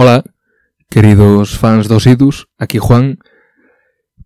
[0.00, 0.22] Hola,
[0.88, 3.18] queridos fans dos idus, aquí Juan.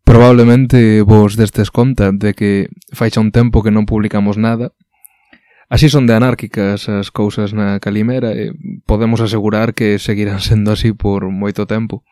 [0.05, 4.77] Probablemente vos destes conta de que faixa un tempo que non publicamos nada.
[5.73, 8.53] Así son de anárquicas as cousas na calimera e
[8.85, 12.05] podemos asegurar que seguirán sendo así por moito tempo.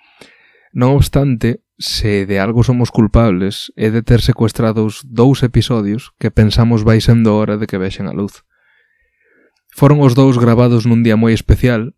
[0.73, 6.81] Non obstante, se de algo somos culpables é de ter secuestrados dous episodios que pensamos
[6.81, 8.41] vai sendo hora de que vexen a luz.
[9.69, 11.93] Foron os dous grabados nun día moi especial,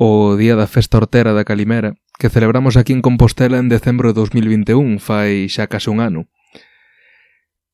[0.00, 4.16] o Día da Festa Hortera da Calimera, que celebramos aquí en Compostela en decembro de
[4.16, 6.32] 2021, fai xa case un ano.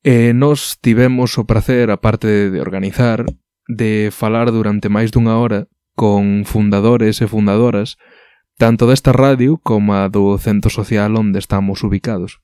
[0.03, 3.23] E nos tivemos o prazer, aparte de organizar,
[3.71, 7.95] de falar durante máis dunha hora con fundadores e fundadoras
[8.59, 12.43] tanto desta radio como a do centro social onde estamos ubicados.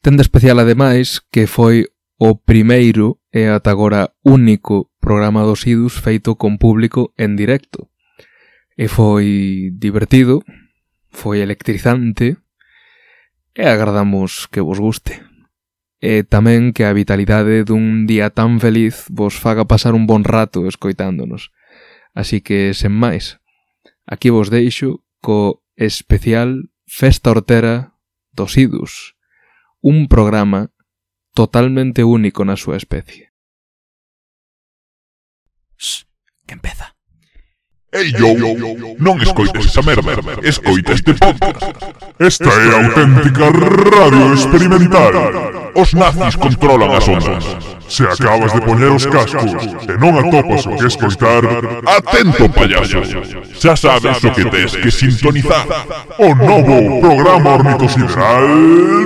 [0.00, 1.84] Tende especial ademais que foi
[2.16, 7.89] o primeiro e ata agora único programa dos IDUS feito con público en directo,
[8.80, 10.40] E foi divertido,
[11.12, 12.40] foi electrizante
[13.52, 15.20] e agardamos que vos guste.
[16.00, 20.64] E tamén que a vitalidade dun día tan feliz vos faga pasar un bon rato
[20.64, 21.52] escoitándonos.
[22.16, 23.36] Así que, sen máis,
[24.08, 28.00] aquí vos deixo co especial Festa Hortera
[28.32, 29.12] dos Idus,
[29.84, 30.72] un programa
[31.36, 33.28] totalmente único na súa especie.
[35.76, 36.08] Shh,
[36.48, 36.96] que empeza.
[37.92, 38.30] Ei, yo,
[39.02, 40.14] non escoites esa merda,
[40.46, 41.74] escoita este podcast.
[42.22, 45.10] Esta é a auténtica radio experimental.
[45.74, 47.42] Os nazis controlan as ondas.
[47.90, 49.50] Se acabas de poñer os cascos
[49.90, 51.42] e non atopas o que escoitar,
[51.82, 53.02] atento payaso.
[53.58, 55.66] Xa sabes o que tes que sintonizar.
[56.22, 58.46] O novo programa ornitosideral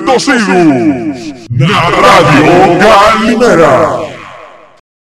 [0.05, 1.49] dos Idus.
[1.49, 3.77] Na Radio Galimera.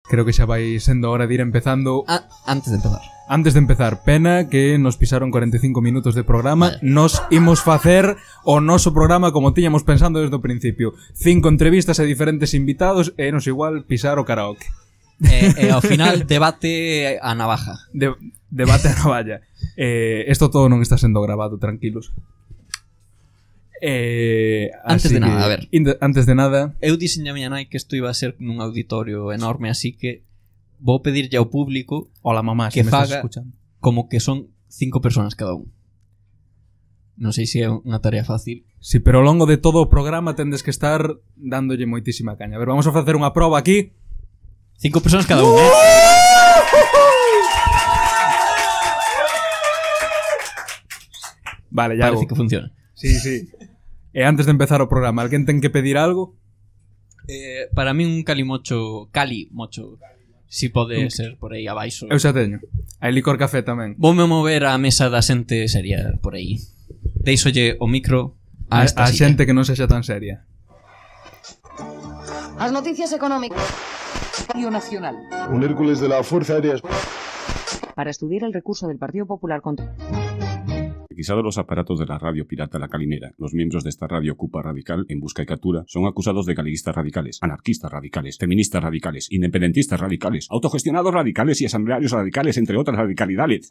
[0.03, 2.03] Creo que xa vai sendo hora de ir empezando...
[2.11, 3.18] A antes de empezar.
[3.31, 6.71] Antes de empezar, pena que nos pisaron 45 minutos de programa.
[6.71, 6.79] Vale.
[6.81, 10.97] Nos imos facer o noso programa como tiñamos pensando desde o principio.
[11.13, 14.65] Cinco entrevistas a diferentes invitados e nos igual pisar o karaoke.
[15.21, 17.77] E, e ao final debate a navaja.
[17.93, 18.17] De,
[18.49, 19.45] debate a navalla.
[19.75, 22.11] Eh, esto todo non está sendo grabado, tranquilos.
[23.79, 25.61] Eh, antes de nada, que, a ver.
[26.01, 29.31] Antes de nada, eu dixen a miña nai que isto iba a ser nun auditorio
[29.31, 30.27] enorme, así que
[30.79, 33.51] vou pedirlle ao público Hola mamá, que si me estás faga escuchando.
[33.79, 35.71] como que son cinco personas cada un.
[37.19, 38.63] Non sei se é unha tarea fácil.
[38.79, 41.03] Sí, pero ao longo de todo o programa tendes que estar
[41.35, 42.55] dándolle moitísima caña.
[42.55, 43.91] A ver, vamos a facer unha proba aquí.
[44.79, 45.59] Cinco personas cada un, eh?
[51.71, 52.71] Vale, ya Parece que funciona.
[52.93, 53.49] Sí, sí.
[54.13, 56.33] E antes de empezar o programa, alguén ten que pedir algo?
[57.29, 59.99] Eh, para mí un calimocho, calimocho.
[60.01, 60.18] Cali.
[60.49, 61.13] Si pode Nunca.
[61.13, 62.09] ser por aí abaixo.
[62.09, 62.57] Eu xa teño.
[62.97, 63.93] Hai licor café tamén.
[64.01, 66.57] Voume mover á mesa da xente seria por aí.
[67.21, 68.33] Deixolle o micro
[68.73, 70.41] a, a, a xente que non sexa tan seria.
[72.57, 73.61] As noticias económicas.
[74.49, 75.15] Radio Nacional.
[75.53, 76.81] Un Hércules de la Fuerza Aérea.
[77.93, 79.85] Para estudiar el recurso del Partido Popular contra...
[81.19, 84.61] Requisados los aparatos de la radio pirata La Calimera, los miembros de esta radio Cupa
[84.61, 89.99] Radical en busca y captura son acusados de galeguistas radicales, anarquistas radicales, feministas radicales, independentistas
[89.99, 93.67] radicales, autogestionados radicales y asamblearios radicales, entre otras radicalidades.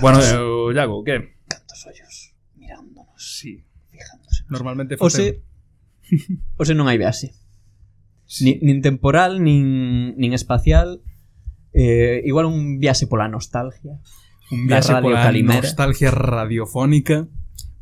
[0.00, 1.34] Bueno, eu, Iago, que?
[1.48, 3.66] Cantos ollos mirándonos, Sí.
[3.90, 4.44] fijándose.
[4.48, 5.42] Normalmente Ose,
[6.62, 7.34] ose non hai viaxe.
[8.38, 11.02] Ni, nin temporal, nin, nin espacial.
[11.74, 13.98] Eh, igual un viaxe pola nostalgia.
[14.50, 15.62] un viaxe pola Calimera.
[15.62, 17.28] nostalgia radiofónica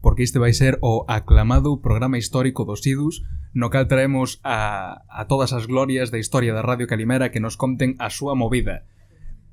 [0.01, 5.27] porque este vai ser o aclamado programa histórico dos Idus no cal traemos a, a
[5.29, 8.85] todas as glorias da historia da Radio Calimera que nos conten a súa movida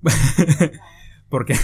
[1.30, 1.56] porque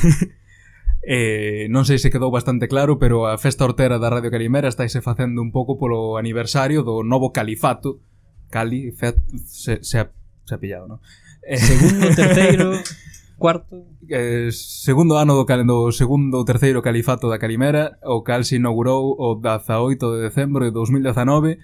[1.08, 5.02] eh, non sei se quedou bastante claro pero a festa hortera da Radio Calimera estáise
[5.02, 8.04] facendo un pouco polo aniversario do novo califato
[8.50, 9.14] Cali, fe,
[9.46, 10.10] se, se, ha,
[10.46, 11.00] se ha pillado, non?
[11.44, 12.80] Eh, Segundo, terceiro
[13.38, 19.14] cuarto eh, segundo ano do, do segundo terceiro califato da Calimera o cal se inaugurou
[19.14, 21.60] o 18 de decembro de 2019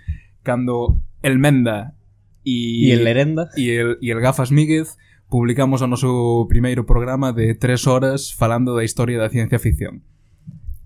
[0.45, 1.97] cando el Menda
[2.45, 5.01] e, e el Lerenda e el, e el Gafas Míguez
[5.33, 10.05] publicamos o noso primeiro programa de tres horas falando da historia da ciencia ficción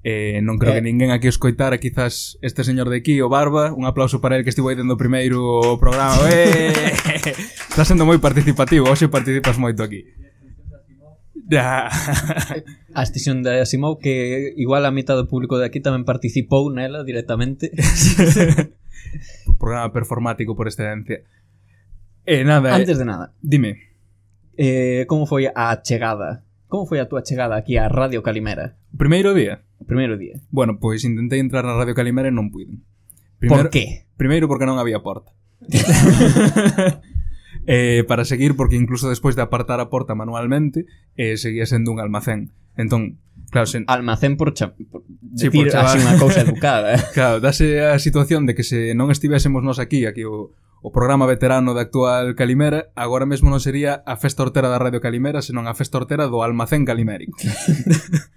[0.08, 0.80] Eh, non creo eh.
[0.80, 4.48] que ninguén aquí escoitara quizás este señor de aquí, o Barba un aplauso para el
[4.48, 6.72] que estivo aí dentro o primeiro programa eh!
[7.68, 10.08] está sendo moi participativo hoxe participas moito aquí
[11.56, 17.08] a extinción de Asimov que igual a mitad do público de aquí tamén participou nela
[17.08, 17.72] directamente.
[19.62, 21.24] Programa performático por excelencia.
[22.28, 23.32] E eh, nada, antes de nada.
[23.40, 23.80] Dime.
[24.60, 26.44] Eh, como foi a chegada?
[26.68, 28.76] Como foi a túa chegada aquí a Radio Calimera?
[28.92, 29.64] O primeiro día?
[29.80, 30.44] O primeiro día.
[30.52, 32.84] Bueno, pois intentei entrar na Radio Calimera e non pude.
[33.40, 34.10] Por que?
[34.20, 35.32] Primeiro porque non había porta.
[37.68, 40.88] eh, para seguir, porque incluso despois de apartar a porta manualmente,
[41.20, 42.56] eh, seguía sendo un almacén.
[42.78, 43.20] Entón,
[43.52, 43.84] claro, sen...
[43.88, 44.74] Almacén por, cha...
[44.74, 45.04] por
[45.36, 46.96] sí, decir por así unha cousa educada.
[46.96, 47.02] Eh?
[47.18, 51.28] claro, dase a situación de que se non estivésemos nós aquí, aquí o, o programa
[51.28, 55.68] veterano da actual Calimera, agora mesmo non sería a festa hortera da Radio Calimera, senón
[55.68, 57.36] a festa hortera do almacén calimérico.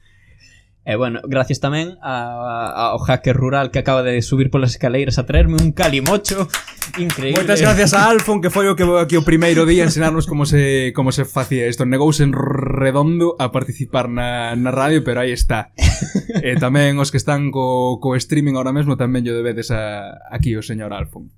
[0.80, 2.40] E bueno, gracias tamén a,
[2.72, 6.48] a, ao hacker rural que acaba de subir polas escaleiras a traerme un calimocho
[6.96, 7.36] increíble.
[7.36, 10.96] Moitas gracias a Alfon que foi o que, aquí o primeiro día ensinarnos como se
[10.96, 11.84] como se facía isto.
[11.84, 15.76] Negouse en redondo a participar na, na radio, pero aí está.
[16.40, 20.56] e tamén os que están co, co streaming ahora mesmo tamén yo debedes a, aquí
[20.56, 21.28] o señor Alfon.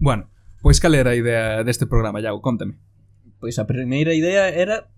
[0.00, 0.32] Bueno,
[0.64, 2.40] pois cal era a idea deste programa, Iago?
[2.40, 2.80] Contame.
[3.44, 4.88] Pois a primeira idea era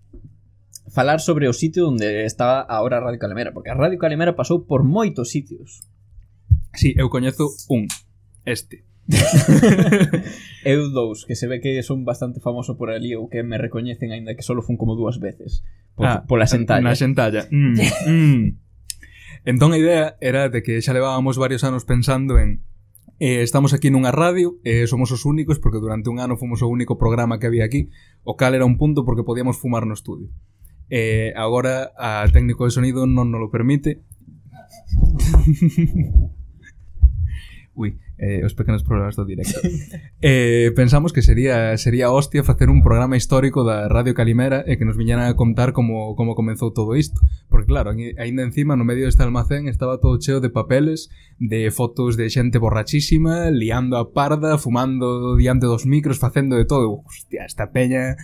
[0.87, 4.65] falar sobre o sitio onde está agora a Radio Calimera, porque a Radio Calimera pasou
[4.65, 5.83] por moitos sitios.
[6.75, 7.87] Si, sí, eu coñezo un,
[8.45, 8.87] este.
[10.67, 14.11] eu dous, que se ve que son bastante famoso por ali ou que me recoñecen
[14.11, 15.63] aínda que solo fun como dúas veces
[15.95, 16.83] por, ah, pola xentalla.
[16.83, 17.47] Na xentalla.
[17.47, 17.75] Mm,
[18.11, 18.45] mm.
[19.47, 22.67] Entón a idea era de que xa levábamos varios anos pensando en
[23.19, 26.69] Eh, estamos aquí nunha radio, eh, somos os únicos porque durante un ano fomos o
[26.69, 27.89] único programa que había aquí,
[28.21, 30.29] o cal era un punto porque podíamos fumar no estudio.
[30.89, 34.03] Eh, agora a técnico de sonido non nos lo permite.
[37.77, 39.61] Ui, eh, os pequenos problemas do directo.
[40.19, 44.85] Eh, pensamos que sería sería hostia facer un programa histórico da Radio Calimera e que
[44.87, 47.21] nos viñeran a contar como, como comenzou todo isto.
[47.53, 52.17] Porque claro, aínda encima no medio deste almacén estaba todo cheo de papeles, de fotos
[52.17, 57.05] de xente borrachísima, liando a parda, fumando diante dos micros, facendo de todo.
[57.05, 58.17] Hostia, esta peña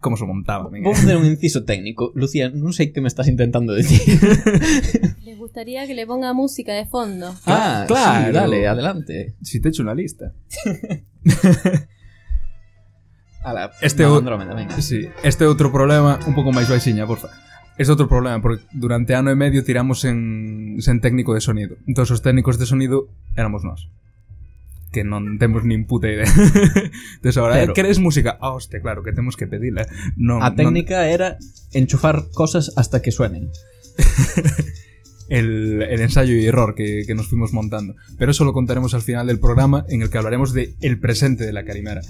[0.00, 0.88] como se montaba, venga.
[0.88, 2.10] Vou facer un inciso técnico.
[2.16, 4.00] Lucía, non sei que me estás intentando decir.
[5.28, 7.36] Les gustaría que le ponga música de fondo.
[7.46, 8.26] ah, claro.
[8.28, 9.36] Sí, dale, adelante.
[9.44, 10.32] Si te echo una lista.
[13.42, 14.80] Ala, Este no, o- Andrómeda, venga.
[14.82, 17.32] Sí, este outro problema, un pouco máis baixiña, porfa.
[17.80, 21.80] Este é outro problema, porque durante ano e medio tiramos en, sen técnico de sonido.
[21.88, 23.88] Entón, os técnicos de sonido éramos nós.
[24.90, 26.26] Que non temos nin puta idea.
[27.22, 28.34] Entón, ahora, Pero- queres música?
[28.42, 29.86] Ah, hostia, claro, que temos que pedila.
[30.18, 31.38] Non, A técnica era
[31.70, 33.54] enchufar cosas hasta que suenen.
[35.30, 37.94] el, el ensayo y error que, que, nos fuimos montando.
[38.18, 41.46] Pero eso lo contaremos al final del programa en el que hablaremos de el presente
[41.46, 42.02] de la Carimera.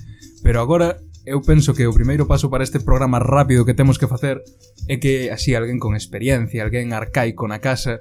[0.43, 4.08] Pero agora eu penso que o primeiro paso para este programa rápido que temos que
[4.08, 4.40] facer
[4.88, 8.00] é que así alguén con experiencia, alguén arcaico na casa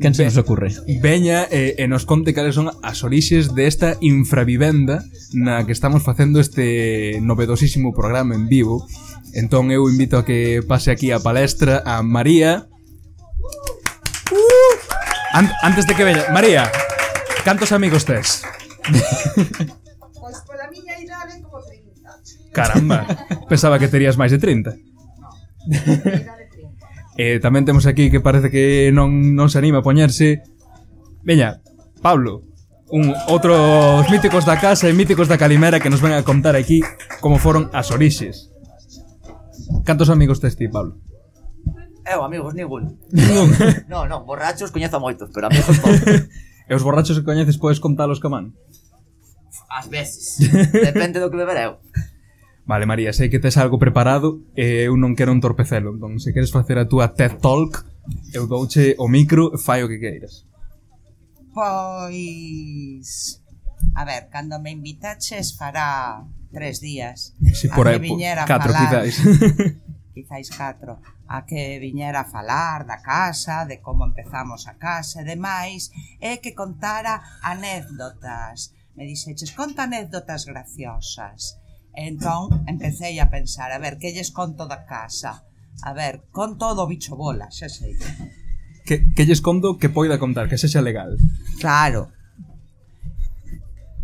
[0.00, 0.74] Que se nos ocurre?
[0.98, 5.04] Veña e, e nos conte cales son as orixes desta infravivenda
[5.36, 8.88] na que estamos facendo este novedosísimo programa en vivo
[9.36, 12.66] Entón eu invito a que pase aquí a palestra a María
[14.32, 14.72] Uh!
[15.34, 16.70] An antes de que veña, María,
[17.44, 18.44] cantos amigos tes?
[20.24, 22.56] Pois pola miña idade como 30.
[22.56, 23.04] Caramba,
[23.44, 24.72] pensaba que terías máis de 30.
[25.68, 27.20] Idade 30.
[27.20, 30.40] Eh, tamén temos aquí que parece que non, non se anima a poñerse
[31.24, 31.62] Veña,
[32.02, 32.42] Pablo,
[32.92, 36.84] un outros míticos da casa e míticos da Calimera que nos ven a contar aquí
[37.24, 38.52] como foron as orixes.
[39.88, 41.00] Cantos amigos tes ti, Pablo?
[42.04, 43.00] Eu, amigos, ningún.
[43.10, 43.50] Ningún.
[43.92, 46.28] no, non, borrachos coñezo moitos, pero amigos poucos.
[46.68, 48.52] e os borrachos que coñeces podes contalos que man?
[49.72, 50.36] Ás veces.
[50.72, 51.72] Depende do que beber eu.
[52.64, 55.96] Vale, María, sei que tes algo preparado e eu non quero entorpecelo.
[55.96, 57.84] Entón, se queres facer a túa TED Talk,
[58.32, 60.48] eu douche o micro e fai o que queiras.
[61.52, 63.40] Pois...
[63.94, 67.36] A ver, cando me invitaches fará tres días.
[67.52, 68.00] Si por aí,
[68.48, 69.20] catro, quizáis.
[70.14, 70.98] quizáis catro
[71.36, 75.90] a que viñera a falar da casa, de como empezamos a casa e demais,
[76.22, 78.70] e que contara anécdotas.
[78.94, 81.58] Me dixeches, conta anécdotas graciosas.
[81.90, 85.42] E entón, empecé a pensar, a ver, que lles conto da casa?
[85.82, 87.98] A ver, con todo bicho bola, xa sei.
[88.86, 91.18] Que, que lles conto que poida contar, que sexa legal.
[91.58, 92.14] Claro.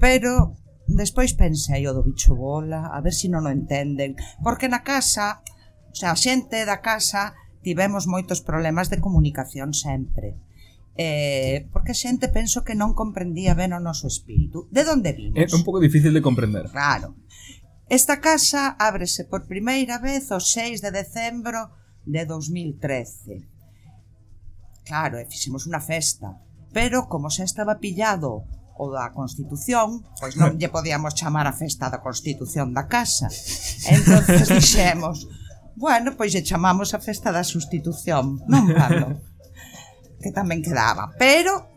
[0.02, 0.58] Pero
[0.90, 4.82] despois pensei o do bicho bola, a ver se si non o entenden, porque na
[4.82, 5.46] casa
[5.90, 10.38] O sea, a xente da casa tivemos moitos problemas de comunicación sempre.
[10.96, 14.70] Eh, porque a xente penso que non comprendía ben o noso espírito.
[14.70, 15.38] De onde vimos?
[15.38, 16.68] É un pouco difícil de comprender.
[16.70, 17.16] Claro.
[17.90, 21.74] Esta casa ábrese por primeira vez o 6 de decembro
[22.06, 23.48] de 2013.
[24.86, 26.38] Claro, e fixemos unha festa,
[26.70, 28.46] pero como xa estaba pillado
[28.80, 33.28] o da Constitución, pois non lle podíamos chamar a festa da Constitución da casa.
[33.90, 35.28] Entonces dixemos,
[35.76, 39.06] Bueno, pois lle chamamos a festa da sustitución, non Pablo?
[40.22, 41.70] que tamén quedaba, pero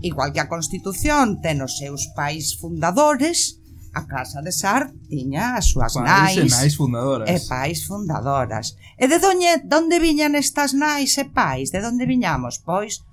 [0.00, 3.60] igual que a Constitución ten os seus pais fundadores,
[3.96, 7.28] a Casa de Sar tiña as súas pais nais, e nais fundadoras.
[7.28, 8.66] E pais fundadoras.
[9.00, 11.72] E de doñe, donde viñan estas nais e pais?
[11.72, 12.60] De onde viñamos?
[12.60, 13.04] Pois,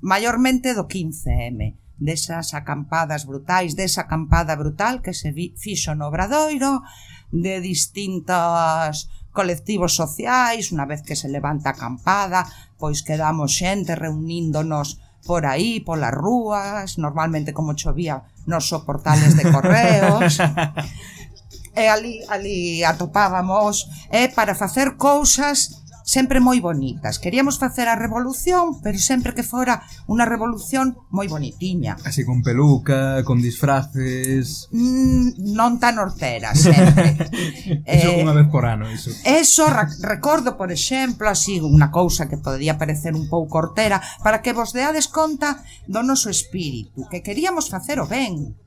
[0.00, 6.84] maiormente do 15M, desas acampadas brutais, desa acampada brutal que se vi, fixo no Obradoiro,
[7.32, 12.46] de distintas colectivos sociais, unha vez que se levanta a acampada,
[12.78, 20.40] pois quedamos xente reuníndonos por aí, polas rúas, normalmente como chovía nos soportales de correos.
[21.76, 25.79] e ali, ali atopábamos eh, para facer cousas
[26.10, 27.22] sempre moi bonitas.
[27.22, 31.94] Queríamos facer a revolución, pero sempre que fora unha revolución moi bonitiña.
[32.02, 34.66] Así con peluca, con disfraces...
[34.74, 37.14] Mm, non tan hortera, sempre.
[37.86, 39.14] eh, iso unha vez por ano, iso.
[39.22, 39.70] Eso,
[40.02, 44.74] recordo, por exemplo, así unha cousa que podría parecer un pouco hortera, para que vos
[44.74, 48.58] deades conta do noso espírito, que queríamos facer o ben.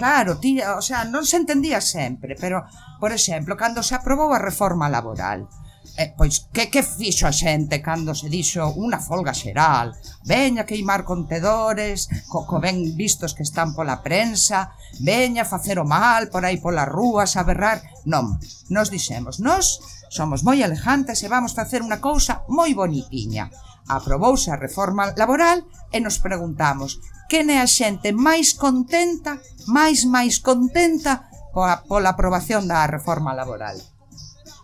[0.00, 2.64] Claro, tiña, o sea, non se entendía sempre, pero,
[2.96, 5.44] por exemplo, cando se aprobou a reforma laboral,
[5.98, 9.96] Eh, pois que que fixo a xente cando se dixo unha folga xeral?
[10.28, 16.28] Veña queimar contedores, co, co ben vistos que están pola prensa, veña facer o mal
[16.28, 17.80] por aí polas rúas a berrar.
[18.04, 18.36] Non,
[18.68, 19.80] nos dixemos, nos
[20.12, 23.48] somos moi alejantes e vamos facer unha cousa moi bonitiña.
[23.88, 25.64] Aprobouse a reforma laboral
[25.96, 27.00] e nos preguntamos
[27.32, 33.80] quen é a xente máis contenta, máis máis contenta pola, pola aprobación da reforma laboral.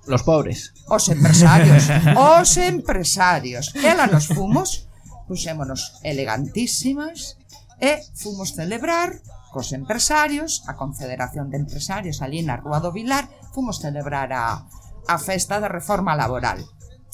[0.07, 0.75] Los pobres.
[0.89, 1.89] Os empresarios.
[2.17, 3.75] os empresarios.
[3.79, 4.89] Ela nos fumos,
[5.29, 7.39] puxémonos elegantísimas
[7.79, 13.85] e fomos celebrar cos empresarios, a Confederación de Empresarios ali na Rúa do Vilar, fomos
[13.85, 14.65] celebrar a,
[15.07, 16.65] a festa da reforma laboral.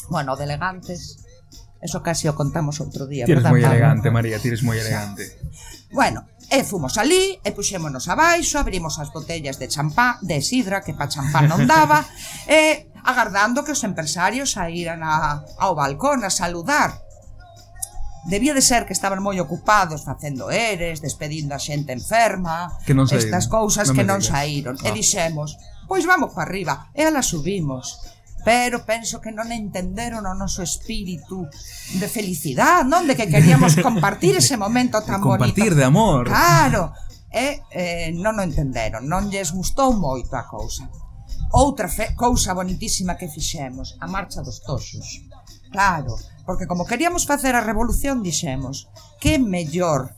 [0.09, 1.19] Bueno, de elegantes,
[1.83, 3.27] eso casi o contamos outro día.
[3.27, 5.27] Tires moi elegante, María, tires moi elegante.
[5.91, 10.97] Bueno, E fomos ali, e puxémonos abaixo, abrimos as botellas de champá, de sidra, que
[10.97, 12.01] pa champá non daba,
[12.49, 17.05] e agardando que os empresarios saíran a, ao balcón a saludar.
[18.25, 23.05] Debía de ser que estaban moi ocupados facendo eres, despedindo a xente enferma, que non
[23.05, 23.29] saíron.
[23.29, 24.33] estas cousas non que non digas.
[24.33, 24.75] saíron.
[24.81, 24.89] Ah.
[24.89, 30.35] E dixemos, pois vamos para arriba, e ala subimos pero penso que non entenderon o
[30.35, 31.49] noso espírito
[31.99, 33.05] de felicidade, non?
[33.05, 35.55] De que queríamos compartir ese momento tan compartir bonito.
[35.55, 36.23] Compartir de amor.
[36.29, 36.95] Claro,
[37.29, 40.89] e eh, non o entenderon, non lles gustou moito a cousa.
[41.53, 45.25] Outra fe, cousa bonitísima que fixemos, a marcha dos toxos.
[45.69, 46.17] Claro,
[46.49, 48.89] porque como queríamos facer a revolución, dixemos,
[49.21, 50.17] que mellor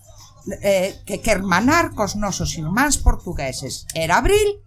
[0.63, 3.87] eh, que, que hermanar cos nosos irmáns portugueses.
[3.95, 4.63] Era abril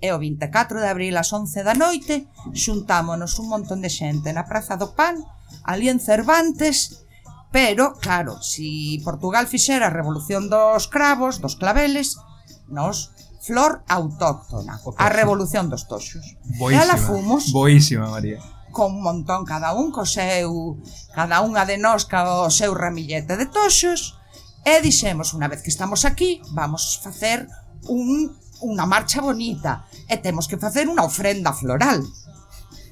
[0.00, 4.44] e o 24 de abril ás 11 da noite xuntámonos un montón de xente na
[4.44, 5.24] Praza do Pan,
[5.64, 7.06] ali en Cervantes,
[7.50, 12.20] pero, claro, si Portugal fixera a revolución dos cravos, dos claveles,
[12.68, 16.36] nos flor autóctona, a revolución dos toxos.
[16.58, 17.54] Boísima, e ala fomos.
[17.54, 18.42] Boísima, María
[18.76, 20.76] con un montón cada un co seu
[21.16, 24.20] cada unha de nós ca o seu ramillete de toxos
[24.68, 27.48] e dixemos unha vez que estamos aquí vamos facer
[27.88, 32.00] un unha marcha bonita e temos que facer unha ofrenda floral.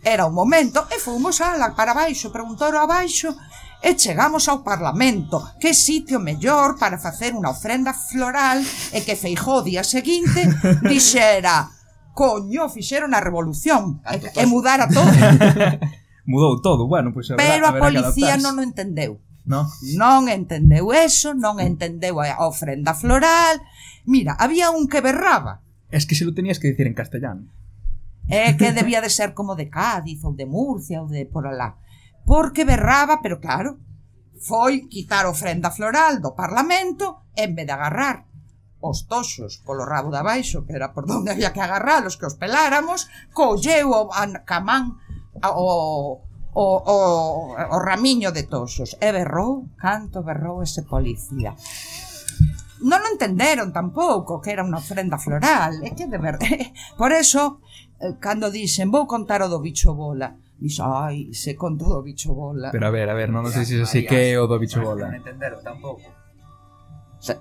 [0.05, 3.33] Era o momento e fomos ala para baixo, preguntou abaixo
[3.81, 5.41] e chegamos ao Parlamento.
[5.57, 8.61] Que sitio mellor para facer unha ofrenda floral
[8.93, 10.45] e que Feijó día seguinte
[10.89, 11.73] dixera
[12.15, 15.11] coño, fixeron a revolución e, e mudar a todo.
[16.27, 19.21] Mudou todo, bueno, pois pues, Pero a policía non o entendeu.
[19.45, 19.69] No?
[20.01, 23.61] Non entendeu eso, non entendeu a ofrenda floral
[24.05, 25.63] Mira, había un que berraba.
[25.91, 27.49] Es que se lo tenías que decir en castellano.
[28.29, 31.77] É que debía de ser como de Cádiz ou de Murcia ou de por alá.
[32.25, 33.81] Porque berraba, pero claro,
[34.41, 38.29] foi quitar ofrenda floral do Parlamento en vez de agarrar
[38.85, 42.37] os toxos polo rabo de abaixo, que era por donde había que agarralos, que os
[42.37, 45.01] peláramos, colleu a camán
[45.41, 46.21] o,
[46.53, 46.97] o, o,
[47.57, 51.57] o ramiño de toxos e berrou, canto berrou ese policía
[52.83, 56.75] non o entenderon tampouco que era unha ofrenda floral, é que de verdade.
[57.01, 57.63] Por eso,
[58.03, 62.35] eh, cando dixen, vou contar o do bicho bola, dixo, ai, se conto do bicho
[62.35, 62.75] bola.
[62.75, 64.83] Pero a ver, a ver, non sei se iso sí que é o do bicho
[64.83, 65.07] bola.
[65.07, 66.09] Non entenderon tampouco.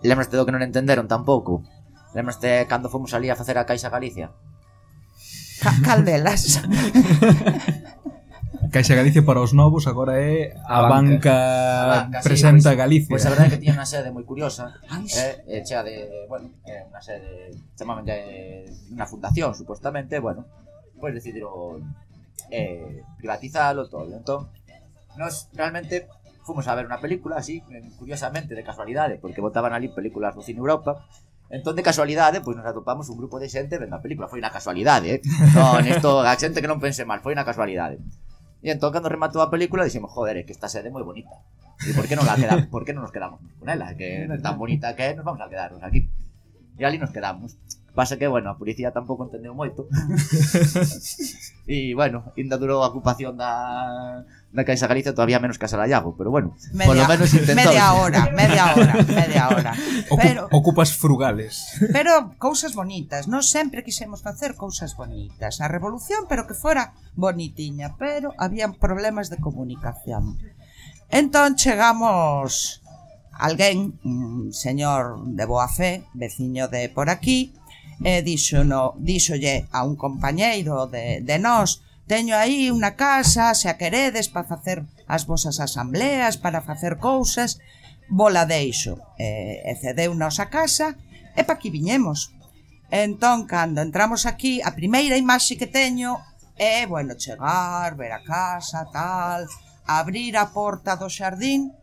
[0.05, 1.65] Lembraste do que non entenderon tampouco?
[2.13, 4.29] Lembraste cando fomos ali a facer a Caixa Galicia?
[5.63, 6.61] Ca caldelas.
[8.73, 11.37] Caixa Galicia para os novos agora é a, a banca,
[12.09, 13.13] banca, presenta sí, pois, Galicia.
[13.13, 14.73] Pois a verdade é que tiña unha sede moi curiosa,
[15.13, 18.17] eh, eh, chea de, bueno, eh, unha sede, chamaban de
[18.65, 20.49] eh, unha fundación, supostamente, bueno,
[20.97, 21.85] pois decidiron
[22.49, 24.09] eh, privatizalo todo.
[24.09, 24.49] Entón,
[25.21, 26.09] nos realmente
[26.41, 27.61] fomos a ver unha película así,
[28.01, 31.05] curiosamente, de casualidade, porque botaban ali películas do cine Europa,
[31.53, 34.25] Entón, de casualidade, pois nos atopamos un grupo de xente vendo a película.
[34.25, 35.19] Foi unha casualidade, eh?
[35.53, 38.01] Non, isto, a xente que non pense mal, foi unha casualidade.
[38.63, 41.35] E entón, cando rematou a película, dixemos, joder, é que esta sede é moi bonita.
[41.83, 43.91] E por que non, la quedamos, por que non nos quedamos con ela?
[43.99, 46.07] Que tan bonita que é, nos vamos a quedarnos aquí.
[46.79, 47.59] E ali nos quedamos.
[47.93, 49.85] Pasa que, bueno, a policía tampouco entendeu moito.
[51.67, 56.13] e, bueno, ainda durou a ocupación da na Caixa Galicia todavía menos que a Salallago,
[56.13, 57.73] pero bueno, media, polo menos intentou.
[57.73, 59.73] Media hora, media hora, media hora.
[60.21, 61.73] Pero, Ocupas frugales.
[61.91, 65.57] Pero cousas bonitas, non sempre quisemos facer cousas bonitas.
[65.57, 70.37] A revolución, pero que fora bonitiña, pero habían problemas de comunicación.
[71.09, 72.85] Entón chegamos
[73.33, 77.57] alguén, un señor de boa fe, veciño de por aquí,
[78.05, 83.71] e dixo, no, dixolle a un compañeiro de, de nós, Teño aí unha casa, se
[83.71, 87.63] a queredes, para facer as vosas asambleas, para facer cousas,
[88.11, 88.99] bola deixo.
[89.15, 90.99] E, e cedeu nos a casa
[91.31, 92.35] e pa aquí viñemos.
[92.91, 96.19] Entón, cando entramos aquí, a primeira imaxe que teño
[96.59, 99.47] é, bueno, chegar, ver a casa, tal,
[99.87, 101.73] abrir a porta do xardín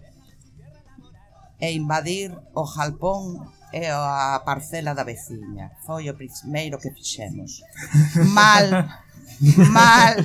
[1.59, 5.73] e invadir o jalpón e a parcela da veciña.
[5.87, 7.63] Foi o primeiro que fixemos.
[8.37, 8.67] Mal,
[9.73, 10.21] mal.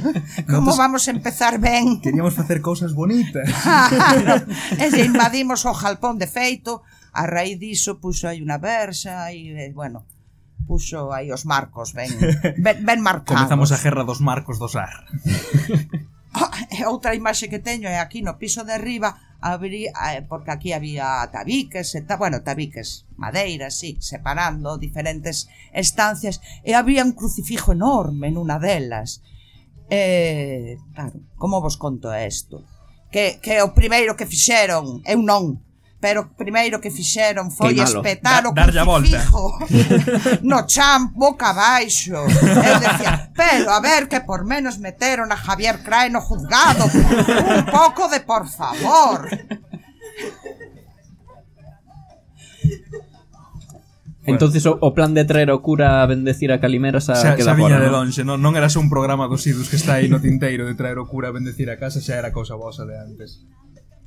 [0.46, 0.78] Como Notos...
[0.78, 2.02] vamos a empezar ben?
[2.02, 3.48] Queríamos facer cousas bonitas.
[3.64, 4.44] Claro.
[4.76, 6.84] e se invadimos o jalpón de feito,
[7.16, 10.04] a raíz diso puxo aí unha versa e eh, bueno,
[10.68, 12.12] puxo aí os marcos ben
[12.64, 13.48] ben, ben marcados.
[13.48, 15.08] Comezamos a guerra dos marcos do SAR.
[16.36, 16.52] Ah,
[16.92, 21.30] outra imaxe que teño é aquí no piso de arriba abri, eh, porque aquí había
[21.32, 28.34] tabiques e ta, bueno, tabiques, madeira, sí, separando diferentes estancias e había un crucifijo enorme
[28.34, 29.22] nunha delas.
[29.86, 32.66] E, claro, como vos conto isto?
[33.14, 35.62] Que, que o primeiro que fixeron, eu non,
[36.06, 38.06] pero primeiro que fixeron foi Queimalo.
[38.06, 39.58] espetar da, o crucifijo.
[40.46, 42.14] No chan boca abaixo.
[42.14, 46.86] Eu decía, pero a ver que por menos meteron a Javier Crae no juzgado.
[46.86, 49.26] Un pouco de por favor
[54.26, 57.54] Entonces o, o plan de traer o cura a bendecir a Calimera xa, xa, queda
[57.54, 60.10] xa fora, de longe, non, non era só un programa dos idus que está aí
[60.10, 62.94] no tinteiro de traer o cura a bendecir a casa, xa era cousa vosa de
[62.94, 63.46] antes.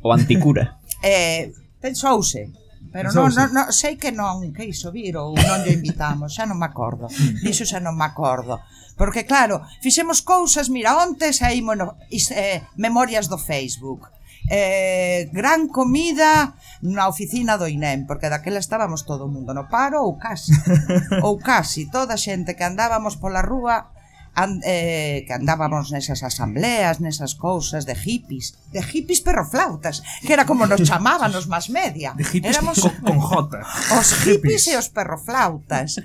[0.02, 0.78] O anticura.
[1.02, 1.50] eh,
[1.80, 2.50] Pensouse.
[2.92, 6.48] Pero non, non, non, sei que non Que iso vir ou non lle invitamos, xa
[6.48, 7.06] non me acordo.
[7.44, 8.64] Dixo xa non me acordo.
[8.98, 14.10] Porque claro, fixemos cousas, mira, onte saímos no, is, eh, memorias do Facebook.
[14.48, 20.02] Eh, gran comida na oficina do INEM, porque daquela estábamos todo o mundo no paro
[20.02, 20.56] ou casi,
[21.26, 23.92] ou casi toda a xente que andábamos pola rúa
[24.38, 30.46] and, eh, que andábamos nesas asambleas, nesas cousas de hippies, de hippies perroflautas, que era
[30.46, 32.14] como nos chamaban os más media.
[32.14, 33.58] De hippies Éramos con, con J.
[33.98, 35.98] Os hippies, hippies e os perroflautas.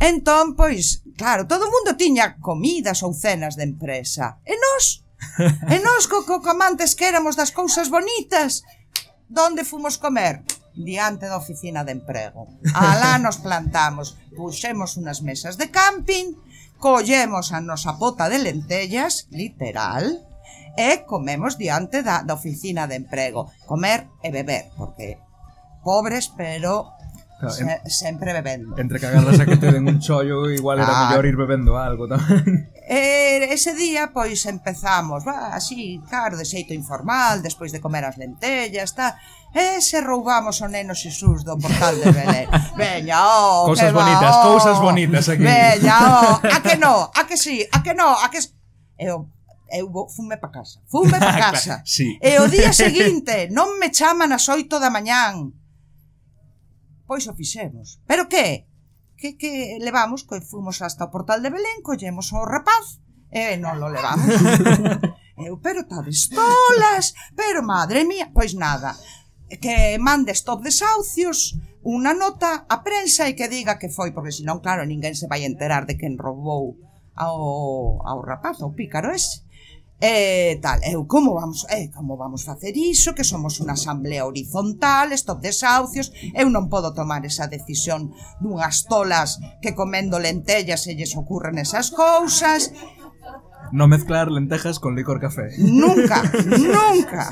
[0.00, 4.40] Entón, pois, claro, todo o mundo tiña comidas ou cenas de empresa.
[4.48, 5.04] E nós,
[5.68, 8.64] e nós co, co amantes que éramos das cousas bonitas,
[9.28, 10.40] donde fomos comer?
[10.74, 12.50] diante da oficina de emprego.
[12.74, 16.34] Alá nos plantamos, puxemos unas mesas de camping,
[16.78, 20.04] collemos a nosa pota de lentellas, literal,
[20.76, 23.50] e comemos diante da, da oficina de emprego.
[23.66, 25.18] Comer e beber, porque
[25.82, 26.93] pobres, pero
[27.50, 28.78] Se, sempre bebendo.
[28.78, 31.08] Entre que agarras a que te den un chollo, igual era ah.
[31.10, 32.70] mellor ir bebendo algo tamén.
[32.84, 38.04] E eh, ese día, pois, empezamos, va, así, claro, de xeito informal, despois de comer
[38.04, 39.16] as lentellas, tal,
[39.54, 44.42] E se roubamos o neno Xesús do portal de Belén Veña, oh, Cousas bonitas, va,
[44.42, 48.18] oh, cousas bonitas aquí Veña, oh, a que no, a que sí, a que no,
[48.18, 48.42] a que...
[48.98, 49.30] Eu,
[49.70, 52.18] eu fume pa casa, fume pa casa sí.
[52.18, 55.54] E o día seguinte non me chaman as oito da mañán
[57.06, 58.00] Pois o fixemos.
[58.08, 58.66] Pero que?
[59.16, 63.78] Que, que levamos, que fomos hasta o portal de Belén, collemos o rapaz, e non
[63.78, 64.26] lo levamos.
[65.34, 68.94] Eu, pero tades tolas, pero madre mía, pois nada,
[69.60, 74.64] que mande stop desahucios, unha nota á prensa e que diga que foi, porque senón,
[74.64, 76.80] claro, ninguén se vai enterar de quen roubou
[77.12, 79.43] ao, ao rapaz, ao pícaro ese.
[80.00, 85.14] E tal, eu como vamos, eh, como vamos facer iso, que somos unha asamblea horizontal,
[85.14, 88.10] estos desahucios, eu non podo tomar esa decisión
[88.42, 92.74] dunhas tolas que comendo lentellas se lles ocurren esas cousas.
[93.70, 95.54] Non mezclar lentejas con licor café.
[95.62, 97.30] Nunca, nunca.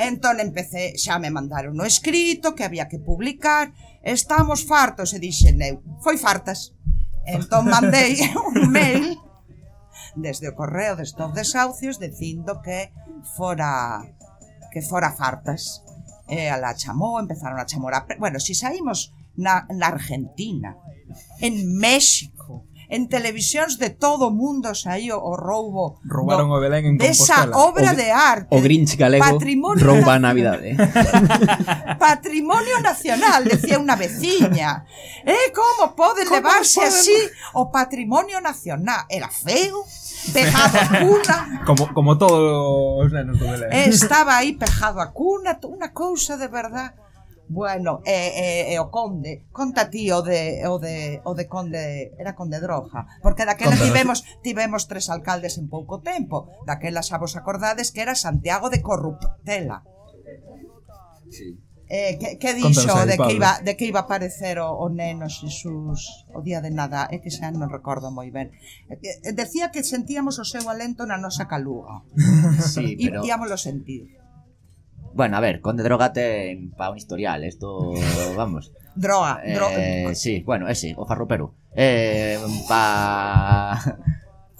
[0.00, 5.60] Entón empecé, xa me mandaron o escrito que había que publicar, estamos fartos e dixen
[5.60, 6.72] eu, foi fartas.
[7.28, 9.20] Entón mandei un mail
[10.16, 12.90] desde o correo de Stop Desahucios dicindo que
[13.36, 14.02] fora
[14.72, 15.84] que fora fartas.
[16.26, 18.00] E a la chamou, empezaron a chamar a...
[18.18, 20.74] Bueno, si saímos na, na Argentina,
[21.38, 26.94] en México, en televisións de todo o mundo saío o roubo roubaron o Belén en
[26.98, 27.50] Compostela.
[27.50, 28.50] desa obra o, de arte.
[28.54, 30.78] o Grinch galego patrimonio rouba a Navidade.
[31.98, 34.86] Patrimonio nacional decía unha veciña.
[35.26, 36.94] Eh, como pode como levarse poden...
[36.94, 37.18] así
[37.58, 39.02] o patrimonio nacional?
[39.10, 39.82] Era feo
[40.32, 41.36] pegado a cuna.
[41.66, 43.70] como, como todos os nenos do Belén.
[43.90, 46.94] Estaba aí pegado a cuna, unha cousa de verdad.
[47.46, 52.10] Bueno, e, e, e o conde, conta ti o de, o de, o de conde,
[52.18, 53.86] era conde Droja, porque daquela Contanos.
[53.86, 58.82] tivemos, tivemos tres alcaldes en pouco tempo, daquela xa vos acordades que era Santiago de
[58.82, 59.86] Corruptela.
[61.30, 61.54] Sí.
[61.88, 64.90] Eh, que, que dixo aí, de que, iba, de que iba a aparecer o, o
[64.90, 68.50] neno Xesús o día de nada, é que xa non recordo moi ben
[68.90, 72.02] eh, eh, decía que sentíamos o seu alento na nosa calúa
[72.74, 73.22] sí, pero...
[73.22, 74.18] íamos lo sentir
[75.16, 77.96] Bueno, a ver, Conde Droga ten pa un historial, esto,
[78.36, 78.68] vamos.
[78.94, 80.12] droga, eh, droga.
[80.12, 81.56] Sí, bueno, ese, o farropero.
[81.72, 82.36] Eh,
[82.68, 83.80] pa...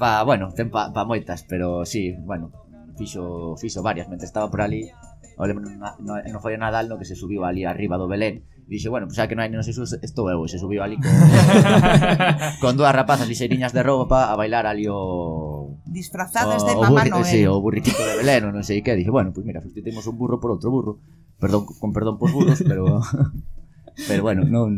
[0.01, 2.53] Pa, bueno, ten pa, pa moitas, pero sí, bueno,
[2.97, 4.89] fixo, fixo varias mentre estaba por ali
[5.37, 8.09] o lembro na, no, no foi o Nadal no que se subiu ali arriba do
[8.09, 10.81] Belén e dixe, bueno, pues xa que non hai non se estou eu, se subiu
[10.81, 11.13] ali con,
[12.65, 17.29] con dúas rapazas lixeiriñas de roupa a bailar ali o disfrazadas o, de Papá Noel.
[17.29, 20.17] Sí, o burriquito de Belén, non sei que, dixe, bueno, pois pues mira, sustituimos un
[20.17, 20.99] burro por outro burro.
[21.37, 23.05] Perdón, con perdón por burros, pero
[24.09, 24.73] pero bueno, non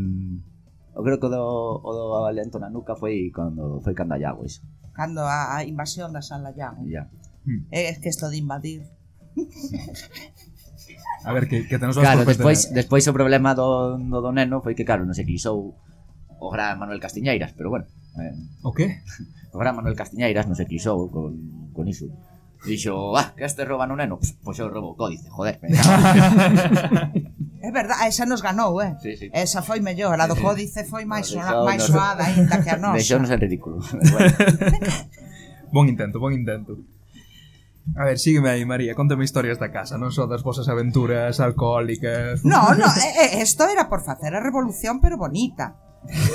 [0.98, 1.46] Eu creo que o do,
[1.78, 4.66] o do alento na nuca foi cando foi cando allago iso.
[4.90, 6.82] Cando a, a invasión da San Lallago.
[6.82, 6.90] Ya.
[6.90, 7.06] Yeah.
[7.46, 7.62] Hmm.
[7.70, 8.82] É que isto de invadir
[11.24, 14.78] A ver, que, que tenemos Claro, despois, despois o problema do, do, do neno foi
[14.78, 15.74] que, claro, non se eclipsou
[16.38, 17.86] o gran Manuel Castiñeiras, pero bueno.
[18.18, 19.02] Eh, o que?
[19.48, 21.32] O gran Manuel Castiñeiras non se eclipsou con,
[21.72, 22.12] con iso.
[22.64, 25.62] Dixo, ah, que este rouba no neno Pois pues, eu roubo o códice, joder
[27.62, 29.30] É verdade, esa nos ganou, eh sí, sí.
[29.30, 32.98] Esa foi mellor, a do códice foi máis, máis no, suada ainda que a nosa
[32.98, 34.34] Deixou nos en ridículo bueno.
[35.70, 36.82] Bon intento, bon intento
[37.96, 42.44] A ver, sígueme aí, María, contame historias da casa, non só das vosas aventuras alcohólicas...
[42.44, 45.78] No, no, eh, esto era por facer a revolución, pero bonita.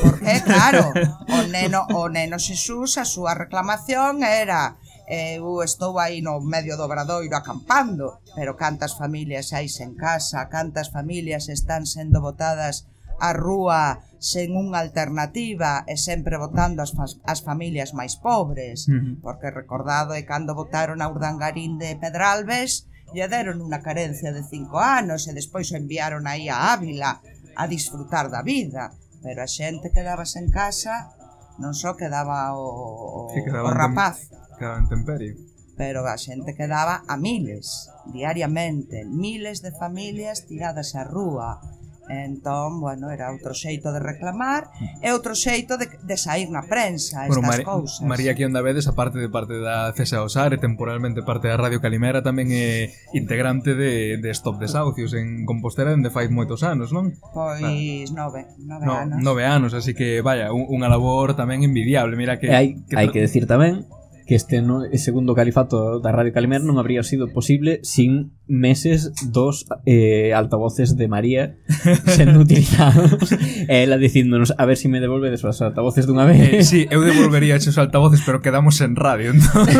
[0.01, 0.91] Porque, claro,
[1.29, 6.77] o neno, o neno Xesús, a súa reclamación era eh, eu estou aí no medio
[6.77, 12.87] do Obradoiro acampando, pero cantas familias hai sen casa, cantas familias están sendo botadas
[13.23, 18.99] a rúa sen unha alternativa e sempre votando as, fas, as familias máis pobres, uh
[18.99, 19.15] -huh.
[19.23, 24.79] porque recordado é cando votaron a Urdangarín de Pedralbes, lle deron unha carencia de cinco
[24.79, 27.23] anos e despois o enviaron aí a Ávila
[27.55, 31.11] a disfrutar da vida, pero a xente quedábase en casa,
[31.59, 35.33] non só quedaba o, o rapaz, quedaba en temperie,
[35.75, 41.61] pero a xente quedaba a miles, diariamente, miles de familias tiradas á rúa,
[42.09, 44.67] Entón, bueno, era outro xeito de reclamar
[44.99, 48.03] e outro xeito de, de sair na prensa estas bueno, Mar cousas.
[48.03, 51.55] María que onda Vedes, a parte de parte da CESA Osar e temporalmente parte da
[51.55, 56.91] Radio Calimera, tamén é integrante de, de Stop Desahucios en Compostela dende fai moitos anos,
[56.91, 57.15] non?
[57.31, 59.17] Pois nove, nove no, anos.
[59.23, 62.19] Nove anos, así que, vaya, unha labor tamén envidiable.
[62.19, 62.51] Mira que...
[62.51, 63.87] Hai que, hai que decir tamén
[64.25, 69.65] que este no, segundo califato da Radio Calimer non habría sido posible sin meses dos
[69.89, 71.57] eh, altavoces de María
[72.05, 76.27] sendo utilizados eh, e ela dicíndonos a ver se si me devolvedes os altavoces dunha
[76.27, 76.43] vez.
[76.43, 79.63] Eh, sí, eu devolvería os altavoces, pero quedamos en radio, entón.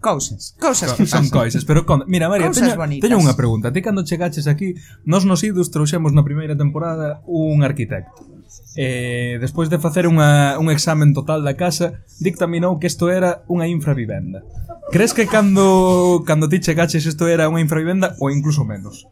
[0.00, 2.04] cousas, cousas que son cousas, pero con...
[2.06, 3.02] mira María, cousas teño, bonitas.
[3.02, 3.74] teño unha pregunta.
[3.74, 8.39] Ti cando chegaches aquí, nos nos idos trouxemos na primeira temporada un arquitecto
[8.76, 13.66] eh, despois de facer unha, un examen total da casa, dictaminou que isto era unha
[13.66, 14.42] infravivenda.
[14.90, 19.06] Crees que cando, cando ti chegaches isto era unha infravivenda ou incluso menos?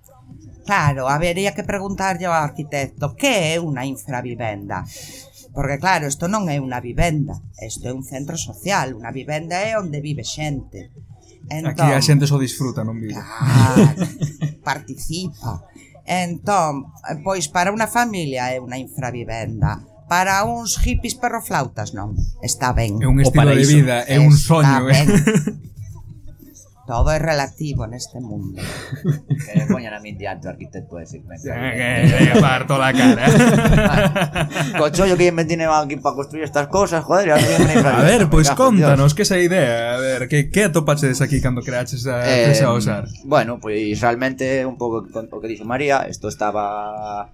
[0.69, 4.85] Claro, habería que preguntarlle ao arquitecto que é unha infravivenda.
[5.57, 9.75] Porque claro, isto non é unha vivenda, isto é un centro social, unha vivenda é
[9.81, 10.93] onde vive xente.
[11.49, 13.17] Entón, Aquí a entón xente só disfruta, non vive.
[13.17, 13.97] Claro,
[14.69, 15.65] participa.
[16.09, 22.17] Entón, eh, pois para unha familia é unha infravivenda, para uns hippies perroflautas non.
[22.41, 22.97] Está ben.
[23.05, 24.89] É un estilo de vida, é un soño.
[24.89, 25.05] Eh.
[25.05, 25.07] Ben.
[26.89, 28.65] Todo é relativo neste mundo.
[29.29, 31.21] Que me poñan a min diante o arquitecto ese.
[31.21, 33.29] Me Eh, que parto la cara.
[34.81, 39.13] Co chollo que me tiene aquí para construir estas cosas, joder, A ver, pois contanos
[39.13, 42.57] que esa idea, a ver, que que atopaches aquí cando creaches a Eh?
[43.29, 47.29] Bueno, pois realmente un pouco con- o que dixo María, isto estaba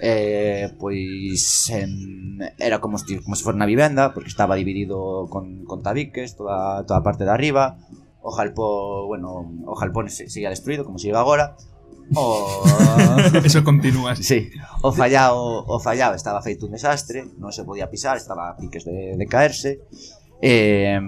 [0.00, 5.68] eh, pois em, era como se, como se fora na vivenda porque estaba dividido con,
[5.68, 7.76] con tabiques toda, toda a parte de arriba
[8.24, 11.56] o Jalpón, bueno, o Jalpón se, siga destruído como se lleva agora,
[12.14, 12.64] o
[13.44, 14.16] Eso continúa.
[14.16, 14.50] Sí.
[14.82, 18.84] O fallado, o fallado estaba feito un desastre, non se podía pisar, estaba a piques
[18.84, 19.84] de, de caerse.
[20.44, 21.00] Eh,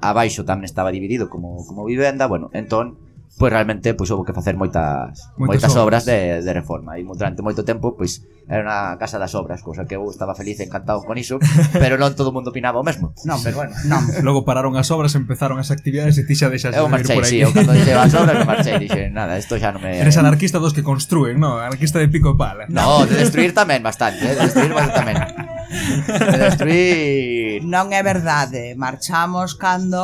[0.00, 4.56] abaixo tamén estaba dividido como como vivenda, bueno, entón pois realmente pois houve que facer
[4.56, 8.96] moitas moitas, moitas obras, obras de, de reforma e durante moito tempo pois era unha
[8.96, 11.36] casa das obras, cousa que eu estaba feliz e encantado con iso,
[11.76, 13.12] pero non todo o mundo opinaba o mesmo.
[13.28, 14.00] Non, pero bueno, non.
[14.26, 17.32] Logo pararon as obras, empezaron as actividades e ti xa deixas eu marchei, por aí.
[17.36, 20.16] Sí, eu cando dixen as obras, me marchei, dixen, nada, isto xa non me Eres
[20.16, 21.60] anarquista dos que construen, non?
[21.60, 22.64] Anarquista de pico e pala.
[22.72, 24.32] No, de destruir tamén bastante, eh?
[24.32, 25.20] de destruir bastante tamén.
[26.08, 27.64] de destruir.
[27.64, 28.72] Non é verdade.
[28.74, 30.00] Marchamos cando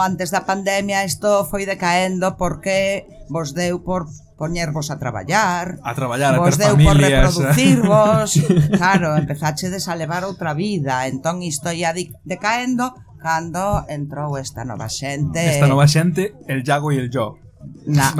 [0.00, 5.80] antes da pandemia isto foi decaendo porque vos deu por poñervos a traballar.
[5.84, 6.88] A traballar, vos a ter deu familias.
[6.88, 6.96] por
[7.44, 8.28] reproducirvos.
[8.78, 11.04] claro, empezachedes a levar outra vida.
[11.08, 11.92] Entón isto ia
[12.24, 15.44] decaendo cando entrou esta nova xente.
[15.60, 17.36] Esta nova xente, el Yago e el Yo.
[17.86, 18.12] Na,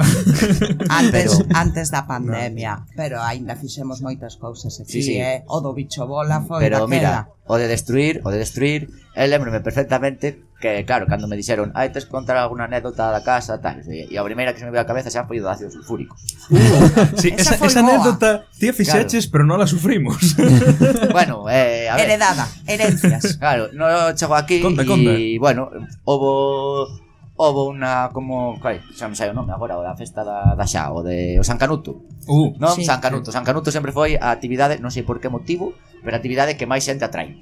[0.89, 2.85] antes, pero, antes da pandemia.
[2.97, 5.15] Pero aínda fixemos moitas cousas aquí, sí, sí.
[5.17, 5.45] eh?
[5.49, 9.59] O do bicho bola foi Pero mira, o de destruir, o de destruir Eu lembrome
[9.59, 14.15] perfectamente que, claro, cando me dixeron Ai, tes contar alguna anécdota da casa, tal E
[14.15, 17.11] a primeira que se me veio a cabeza xa foi o do ácido sulfúrico uh,
[17.21, 19.31] sí, Esa, esa, esa anécdota Tía fixeches, claro.
[19.35, 20.37] pero non la sufrimos
[21.17, 25.67] Bueno, eh, a ver Heredada, herencias Claro, non chego aquí E, bueno,
[26.07, 30.53] houve houve unha como, claro, xa non sei o nome agora, o da festa da,
[30.53, 32.03] da xa, o de o San Canuto.
[32.27, 32.83] Uh, non, sí.
[32.83, 36.19] San Canuto, San Canuto sempre foi a actividade, non sei por que motivo, pero a
[36.19, 37.37] actividade que máis xente atrai.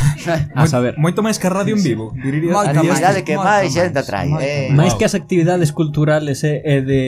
[0.56, 0.96] a saber.
[0.96, 2.56] Moito máis que a radio en vivo, diría.
[2.56, 4.32] A actividade que máis xente atrai.
[4.40, 4.72] Eh.
[4.72, 7.02] Máis que as actividades culturales é eh, de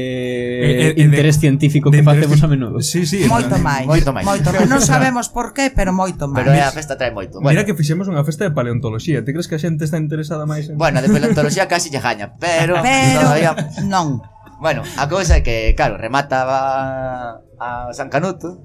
[0.60, 2.80] eh, eh, interés de, científico de, que facemos a menudo.
[2.84, 3.88] Sí, sí, moito máis.
[3.88, 4.24] Moito máis.
[4.28, 4.68] Moito máis.
[4.68, 6.44] Non sabemos por qué, pero moito máis.
[6.44, 7.40] Pero é a festa trae moito.
[7.40, 7.56] Bueno.
[7.56, 9.24] Mira que fixemos unha festa de paleontoloxía.
[9.24, 12.36] Ti crees que a xente está interesada máis en Bueno, de paleontoloxía casi lle gaña,
[12.36, 13.56] pero, pero todavía...
[13.88, 14.20] non.
[14.62, 18.62] Bueno, a cousa é que, claro, remataba a San Canuto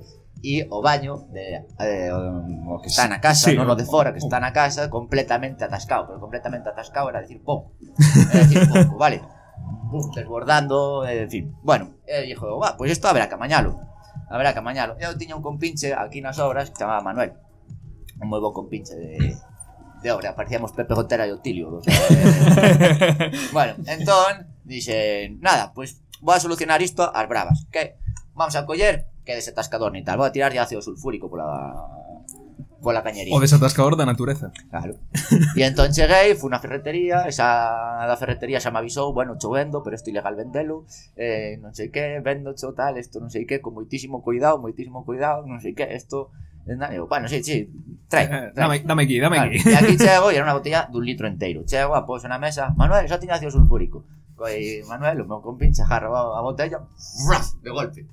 [0.48, 3.84] e o baño de, eh, o, o que está na casa, sí, non o de
[3.84, 7.76] fora, que está na casa, completamente atascado, pero completamente atascado era decir, pouco.
[8.32, 9.20] era decir, pouco, vale,
[9.92, 13.76] pum, desbordando, eh, en fin, bueno, e dixo, va, pois pues isto haberá que amañalo,
[14.32, 14.96] haberá que amañalo.
[15.04, 17.36] Eu tiña un compinche aquí nas obras que chamaba Manuel,
[18.24, 19.36] un moi bo compinche de,
[20.00, 21.76] de obra, parecíamos Pepe Gotera e Otilio.
[21.76, 27.68] O sea, eh, bueno, entón, dixen, nada, pois pues, vou a solucionar isto ás bravas,
[27.68, 28.00] que
[28.32, 30.16] vamos a coller que desatascador ni tal.
[30.16, 31.76] Vou a tirar de ácido sulfúrico pola
[32.82, 33.36] pola cañería.
[33.36, 34.56] O desatascador da natureza.
[34.70, 34.96] Claro.
[35.58, 39.84] E entón cheguei, fui na ferretería, esa da ferretería xa me avisou, bueno, cho vendo,
[39.84, 40.88] pero isto ilegal vendelo,
[41.18, 45.04] eh, non sei que, vendo cho tal, isto non sei que, con moitísimo cuidado, moitísimo
[45.04, 46.32] cuidado, non sei que, isto...
[46.68, 47.72] Eu, bueno, sí, sí,
[48.12, 48.52] trae, eh, trae.
[48.52, 49.56] Dame, dame aquí, dame aquí.
[49.64, 51.64] E aquí chego, e era unha botella dun litro enteiro.
[51.64, 54.04] Chego, a poso na mesa, Manuel, xa tiña ácido sulfúrico.
[54.52, 56.84] E Manuel, o meu compinche, jarra a botella,
[57.64, 58.04] de golpe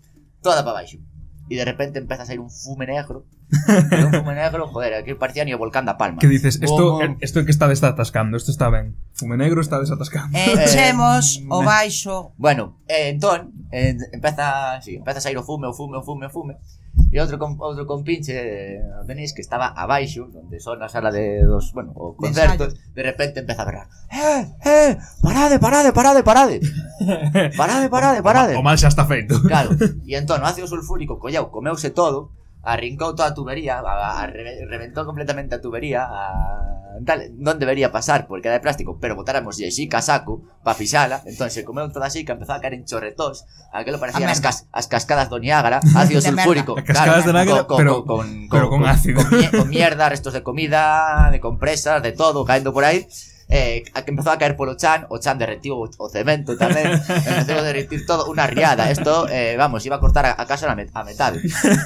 [0.44, 1.00] toda para baixo.
[1.48, 3.24] E de repente empeza a sair un fume negro.
[3.68, 7.44] Un fume negro, joder, aquí parecía ni o volcán da Palma Que dices, esto, esto
[7.44, 10.36] que está desatascando, esto está ben Fume negro está desatascando?
[10.36, 12.32] Eh, Enchemos eh, o baixo.
[12.36, 16.26] Bueno, eh, entón, eh, empeza, sí, empeza a sair o fume, o fume, o fume,
[16.26, 16.56] o fume.
[17.14, 21.46] E outro, outro compinche eh, no tenis que estaba abaixo, onde son a sala de
[21.46, 23.86] dos, bueno, o concerto, de repente empeza a berrar.
[24.10, 26.56] Eh, eh, parade, parade, parade, parade.
[27.58, 28.54] Parade, parade, parade.
[28.54, 29.38] O, o mal xa está feito.
[29.46, 29.74] Claro.
[30.06, 32.30] E entón, o ácido sulfúrico colleu, comeuse todo,
[32.64, 38.24] arrincou toda tubería, a, a, re- reventou completamente a tubería, a, tal, non debería pasar
[38.24, 41.90] porque era de plástico, pero botáramos de xica a saco para fixala, entón se comeu
[41.92, 42.88] toda a xica, empezou a caer en
[44.00, 44.48] parecía A as, merda.
[44.48, 46.88] cas, as cascadas do Niágara, ácido De sulfúrico, merda.
[46.88, 49.20] As cascadas de Niágara, pero- con, pero con ácido.
[49.20, 53.04] Con, mie- con mierda, restos de comida, de compresas, de todo, caendo por aí,
[53.48, 56.96] eh, a que empezou a caer polo chan, o chan derretiu o cemento tamén,
[57.28, 60.64] empezou a derretir todo unha riada, isto, eh, vamos, iba a cortar a, a casa
[60.64, 61.40] na met a metade.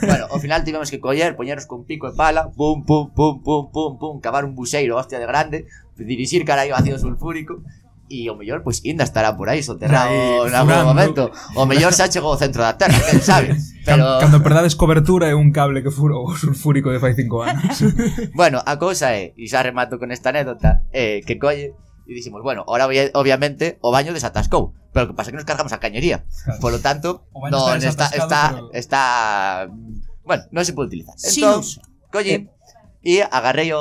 [0.07, 3.71] Bueno, ao final tivemos que coller, poñeros con pico e pala, pum, pum, pum, pum,
[3.71, 5.67] pum, pum, cavar un buxeiro, hostia de grande,
[5.99, 7.63] dirixir cara aí ácido sulfúrico,
[8.09, 10.89] e o mellor, pois, ainda estará por aí soterrado en algún furando.
[10.89, 11.23] momento.
[11.55, 13.53] O mellor xa chegou ao centro da terra, quen sabe.
[13.85, 14.19] Pero...
[14.21, 17.79] Cando perdades cobertura é un cable que furou o sulfúrico de fai cinco anos.
[18.35, 21.77] bueno, a cousa é, e xa remato con esta anécdota, eh, que colle
[22.09, 25.41] e dixemos, bueno, ahora obvia- obviamente o baño desatascou, pero o que pasa é que
[25.41, 26.25] nos cargamos a cañería.
[26.25, 26.61] Claro.
[26.65, 29.69] Por lo tanto, O baño non está está, pero- está,
[30.25, 31.13] bueno, non se pode utilizar.
[31.21, 31.85] Entón, uso.
[32.09, 32.49] colle
[33.05, 33.81] e agarrei o,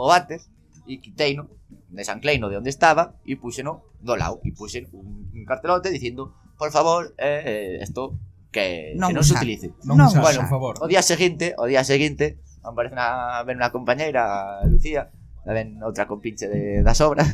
[0.00, 0.40] o váter
[0.88, 1.52] e quiteino
[1.90, 5.90] de San Kleino de onde estaba e puxeno do lado e puxen un, un cartelote
[5.90, 8.20] dicindo por favor, eh, esto
[8.52, 9.72] que non, que non se utilice.
[9.88, 10.74] Non, non usar, bueno, por favor.
[10.84, 15.08] O día seguinte, o día seguinte, aparece na, ven unha compañeira, Lucía,
[15.48, 17.24] ven outra compinche de, da sobra,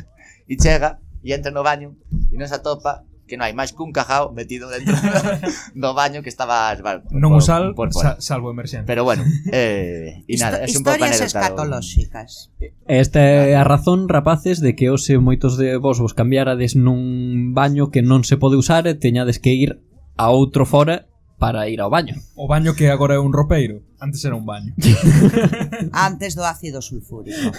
[0.47, 1.99] e chega, e entra no baño,
[2.31, 4.95] e nos atopa que non hai máis cun cajao metido dentro
[5.75, 10.23] do baño que estaba bueno, non usal por, por, sa, salvo emerxencia pero bueno eh,
[10.25, 12.49] y nada, Histo es un pouco historias escatolóxicas
[12.87, 17.91] esta é a razón rapaces de que hoxe moitos de vos vos cambiarades nun baño
[17.91, 19.83] que non se pode usar e teñades que ir
[20.17, 21.05] a outro fora
[21.37, 22.17] para ir ao baño.
[22.35, 24.73] O baño que agora é un ropeiro, antes era un baño.
[25.93, 27.53] antes do ácido sulfúrico.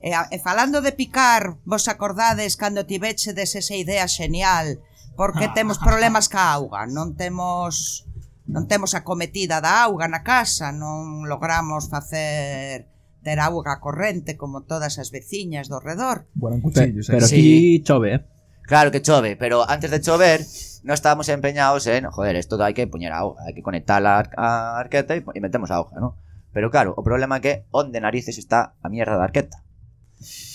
[0.00, 4.78] E, e falando de picar, vos acordades cando tivechedes esa idea xenial,
[5.18, 8.06] porque temos problemas ca auga, non temos
[8.48, 12.88] non temos a cometida da auga na casa, non logramos facer
[13.20, 16.24] ter auga corrente como todas as veciñas do redor.
[16.32, 17.12] Bueno, cuchillos, eh?
[17.12, 17.82] Pero aquí sí.
[17.84, 18.20] chove, eh?
[18.64, 20.40] Claro que chove, pero antes de chover
[20.84, 24.48] no estábamos empeñados en, joder, esto hai que poñer auga, hai que conectar a, a
[24.80, 26.16] arqueta e, e metemos auga, ¿no?
[26.54, 29.60] Pero claro, o problema é que onde narices está a mierda da arqueta?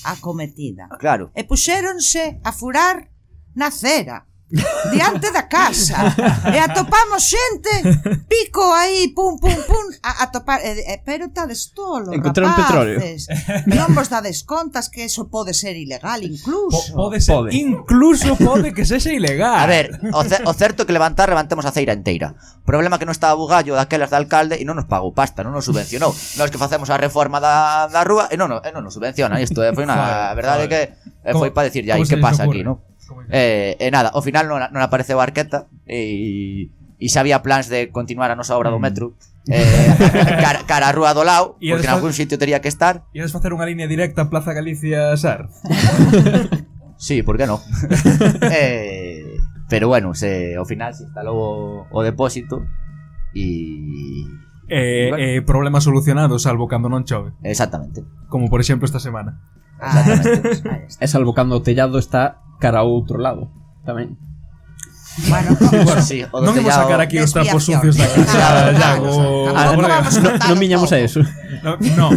[0.04, 0.88] acometida.
[1.00, 1.32] Claro.
[1.36, 3.10] E puxéronse a furar
[3.56, 4.28] na cera
[4.94, 6.14] diante da casa.
[6.54, 7.74] E atopamos xente
[8.30, 13.02] pico aí pum pum pum a, a topar e, e, pero tades tolo encontraron petróleo.
[13.66, 16.94] non vos dades contas que eso pode ser ilegal incluso.
[16.94, 17.58] Po, pode ser pode.
[17.58, 19.58] incluso pode que sexa ilegal.
[19.58, 23.18] A ver o, ce, o certo que levantar levantemos a ceira inteira problema que non
[23.18, 26.14] estaba bugallo daquelas de alcalde e non nos pagou pasta non nos subvencionou.
[26.38, 29.42] Nós que facemos a reforma da, da rúa e non, e non nos subvenciona.
[29.42, 32.62] Isto eh, foi unha verdade que eh, foi para decir ya que pasa ocurre?
[32.62, 32.93] aquí non
[33.30, 37.22] E, e eh, eh, nada, ao final non, non apareceu a arqueta e, e xa
[37.22, 38.86] había plans de continuar a nosa obra do mm.
[38.86, 39.06] metro.
[39.52, 39.92] Eh,
[40.40, 43.06] cara, cara a rúa do lado porque en algún sitio tería que estar.
[43.12, 45.52] Iades facer unha línea directa a Plaza Galicia Sar.
[47.04, 47.60] Sí, por que non?
[48.48, 49.36] eh,
[49.68, 51.52] pero bueno, se, ao final se instalou o,
[51.92, 52.64] o depósito
[53.36, 54.24] e...
[54.72, 55.20] Eh, bueno.
[55.20, 57.36] eh, problema solucionado, salvo cando non chove.
[57.44, 58.08] Exactamente.
[58.32, 59.44] Como por exemplo esta semana.
[59.84, 60.64] Exactamente.
[60.64, 63.52] Ah, e salvo cando o tellado está cara ao outro lado
[63.84, 64.16] tamén.
[65.30, 69.54] Bueno, bueno sí, o non imos sacar aquí os trapos sucios da casa, Iago.
[69.54, 69.78] Ah,
[70.50, 71.22] non miñamos a eso.
[71.62, 72.10] No, no.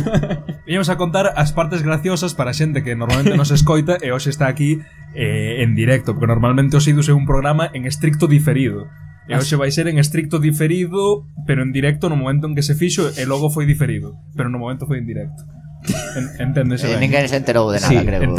[0.65, 4.33] Viñamos a contar as partes graciosas para a xente que normalmente nos escoita e hoxe
[4.33, 4.81] está aquí
[5.13, 8.89] eh, en directo, porque normalmente os idus é un programa en estricto diferido.
[9.29, 12.73] E hoxe vai ser en estricto diferido, pero en directo no momento en que se
[12.73, 15.45] fixo e logo foi diferido, pero no momento foi en directo.
[16.17, 17.05] En, enténdese eh, ben.
[17.05, 18.33] Ninguén se enterou de nada, sí, creo.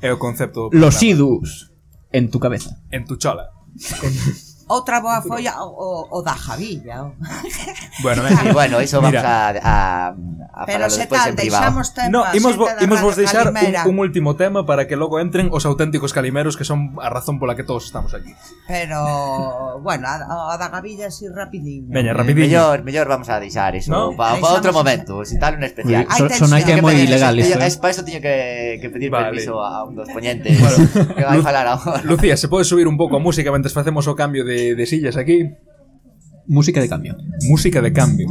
[0.00, 0.86] É o concepto do programa.
[0.86, 1.72] Los idus
[2.12, 2.82] en tu cabeza.
[2.90, 3.50] En tu chola.
[4.68, 7.12] Outra boa foi o, o, o da Javilla.
[8.02, 9.50] Bueno, ben, bueno, iso vamos Mira.
[9.58, 10.14] a, a,
[10.54, 12.10] a Pero se tal, deixamos tempo.
[12.12, 13.82] No, imos, vo, imos vos deixar calimera.
[13.84, 17.40] un, un último tema para que logo entren os auténticos calimeros que son a razón
[17.40, 18.30] pola que todos estamos aquí.
[18.68, 21.88] Pero, bueno, a, a da Javilla si rapidinho.
[21.90, 22.46] Veña, eh, rapidinho.
[22.46, 24.14] Mellor, mellor vamos a deixar iso ¿No?
[24.14, 26.06] para pa outro momento, si tal un especial.
[26.06, 27.58] Uy, so, son, son que é moi ilegal isto.
[27.58, 27.66] Eh.
[27.66, 29.34] Es, para iso teño que, que pedir vale.
[29.34, 30.76] permiso a un dos poñentes bueno,
[31.18, 31.98] que vai falar agora.
[32.06, 35.16] Lucía, se pode subir un pouco a música mentres facemos o cambio de de sillas
[35.16, 35.50] aquí?
[36.46, 37.16] Música de cambio.
[37.48, 38.28] Música de cambio.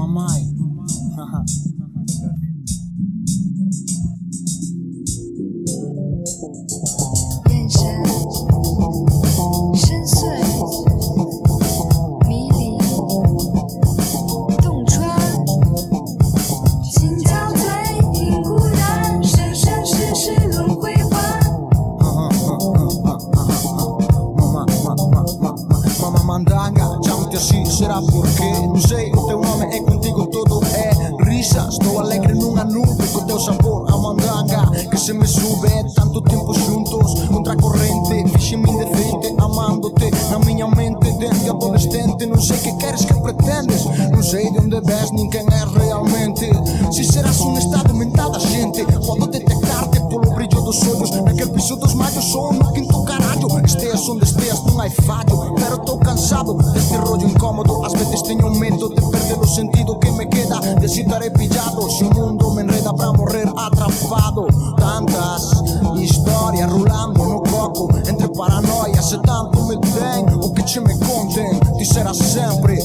[27.77, 31.67] Será porque Não sei, o teu nome é contigo, tudo é risa.
[31.69, 36.53] Estou alegre numa nuvem com teu sabor a mandanga Que se me sube, tanto tempo
[36.53, 37.27] juntos.
[37.27, 43.05] Contra a corrente, fixe-me indecente Amando-te na minha mente Desde adolescente, não sei que queres
[43.05, 46.49] que pretendes Não sei de onde vês, nem quem realmente.
[46.91, 51.11] Se serás um estado mental da gente Podo detectar-te pelo brilho dos olhos.
[51.11, 53.47] Naquele piso dos malhos, sou no quinto caralho.
[53.65, 56.55] Esteas onde esteas, não há falho Pero tô cansado
[56.87, 57.85] este rollo incómodo.
[57.85, 58.49] Hazme testeño
[58.89, 60.59] te perder los sentido que me queda.
[60.79, 64.47] De si estaré pillado, si un mundo me enreda para morrer atrapado.
[64.77, 65.63] Tantas
[65.97, 67.89] historias rulando, no coco.
[68.07, 72.77] Entre paranoia, se tanto me ten o que ci me conten, ti sarà sempre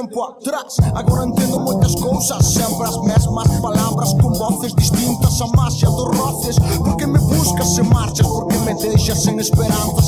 [0.00, 0.76] tempo atrás.
[0.94, 5.40] Agora entendo muitas cousas sempre as mesmas palabras Con voces distintas.
[5.40, 9.99] A máxia dos roces, porque me buscas e marchas, porque me deixas sem esperança.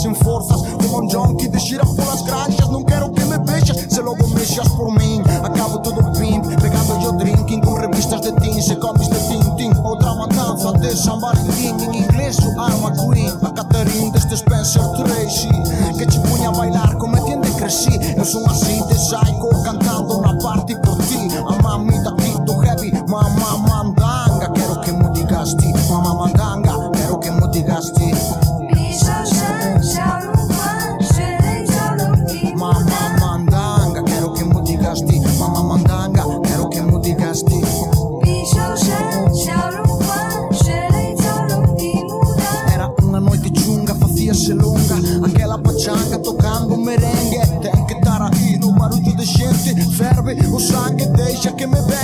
[44.32, 44.94] via lunga.
[44.94, 47.58] Allunga Anche la paccianca toccando merengue.
[47.60, 52.01] Te anche tarahino, baruggio decente Fervi o sangue, deixa che me venga.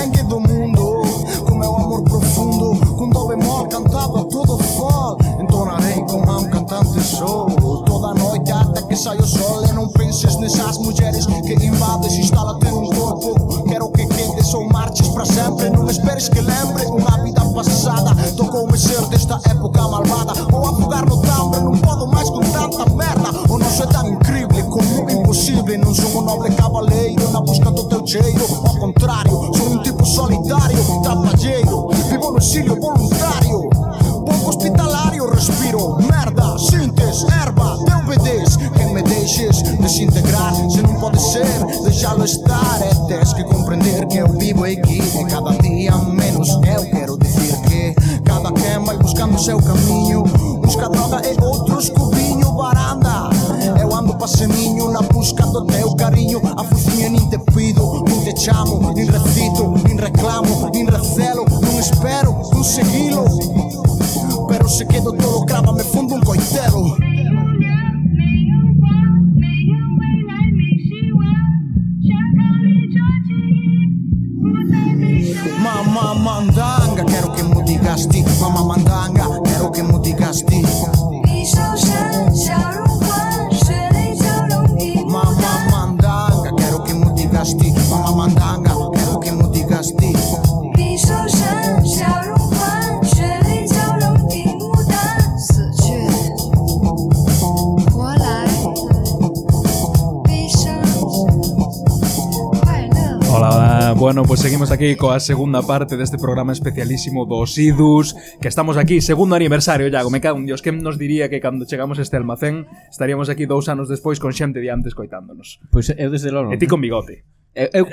[104.68, 109.88] estamos aquí coa segunda parte deste programa especialísimo dos IDUS Que estamos aquí, segundo aniversario,
[109.88, 110.60] Iago, me cago en Dios.
[110.60, 114.36] Que nos diría que cando chegamos a este almacén Estaríamos aquí dous anos despois con
[114.36, 115.64] xente de antes coitándonos?
[115.72, 117.24] Pois pues eu desde logo E ti con bigote.
[117.56, 117.84] Eu, eu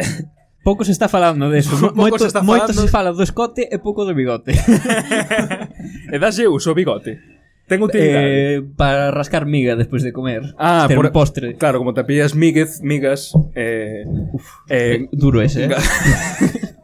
[0.67, 1.95] pouco se está falando deso eso.
[1.95, 2.67] moito, se está falando...
[2.67, 4.51] moito se fala do escote e pouco do bigote.
[6.11, 7.34] E daxe uso o bigote.
[7.67, 8.29] Ten utilidade.
[8.29, 10.53] Eh, para rascar miga despois de comer.
[10.57, 11.55] Ah, Ter por un postre.
[11.57, 15.65] Claro, como te pillas miguez, migas, eh, Uf, eh, eh duro ese.
[15.65, 15.69] Eh?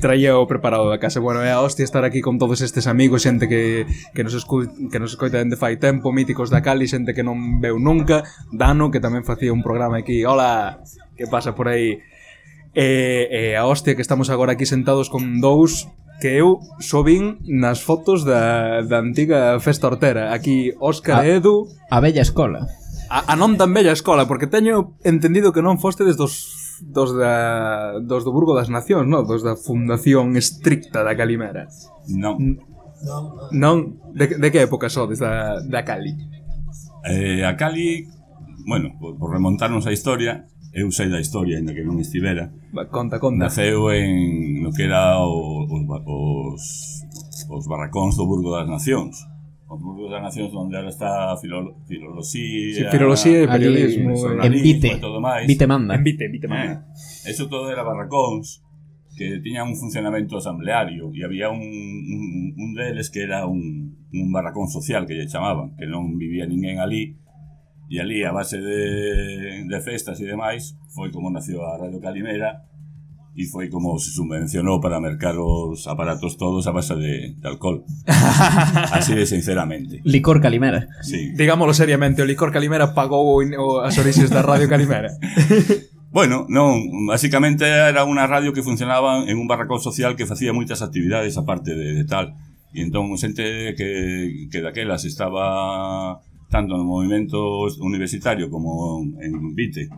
[0.00, 1.20] traía o preparado da casa.
[1.20, 4.66] Bueno, é a hostia estar aquí con todos estes amigos, xente que, que, nos, escu
[4.88, 8.88] que nos escoita dende fai tempo, míticos da Cali, xente que non veu nunca, Dano,
[8.88, 10.80] que tamén facía un programa aquí, hola,
[11.14, 12.00] que pasa por aí?
[12.72, 15.90] E, e a hostia que estamos agora aquí sentados con dous
[16.20, 20.30] que eu só vin nas fotos da, da antiga festa hortera.
[20.36, 21.66] Aquí Óscar e Edu...
[21.88, 22.68] A bella escola.
[23.08, 27.12] A, a non tan bella escola, porque teño entendido que non foste desde os dos
[27.12, 29.26] da dos do Burgo das Nacións, non?
[29.26, 31.66] Dos da fundación estricta da Calimera.
[32.06, 32.60] Non.
[33.50, 36.12] Non, de, de que época sodes da, da Cali?
[37.08, 38.04] Eh, a Cali,
[38.68, 42.54] bueno, por, por remontarnos a historia, eu sei da historia, ainda que non estivera.
[42.94, 43.50] Conta, conta.
[43.50, 46.62] Naceu en no que era o, os, os,
[47.50, 49.26] os barracóns do Burgo das Nacións.
[49.66, 52.74] O Burgo das Nacións onde ahora está filo, filoloxía...
[52.74, 54.14] Sí, filoloxía e periodismo.
[54.42, 54.94] En Vite.
[54.94, 54.98] Eh.
[54.98, 55.46] E todo máis.
[55.46, 55.94] Vite manda.
[55.98, 56.86] En Vite, Vite manda.
[56.86, 58.62] Eh, eso todo era barracóns
[59.18, 62.24] que tiñan un funcionamento asambleario e había un, un,
[62.56, 66.80] un deles que era un, un barracón social que lle chamaban, que non vivía ninguén
[66.80, 67.18] ali,
[67.90, 72.70] E ali, a base de, de festas e demais, foi como nació a Radio Calimera
[73.34, 77.82] e foi como se subvencionou para mercar os aparatos todos a base de, de alcohol.
[78.94, 80.02] Así de sinceramente.
[80.04, 80.86] Licor Calimera.
[81.02, 81.34] Sí.
[81.34, 85.10] Digámoslo seriamente, o licor Calimera pagou o, as orixes da Radio Calimera.
[86.10, 90.82] Bueno, non, basicamente era unha radio que funcionaba en un barracón social que facía moitas
[90.82, 92.34] actividades aparte de, de tal.
[92.74, 96.18] E entón, xente que, que daquelas estaba
[96.50, 99.88] tanto no movimento universitario como en Vite,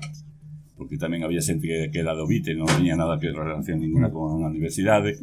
[0.76, 4.12] porque tamén había xente que, que era do Vite, non tiña nada que relación ninguna
[4.12, 5.16] con a universidade,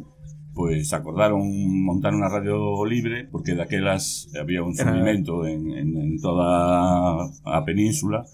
[0.50, 1.46] pois acordaron
[1.86, 8.26] montar unha radio libre, porque daquelas había un movimento en, en, en toda a península,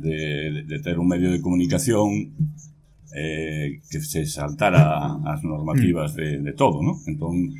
[0.00, 2.32] de, de ter un medio de comunicación
[3.14, 6.16] eh, que se saltara as normativas mm.
[6.16, 6.96] de, de todo, ¿no?
[7.06, 7.52] Entón,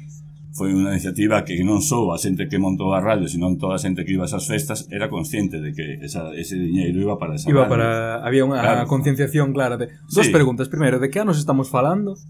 [0.53, 3.83] foi unha iniciativa que non só a xente que montou a radio, senón toda a
[3.83, 7.41] xente que iba a esas festas era consciente de que esa, ese diñeiro iba para
[7.41, 7.73] esa Iba radio.
[7.73, 7.89] para...
[8.21, 8.85] Había unha claro.
[8.85, 9.81] concienciación clara.
[9.81, 9.89] De...
[10.13, 10.33] Dos sí.
[10.33, 10.69] preguntas.
[10.69, 12.21] Primeiro, de que anos estamos falando?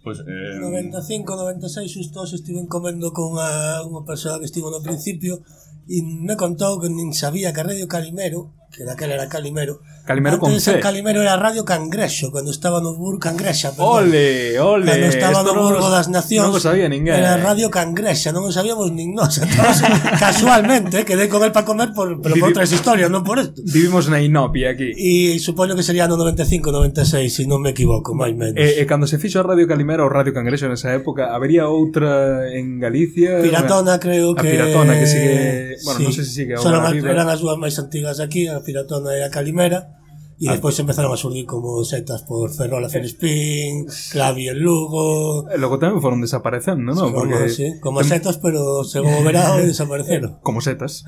[0.00, 0.56] Pois, eh...
[0.56, 5.44] 95, 96, xusto hoxe estiven comendo con unha, unha persoa que estivo no principio
[5.84, 9.80] e me contou que nin sabía que Radio Calimero que daquela era Calimero.
[10.06, 10.80] Calimero Antes con C.
[10.80, 13.70] Calimero era Radio Cangrexo, cando estaba no Burgo Cangrexa.
[13.72, 14.04] Perdón.
[14.04, 14.86] Ole, ole.
[14.86, 16.46] Cando estaba Esto no Burgo das Nacións.
[16.46, 17.18] Non o sabía ninguén.
[17.18, 17.42] Era eh.
[17.42, 19.38] Radio Cangrexa, non o sabíamos nin nós.
[19.42, 22.46] Entonces, casualmente, eh, quedei con el para comer por, pero Vivi...
[22.46, 23.58] por outras historias, non por isto.
[23.66, 24.94] Vivimos na Inopia aquí.
[24.94, 28.54] E supoño que sería no 95, 96, se si non me equivoco, máis menos.
[28.54, 32.46] E, e cando se fixo a Radio Calimero ou Radio Cangreso nesa época, habería outra
[32.54, 33.42] en Galicia?
[33.42, 34.46] Piratona, creo que...
[34.46, 35.38] A Piratona, que sigue...
[35.82, 36.04] Bueno, sí.
[36.06, 36.94] non sei sé si se sigue agora.
[36.94, 40.00] Eran as dúas máis antigas aquí, a Piratona e a Calimera,
[40.40, 42.96] E ah, despois empezaron a surgir como setas por Ferrol a eh.
[42.96, 45.44] Felispín, Clavi en Lugo...
[45.52, 46.96] E logo tamén foron desaparecendo, non?
[46.96, 47.36] Sí, Porque...
[47.36, 50.32] Como, sí, como setas, pero se o verao e desapareceron.
[50.32, 51.04] Eh, como setas.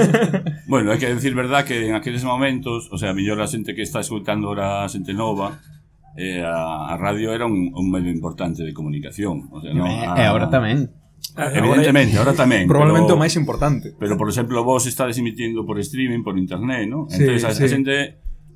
[0.72, 3.84] bueno, hai que decir verdad que en aqueles momentos, o sea, mellor a xente que
[3.84, 5.60] está escutando ahora a xente nova,
[6.16, 9.52] eh, a, a radio era un, un medio importante de comunicación.
[9.52, 10.88] O sea, no, a, e agora tamén.
[11.34, 14.84] Ah, eh, Evidentemente, ahora, ahora tamén Probablemente pero, o máis importante Pero, por exemplo, vos
[14.84, 17.08] estades emitindo por streaming, por internet, ¿no?
[17.08, 17.64] Entonces, sí, a, sí.
[17.64, 17.96] a xente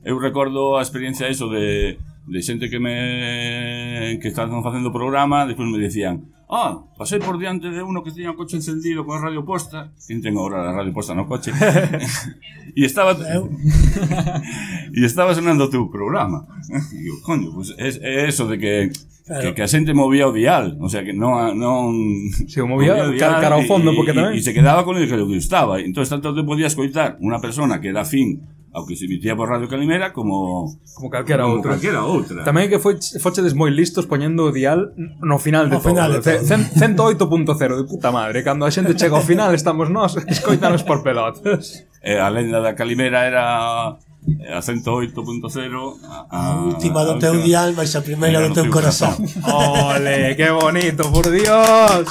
[0.07, 5.47] Eu recordo a experiencia eso de de xente que me que estaban facendo o programa,
[5.47, 9.19] despois me decían, "Ah, pasei por diante de uno que tiña o coche encendido con
[9.19, 11.55] a radio posta, quen ten agora a radio posta no coche."
[12.75, 13.15] e estaba
[14.97, 16.47] e estaba sonando o teu programa.
[16.93, 18.75] E coño, pues é, é eso de que
[19.27, 19.43] Claro.
[19.43, 21.91] Que, que a xente movía o dial, o sea que non non
[22.47, 24.95] se o movía, movía o dial, cara ao fondo porque tamén e, se quedaba con
[24.95, 28.39] el que lle gustaba, entonces tanto te podías coitar unha persona que da fin
[28.77, 31.73] ao que se emitía por Radio Calimera como como calquera como outra.
[31.73, 32.45] Calquera outra.
[32.45, 34.93] Tamén que foi fochedes moi listos poñendo o dial
[35.25, 35.97] no final de no todo.
[35.97, 36.45] Final de todo.
[36.45, 41.89] 108.0 de puta madre, cando a xente chega ao final estamos nós, escoitanos por pelotas.
[42.05, 43.97] Eh, a lenda da Calimera era
[44.29, 45.17] eh, a 108.0
[46.05, 49.17] a, a última do teu dial mas a primeira do teu corazón
[49.49, 52.05] ole, que bonito, por dios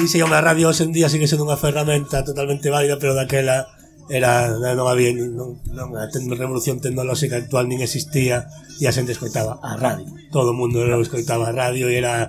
[0.00, 3.68] Dice que a radio hoxe en día sigue sendo unha ferramenta totalmente válida pero daquela
[4.10, 8.50] era non había non, non, a revolución tecnolóxica actual nin existía
[8.82, 10.10] e a xente escoitaba a radio.
[10.34, 12.28] Todo o mundo escoitaba a radio e era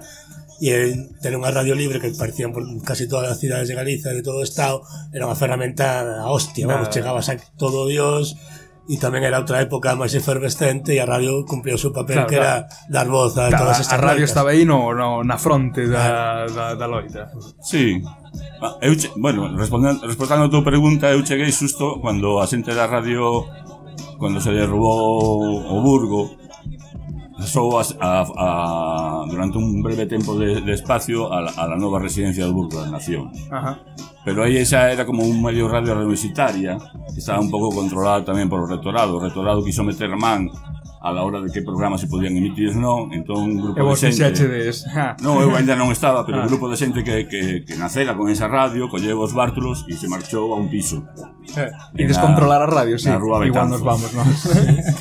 [0.61, 0.93] e
[1.25, 4.45] ter unha radio libre que aparecían por casi todas as cidades de Galiza, de todo
[4.45, 8.38] o Estado, era unha ferramenta a hostia, vamos, chegabas a todo Dios,
[8.91, 12.27] e tamén era outra época máis efervescente e a radio cumplía o seu papel claro,
[12.27, 12.91] que era claro.
[12.91, 16.43] dar voz a claro, todas estas A radio estaba aí no, no, na fronte da,
[16.51, 17.31] da, da loita.
[17.63, 18.03] Sí.
[18.59, 22.75] Ah, eu, che, bueno, respondendo, respondendo a tua pregunta, eu cheguei susto cando a xente
[22.75, 23.47] da radio
[24.19, 26.40] cando se derrubou o Burgo
[27.41, 31.75] pasou a, a, a, durante un breve tempo de, de espacio a, la, a la
[31.75, 33.33] nova residencia do Burgo da Nación.
[33.49, 33.81] Ajá.
[34.23, 36.77] Pero aí esa era como un medio radio universitaria,
[37.11, 39.17] que estaba un pouco controlado tamén polo rectorado.
[39.17, 40.45] O rectorado quiso meter man
[41.02, 43.97] a la hora de que programas se podían emitir non, entón un grupo e vos
[43.97, 44.45] de xente...
[45.26, 46.45] Non, eu ainda non estaba, pero ah.
[46.45, 49.97] un grupo de xente que, que, que nacera con esa radio, colleu os bártulos e
[49.97, 51.02] se marchou a un piso.
[51.58, 53.10] Eh, e descontrolar a radio, sí.
[53.10, 54.22] Na Rúa Igual nos vamos, ¿no?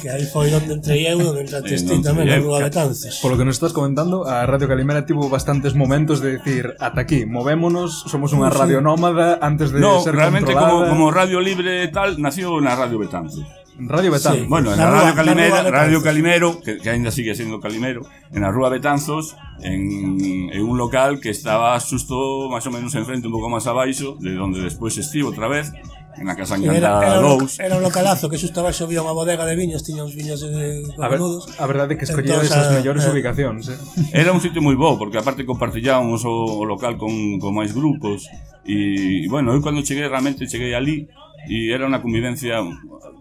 [0.00, 3.20] que aí foi onde entrei eu, onde entraste ti tamén, na eh, Rúa Betanzos.
[3.20, 7.28] Polo que nos estás comentando, a Radio Calimera tivo bastantes momentos de decir, ata aquí,
[7.28, 10.40] movémonos, somos unha radio nómada antes de no, ser controlada.
[10.40, 13.44] No, realmente como, como radio libre e tal, nació na Radio Betanzos.
[13.88, 14.42] Radio Betanzos.
[14.42, 14.46] Sí.
[14.48, 18.02] Bueno, en la, la Rúa, Radio Calimera, Radio Calimero, que, que, ainda sigue siendo Calimero,
[18.32, 23.26] en la Rúa Betanzos, en, en un local que estaba xusto más o menos enfrente,
[23.26, 25.72] un poco más abaixo, de donde despois estivo outra vez,
[26.16, 27.60] en la Casa Encantada era, era, Dous.
[27.60, 30.84] Era un localazo que xusto abaixo había unha bodega de viños, tiña uns viños de,
[30.84, 33.64] de a, ver, a verdade é que escollíades entón, as mellores eh, ubicacións.
[33.70, 33.78] Eh?
[34.12, 38.26] Era un sitio moi bo, porque aparte compartillábamos o, o local con, con máis grupos,
[38.66, 41.08] e, bueno, eu cando cheguei, realmente cheguei ali,
[41.48, 42.60] y era una convivencia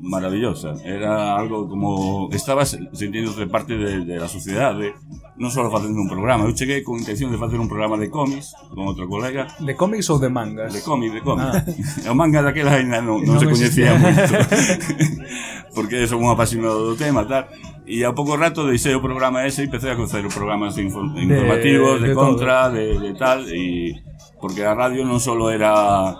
[0.02, 0.74] maravillosa.
[0.84, 4.94] Era algo como estabas sintiéndote parte de, de la sociedad, de,
[5.40, 6.44] non só facendo un programa.
[6.44, 9.48] Eu cheguei con intención de facer un programa de cómics con outro colega.
[9.64, 10.76] De cómics ou de mangas?
[10.76, 11.56] De cómics, de cómics.
[11.56, 12.12] Ah.
[12.12, 14.36] O manga daquela ainda non, non, non se coñecía moito.
[15.76, 17.48] Porque son un apasionado do tema, tal.
[17.88, 22.04] E a pouco rato deixei o programa ese e empecé a facer programas inform informativos,
[22.04, 23.96] de, de, contra, de, de tal, e
[24.44, 26.20] porque a radio non só era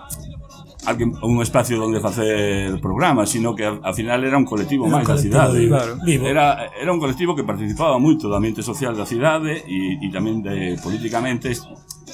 [0.86, 5.18] alguén, un espacio onde facer programas, sino que ao final era un colectivo máis da
[5.20, 5.68] cidade.
[5.68, 6.24] Claro, vivo.
[6.24, 10.40] Era, era un colectivo que participaba moito do ambiente social da cidade e, e tamén
[10.40, 11.52] de, políticamente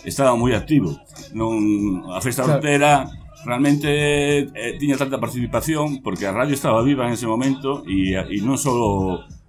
[0.02, 0.98] estaba moi activo.
[1.34, 2.58] Non, a festa claro.
[2.58, 3.06] Rotera
[3.46, 8.38] realmente eh, tiña tanta participación porque a radio estaba viva en ese momento e, e
[8.42, 8.74] non só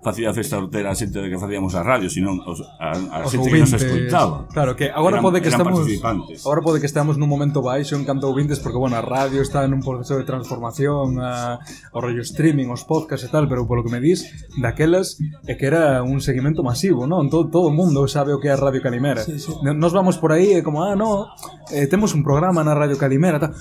[0.08, 3.32] facía festa hortera a xente de que facíamos a radio, sino os, a, a os
[3.36, 4.47] xente que nos escoitaba.
[4.55, 8.08] Claro, que agora eran, pode que estamos agora pode que estamos nun momento baixo en
[8.08, 11.60] canto ouvintes porque bueno, a radio está en un proceso de transformación, a,
[11.91, 14.24] o rollo streaming, os podcasts e tal, pero polo que me dis,
[14.64, 17.28] daquelas é que era un seguimento masivo, non?
[17.28, 19.20] Todo, todo o mundo sabe o que é a Radio Calimera.
[19.20, 19.51] Sí, sí.
[19.62, 21.28] Nos vamos por aí e como, ah, no,
[21.76, 23.51] eh, temos un programa na Radio Calimera, tal.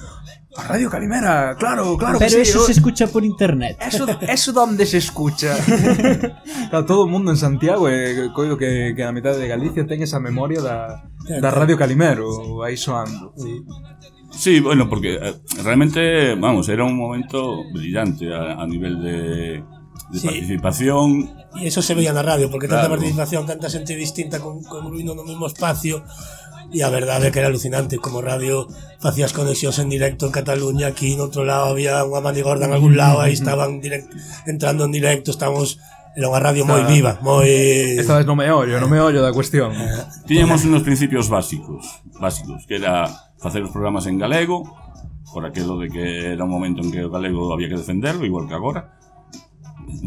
[0.59, 2.65] A Radio Calimera, claro, claro Pero que sí, eso yo...
[2.65, 3.77] se escucha por internet.
[3.81, 5.57] Eso, eso donde se escucha.
[6.71, 10.03] claro, todo o mundo en Santiago, eh, coido que, que a mitad de Galicia ten
[10.03, 13.35] esa memoria da, da Radio Calimero aí soando.
[13.37, 13.65] Sí.
[14.31, 19.65] Sí, bueno, porque eh, realmente, vamos, era un momento brillante a, a nivel de,
[20.11, 20.27] de sí.
[20.27, 21.35] participación.
[21.55, 22.83] Y eso se veía na radio, porque claro.
[22.83, 26.05] tanta participación, tanta xente distinta con, con no mesmo espacio,
[26.75, 28.67] e a verdade é que era alucinante como radio
[28.99, 32.99] facías conexións en directo en Cataluña aquí en outro lado había unha manigorda en algún
[32.99, 33.43] lado aí mm, mm, mm.
[33.43, 34.09] estaban direct,
[34.47, 35.79] entrando en directo estamos
[36.17, 37.45] Era unha radio moi viva, moi...
[38.01, 39.77] Esta vez non me ollo, non me ollo da cuestión.
[39.77, 43.05] Eh, Tiñamos unos principios básicos, básicos, que era
[43.37, 44.65] facer os programas en galego,
[45.29, 48.49] por aquilo de que era un momento en que o galego había que defenderlo, igual
[48.49, 48.97] que agora.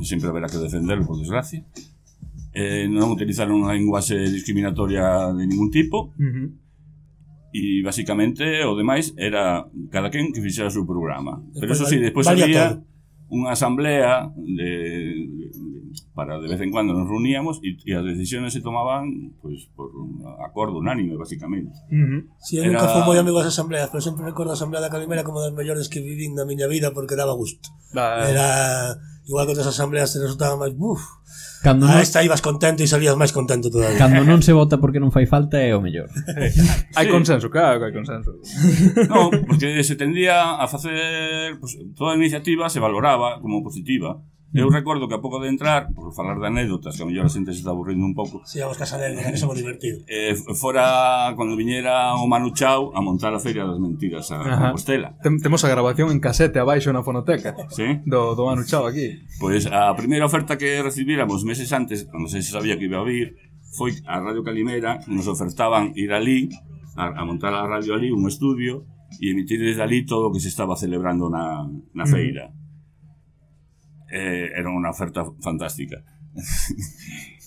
[0.02, 1.62] Sempre haberá que defenderlo, por desgracia
[2.60, 6.48] eh, non utilizaron unha linguaxe discriminatoria de ningún tipo uh -huh.
[7.56, 11.86] e basicamente o demais era cada quen que fixera o seu programa después, pero eso
[11.88, 12.84] sí, despois había
[13.30, 15.30] unha asamblea de,
[16.18, 19.94] para de vez en cuando nos reuníamos e as las decisiones se tomaban pues por
[19.94, 21.78] un acordo unánime, básicamente.
[21.94, 22.22] Uh -huh.
[22.42, 22.74] Sí, eu Era...
[22.74, 25.54] nunca fui moi amigo das asambleas, pero sempre recordo a Asamblea da Calimera como das
[25.54, 27.70] mellores que vivín na miña vida porque daba gusto.
[27.94, 28.26] Bah...
[28.26, 28.98] Era
[29.30, 31.06] igual que outras asambleas te resultaba máis, buf,
[31.60, 32.04] Cando ah, non...
[32.04, 34.00] Esta ibas contento e salías máis contento todavía.
[34.00, 36.08] Cando non se vota porque non fai falta é o mellor.
[36.98, 38.40] hai consenso, claro, hai consenso.
[39.12, 44.16] non, porque se tendía a facer pues, toda a iniciativa se valoraba como positiva
[44.54, 47.30] Eu recordo que a pouco de entrar, por falar de anécdotas, que a mellor a
[47.30, 48.42] xente se está aburrindo un pouco.
[48.46, 50.02] Si, sí, vamos casar en eso somos divertido.
[50.10, 54.74] Eh, fora, cando viñera o Manu Chao a montar a Feria das Mentiras a Ajá.
[54.74, 55.14] Compostela.
[55.22, 58.02] Tem, temos a grabación en casete abaixo na fonoteca sí?
[58.10, 59.22] do, do Manu Chao aquí.
[59.38, 63.06] Pois pues a primeira oferta que recibíramos meses antes, cando se sabía que iba a
[63.06, 63.38] vir,
[63.78, 66.50] foi a Radio Calimera, nos ofertaban ir ali,
[66.98, 68.86] a, a montar a radio ali, un estudio,
[69.22, 72.50] e emitir desde ali todo o que se estaba celebrando na, na feira.
[72.50, 72.59] Mm
[74.12, 76.04] eh, era unha oferta fantástica.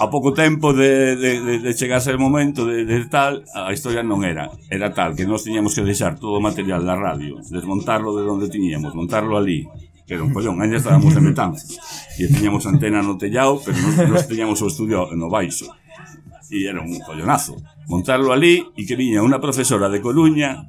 [0.00, 4.00] a pouco tempo de, de, de, de chegarse o momento de, de tal, a historia
[4.00, 4.48] non era.
[4.72, 8.48] Era tal que nós tiñamos que deixar todo o material da radio, desmontarlo de onde
[8.48, 9.68] tiñamos, montarlo ali,
[10.08, 11.76] que era un pollón, ainda estábamos en Betanzos,
[12.16, 15.68] e tiñamos antena no tellado, pero nós, nos tiñamos o estudio no baixo.
[16.50, 17.56] E era un follonazo.
[17.86, 20.66] Montarlo ali e que viña unha profesora de Coruña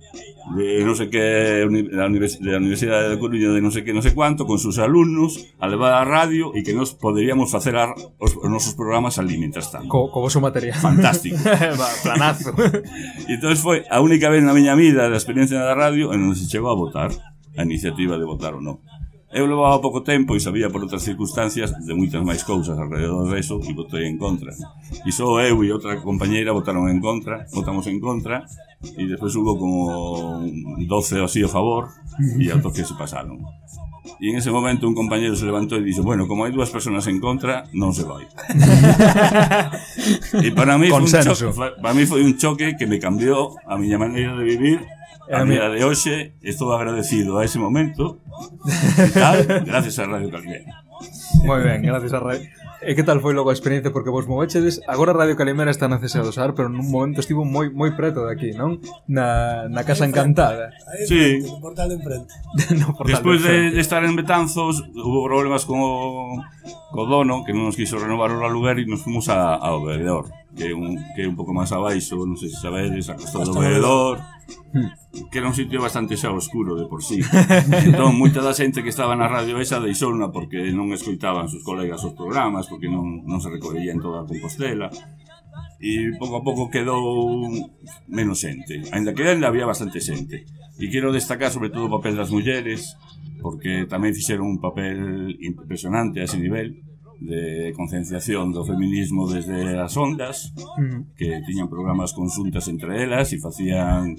[0.58, 4.02] de non uni- da, univers, de la Universidade de Coruña de non sei que non
[4.06, 7.94] sei cuánto con sus alumnos a levar a radio e que nos poderíamos facer a,
[8.18, 9.90] os, os nosos programas ali mientras tanto.
[9.90, 10.78] Co, co voso material.
[10.82, 11.38] Fantástico.
[12.06, 12.54] Planazo.
[13.30, 16.38] E entón foi a única vez na miña vida da experiencia da radio en onde
[16.38, 17.10] se chegou a votar
[17.58, 18.82] a iniciativa de votar ou non.
[19.34, 23.64] Eu levaba pouco tempo e sabía por outras circunstancias de moitas máis cousas alrededor deso
[23.64, 24.52] e votei en contra.
[25.08, 28.44] E só eu e outra compañeira votaron en contra, votamos en contra
[28.84, 30.44] e despois hubo como
[30.84, 31.88] 12 ou así a favor
[32.20, 33.40] e altos que se pasaron.
[34.20, 37.08] E en ese momento un compañero se levantou e dixo Bueno, como hai dúas personas
[37.08, 38.28] en contra, non se vai
[40.46, 41.48] E para mí, foi un choque,
[41.80, 44.84] para mí foi un choque que me cambiou a miña maneira de vivir
[45.32, 48.20] a, a día de hoxe estou agradecido a ese momento.
[49.14, 50.84] Tal, gracias a Radio Calimera
[51.44, 52.48] Moi ben, gracias a Radio
[52.82, 53.94] E que tal foi logo a experiencia?
[53.94, 57.46] Porque vos movechedes Agora Radio Calimera está na cese do Sar Pero nun momento estivo
[57.46, 58.82] moi moi preto de aquí non?
[59.06, 60.74] Na, na Casa Encantada.
[60.90, 61.46] Aí sí.
[61.46, 62.34] no portal de enfrente.
[62.82, 66.42] No portal Despois de, de, estar en Betanzos Hubo problemas con o,
[66.90, 70.41] co dono Que non nos quiso renovar o aluguer E nos fomos a, ao veedor
[70.56, 73.44] que é un, que é un pouco máis abaixo, non sei se sabedes, a Costa
[73.44, 74.20] do Veredor,
[75.32, 77.24] que era un sitio bastante xa oscuro de por sí.
[77.88, 82.04] entón, moita da xente que estaba na radio esa deixouna porque non escoitaban sus colegas
[82.04, 84.92] os programas, porque non, non se recollía en toda a Compostela,
[85.82, 87.50] e pouco a pouco quedou
[88.12, 88.86] menos xente.
[88.94, 90.46] Ainda que ainda había bastante xente.
[90.78, 93.00] E quero destacar sobre todo o papel das mulleres,
[93.42, 96.91] porque tamén fixeron un papel impresionante a ese nivel,
[97.22, 101.14] de concienciación do feminismo desde as ondas mm.
[101.14, 104.18] que tiñan programas consultas entre elas e facían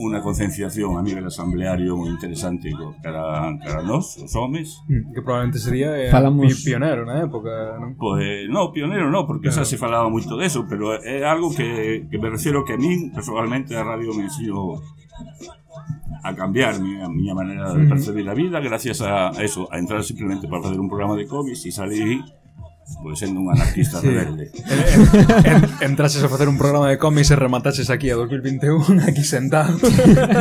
[0.00, 2.72] unha concienciación a nivel asambleario moi interesante
[3.04, 5.12] cara, cara nós, os homes mm.
[5.12, 6.64] que probablemente sería eh, Falamos...
[6.64, 8.00] pionero na época non?
[8.00, 9.68] Pois, pues, no, pionero non, porque claro.
[9.68, 13.12] xa se falaba moito deso pero é algo que, que me refiero que a min
[13.12, 14.80] personalmente a radio me ensinou
[16.22, 19.78] a cambiar mi, a miña maneira de percibir a vida gracias a, a eso, a
[19.78, 22.22] entrar simplemente para fazer un programa de cómics e salir
[23.02, 24.08] Pois sendo un anarquista sí.
[24.08, 24.50] rebelde.
[25.44, 29.76] En, Entrases a facer un programa de cómics E rematases aquí a 2021 Aquí sentado.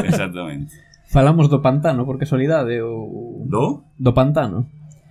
[0.08, 0.72] Exactamente.
[1.12, 3.44] Falamos do pantano, por casualidade o...
[3.48, 3.84] Do?
[4.00, 4.68] Do pantano.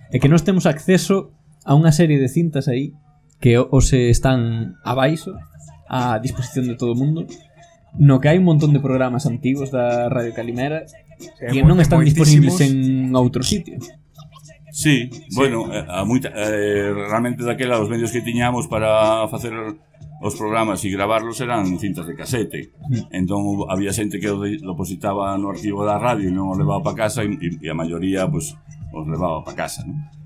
[0.09, 1.29] É que nós temos acceso
[1.61, 2.97] a unha serie de cintas aí
[3.37, 5.37] Que o, o se están abaixo
[5.85, 7.29] A disposición de todo o mundo
[7.97, 10.85] no que hai un montón de programas antigos da Radio Calimera
[11.41, 13.81] é que non están disponibles en outro sitio.
[14.69, 15.33] Sí, sí.
[15.33, 19.53] bueno, a moita, eh, realmente daquela os medios que tiñamos para facer
[20.21, 22.73] os programas e gravarlos eran cintas de casete.
[23.09, 26.81] Entón Entón había xente que o depositaba no arquivo da radio e non o levaba
[26.81, 28.53] para casa e, e a maioría pues,
[28.93, 30.16] os levaba para casa, ¿no?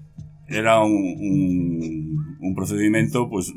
[0.51, 3.51] Era un, un, un procedimento pues,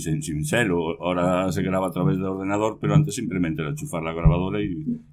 [0.00, 0.96] sen- sinxelo.
[1.02, 4.58] Ahora se grava a través do ordenador, pero antes simplemente era chufar la grabadora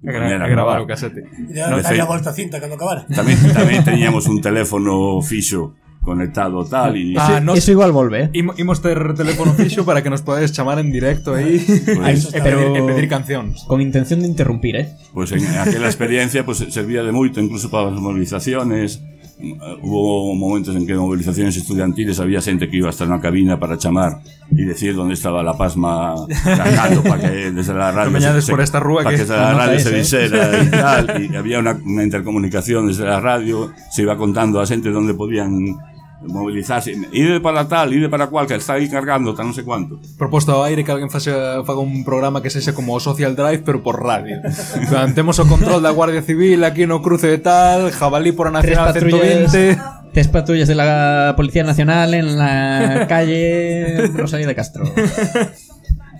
[0.02, 0.80] gra- poñer a e gravar.
[0.80, 1.22] o casete.
[1.52, 3.04] Ya De daría feito- volta a cinta cando acabara.
[3.10, 8.28] Tamén, tamén teñíamos un teléfono fixo conectado tal e Ah, nos- Eso igual volve, eh?
[8.32, 12.40] Imo- Imos ter teléfono fixo para que nos podades chamar en directo aí Pues- e,
[12.46, 13.66] pedir, e pedir cancións.
[13.68, 14.86] Con intención de interrumpir, eh?
[15.12, 19.04] Pois en aquela experiencia pues, servía de moito incluso para as movilizaciones
[19.40, 23.78] Eh, hubo momentos en que movilizaciones estudiantiles había xente que iba hasta na cabina para
[23.78, 24.18] chamar
[24.50, 28.58] e decir onde estaba la pasma cargando para que desde la radio no se, por
[28.58, 30.66] esta rúa para que, que desde la radio es, se disera eh?
[30.74, 35.14] tal, y había una, una intercomunicación desde la radio, se iba contando a xente onde
[35.14, 35.78] podían
[36.22, 40.02] movilizarse, ide para tal, ide para cual, que está aí cargando, tal non sei cuánto.
[40.18, 43.62] Proposta ao aire que alguén faxa, faga un programa que sexa como o Social Drive,
[43.62, 44.42] pero por radio.
[44.90, 48.50] plan, temos o control da Guardia Civil aquí no cruce de tal, jabalí por a
[48.50, 49.78] Nacional 120...
[50.08, 54.84] Tres patrullas de la Policía Nacional en la calle Rosalía de Castro.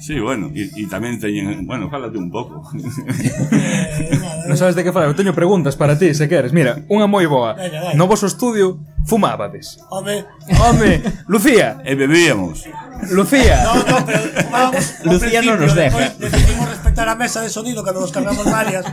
[0.09, 1.68] Sí, bueno, e, e tamén teñen...
[1.68, 2.64] Bueno, fálate un pouco.
[4.48, 6.56] non sabes de que falar, eu teño preguntas para ti, se queres.
[6.56, 7.52] Mira, unha moi boa.
[7.52, 7.92] Vai.
[7.92, 9.76] No vosso estudio fumábades.
[9.92, 10.24] Home.
[10.56, 11.84] Home, Lucía.
[11.84, 12.64] E bebíamos.
[13.12, 13.68] Lucía.
[13.68, 16.16] No, no, pero fumábamos Lucía non nos deja.
[16.16, 18.88] Decidimos respetar a mesa de sonido cando nos cargamos varias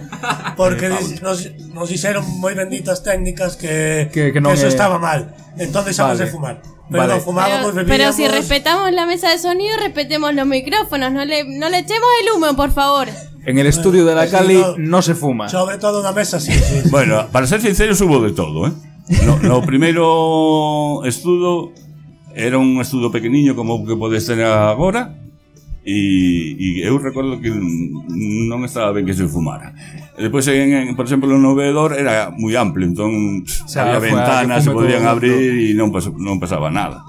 [0.59, 4.67] porque eh, dis, nos, nos dixeron moi benditas técnicas que, que, que, non que eso
[4.67, 4.75] é...
[4.75, 5.31] estaba mal.
[5.55, 6.19] Entonces xa vale.
[6.19, 6.74] de fumar.
[6.89, 7.19] Pero Vale.
[7.19, 11.11] fumábamos, Pero, pero si respetamos la mesa de sonido, respetemos los micrófonos.
[11.11, 13.07] No le, no le echemos el humo, por favor.
[13.45, 14.75] En el estudio de la Cali no.
[14.77, 15.49] no se fuma.
[15.49, 16.89] Sobre todo na mesa, sí, sí.
[16.89, 18.71] Bueno, para ser sinceros hubo de todo, ¿eh?
[19.23, 21.71] No, no primeiro estudo
[22.33, 25.13] era un estudo pequeniño como que podes ter agora
[25.85, 29.71] e, e eu recordo que non estaba ben que se fumara.
[30.17, 34.01] E depois, en, en, por exemplo, no bebedor era moi amplio, entón o sea, había
[34.01, 37.05] ventanas, se podían abrir e non, pas, non pasaba nada.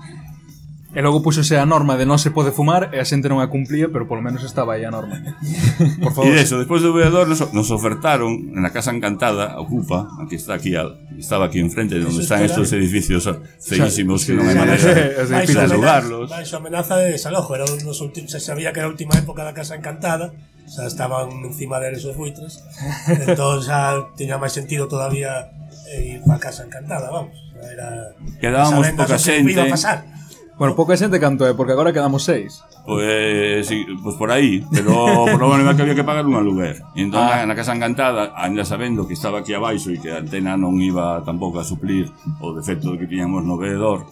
[0.96, 3.52] E logo puxose a norma de non se pode fumar e a xente non a
[3.52, 5.20] cumplía, pero polo menos estaba aí a norma.
[6.00, 6.32] Por favor.
[6.32, 10.56] E eso, despois do veador nos, nos ofertaron na Casa Encantada, a Cupa, que está
[10.56, 10.88] aquí, a,
[11.20, 13.28] estaba aquí enfrente, onde están estos edificios
[13.60, 16.32] feísimos sí, que sí, non hai sí, maneira sí, sí, de saludarlos.
[16.32, 19.44] Baixo amenaza de desalojo, era un dos últimos, se sabía que era a última época
[19.44, 20.32] da Casa Encantada,
[20.64, 22.64] xa estaban encima deles os buitres,
[23.04, 25.52] entón xa tiña máis sentido todavía
[25.92, 27.36] eh, ir para Casa Encantada, vamos.
[27.60, 29.52] Era, Quedábamos poca xente.
[29.52, 30.16] Que iba a pasar.
[30.56, 32.64] Bueno, pouca xente canto é, porque agora quedamos seis.
[32.88, 36.80] Pois, sí, pues por aí, pero por lo menos que había que pagar un aluguer.
[36.96, 37.44] E entón, ah.
[37.44, 41.20] na Casa Encantada, ainda sabendo que estaba aquí abaixo e que a antena non iba
[41.28, 42.08] tampouco a suplir
[42.40, 44.08] o defecto que tiñamos no veedor,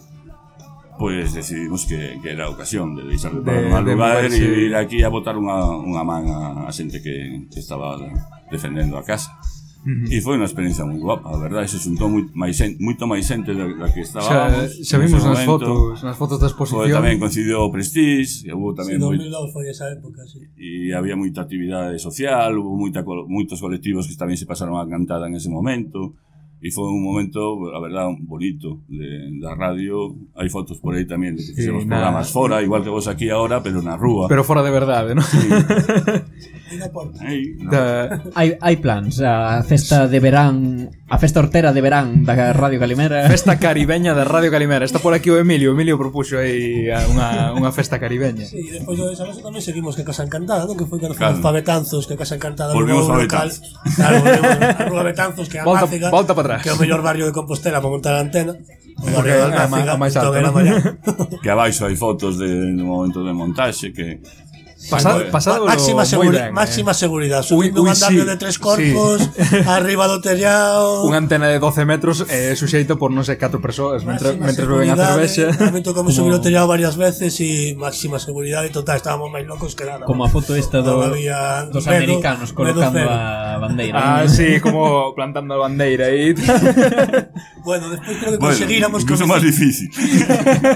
[1.01, 4.69] pois decidimos que, que era a ocasión de deixar de pagar de, un aluguer e
[4.69, 7.97] ir aquí a botar unha, unha man a, a xente que, que estaba
[8.53, 9.33] defendendo a casa.
[9.85, 13.53] E foi unha experiencia moi guapa, a verdade, se xuntou moi, máis, moito máis xente
[13.53, 14.25] da, da que estaba.
[14.25, 16.89] Xa, xa vimos nas fotos, nas fotos da exposición.
[16.89, 18.97] Foi, tamén coincidiu o Prestige, hubo tamén...
[18.97, 19.53] Sí, 2002 moi...
[19.53, 20.41] foi esa época, sí.
[20.57, 25.29] E había moita actividade social, hubo moita, moitos colectivos que tamén se pasaron a cantada
[25.29, 26.17] en ese momento,
[26.65, 30.17] e foi un momento, a verdad, bonito de, da radio.
[30.33, 33.29] Hai fotos por aí tamén de que fixemos sí, programas fora, igual que vos aquí
[33.29, 34.25] agora, pero na rúa.
[34.25, 35.21] Pero fora de verdade, non?
[35.21, 35.45] Sí.
[36.65, 37.69] Hai, no.
[37.69, 37.83] da,
[38.33, 39.21] hai, hai plans.
[39.21, 43.29] A festa de verán A festa hortera de verán da Radio Calimera.
[43.29, 44.81] Festa caribeña da Radio Calimera.
[44.81, 45.77] Está por aquí o Emilio.
[45.77, 48.41] Emilio propuxo aí unha, unha festa caribeña.
[48.41, 50.73] Si, sí, despois do desaloxo tamén seguimos que Casa Encantada non?
[50.73, 51.37] Que foi cando claro.
[51.45, 53.61] para Betanzos Que Casa Encantada Volvimos a Betanzos
[53.93, 56.61] Claro, volvimos a Rúa Betanzos Que é a volta, Máciga Volta para atrás.
[56.65, 58.57] Que é o mellor barrio de Compostela para montar a antena.
[58.97, 60.33] O barrio da Máciga
[61.37, 64.25] Que abaixo hai fotos de, de momento de montaxe Que
[64.89, 66.51] Pasad, pasado máxima, seguri ben, eh.
[66.51, 67.43] máxima eh.
[67.43, 69.55] Subindo ui, ui, un andamio sí, de tres corpos sí.
[69.65, 74.05] Arriba do tellado Unha antena de 12 metros eh, Suxeito por non sei 4 persoas
[74.05, 75.95] Mentre, mentre beben a cervexa Realmente eh.
[75.95, 76.13] como, como...
[76.13, 80.21] subir o tellado varias veces E máxima seguridade Total, estábamos máis locos que nada Como
[80.21, 84.29] a foto esta do, había dos medo, americanos Colocando a bandeira Ah, eh.
[84.29, 86.37] sí, como plantando a bandeira aí
[87.65, 89.89] Bueno, despois creo que bueno, conseguíramos Incluso máis difícil.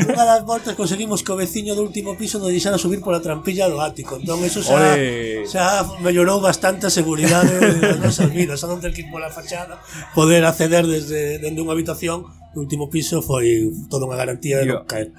[0.09, 3.69] Unha das voltas conseguimos que o veciño do último piso Nos deixara subir pola trampilla
[3.69, 5.45] do robótico entón eso xa, Oye.
[5.47, 9.79] xa mellorou bastante a seguridade das nosas vidas xa non ter que ir pola fachada
[10.15, 12.23] poder acceder desde, dende unha habitación
[12.55, 15.11] do último piso foi toda unha garantía de non caer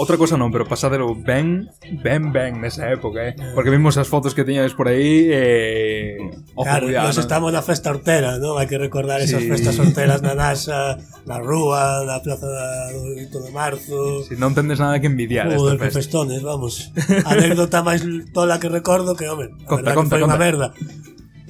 [0.00, 1.68] Outra cosa non, pero pasádelo ben,
[2.00, 3.36] ben, ben nesa época, eh?
[3.52, 6.16] Porque vimos as fotos que tiñades por aí e...
[6.16, 6.56] Eh...
[6.56, 8.56] Ojo, claro, cuidado, nos estamos na festa hortera, non?
[8.56, 9.28] Hai que recordar sí.
[9.28, 10.96] esas festas horteras na NASA,
[11.28, 14.24] na rúa, na plaza do 8 de marzo...
[14.24, 15.98] Si non tendes nada que envidiar Joder, esta festa.
[16.00, 16.96] festones, vamos.
[17.28, 18.00] Anécdota máis
[18.32, 20.72] tola que recordo que, home, a conta, conta, que foi unha merda.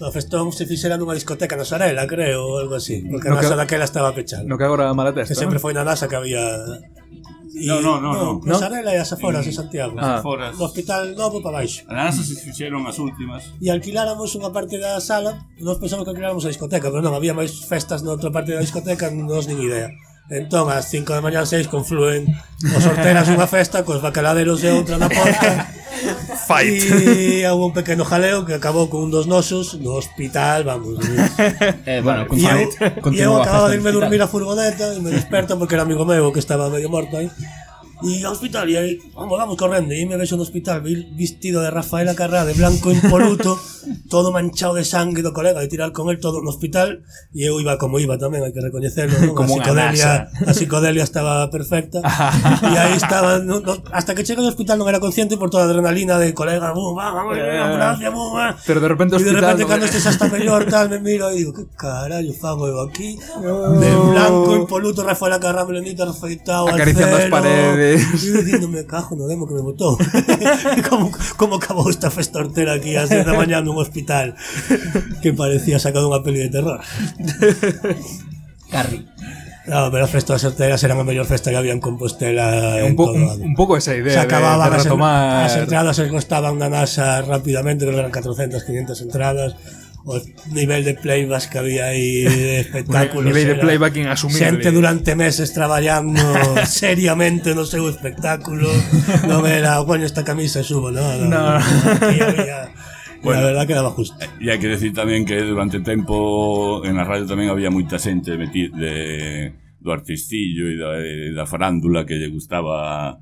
[0.02, 3.06] O festón se fixera nunha discoteca na Sarela, creo, ou algo así.
[3.06, 4.42] Porque no a NASA que, daquela estaba pechada.
[4.42, 5.30] No que agora a mala testa.
[5.30, 6.42] Que sempre foi na NASA que había
[7.50, 8.14] E, no, no, no.
[8.14, 8.34] non.
[8.38, 9.98] Pasarela e as aforas de Santiago.
[9.98, 10.54] As Aforas.
[10.54, 11.82] Do hospital novo para baixo.
[11.90, 13.50] A NASA se fixeron as últimas.
[13.58, 17.34] E alquiláramos unha parte da sala, nós pensamos que alquiláramos a discoteca, pero non, había
[17.34, 19.90] máis festas na outra parte da discoteca, non nos nin idea.
[20.30, 22.30] Entón, ás 5 da mañá 6 confluen
[22.62, 25.66] os sorteras unha festa cos bacaladeros e outra na porta
[26.50, 26.82] Fight.
[26.82, 30.98] e houve un pequeno jaleo que acabou con un dos nosos no hospital vamos
[31.86, 34.00] Eh, bueno, continua, e eu continua a acababa de irme hospital.
[34.02, 37.30] dormir a furgoneta e me despertan porque era amigo meu que estaba medio morto aí
[38.02, 39.94] y hospital, y ahí, vamos, vamos corriendo.
[39.94, 43.58] Y me ves en un hospital vistido de Rafael Acarrá, de blanco impoluto,
[44.08, 47.02] todo manchado de sangre, dos colegas, de tirar con él todo un hospital.
[47.32, 49.18] Y yo iba como iba también, hay que reconocerlo.
[49.18, 49.34] ¿no?
[49.40, 52.00] Como la, psicodelia, la psicodelia estaba perfecta.
[52.62, 55.50] y ahí estaba, no, no, hasta que llegué al hospital no me era consciente por
[55.50, 57.58] toda la adrenalina de colega, ¡Bum, vamos, eh.
[57.58, 58.56] ambulancia, bum, va.
[58.66, 61.38] Pero de repente, hospital, y de repente cuando estés hasta mejor, tal, me miro y
[61.38, 63.16] digo, ¿qué carajo fago yo aquí?
[63.16, 69.24] De blanco impoluto, Rafael Acarrá, blendito, refeitado, acariciando las paredes eu dicindo me cajo no
[69.26, 69.96] demo que me botou
[70.90, 71.10] como,
[71.40, 74.36] como acabou esta festa hortera aquí ás 10 da mañá nun hospital
[75.24, 76.78] que parecía sacado unha peli de terror
[78.70, 79.06] Carri.
[79.66, 82.96] No, pero as festas horteras eran a mellor festa que había en Compostela un, en
[82.96, 85.44] po, todo o un, un pouco esa idea se acababan de, de as, en- retomar.
[85.46, 89.54] as entradas se costaban na NASA rapidamente, que eran 400, 500 entradas
[90.04, 90.16] o
[90.52, 93.26] nivel de playback que había aí de espectáculos.
[93.26, 94.40] nivel de playback inasumible.
[94.40, 96.20] Xente durante meses traballando
[96.66, 98.68] seriamente no seu espectáculo.
[99.28, 101.04] non era, oh, coño, esta camisa subo, no.
[101.20, 101.28] No.
[101.28, 101.60] no.
[101.60, 102.72] Aquí había
[103.22, 104.16] Bueno, la verdad que daba justo.
[104.24, 108.00] Eh, e hai que decir tamén que durante tempo en a radio tamén había moita
[108.00, 113.20] xente metida de, do artistillo e da, e da farándula que lle gustaba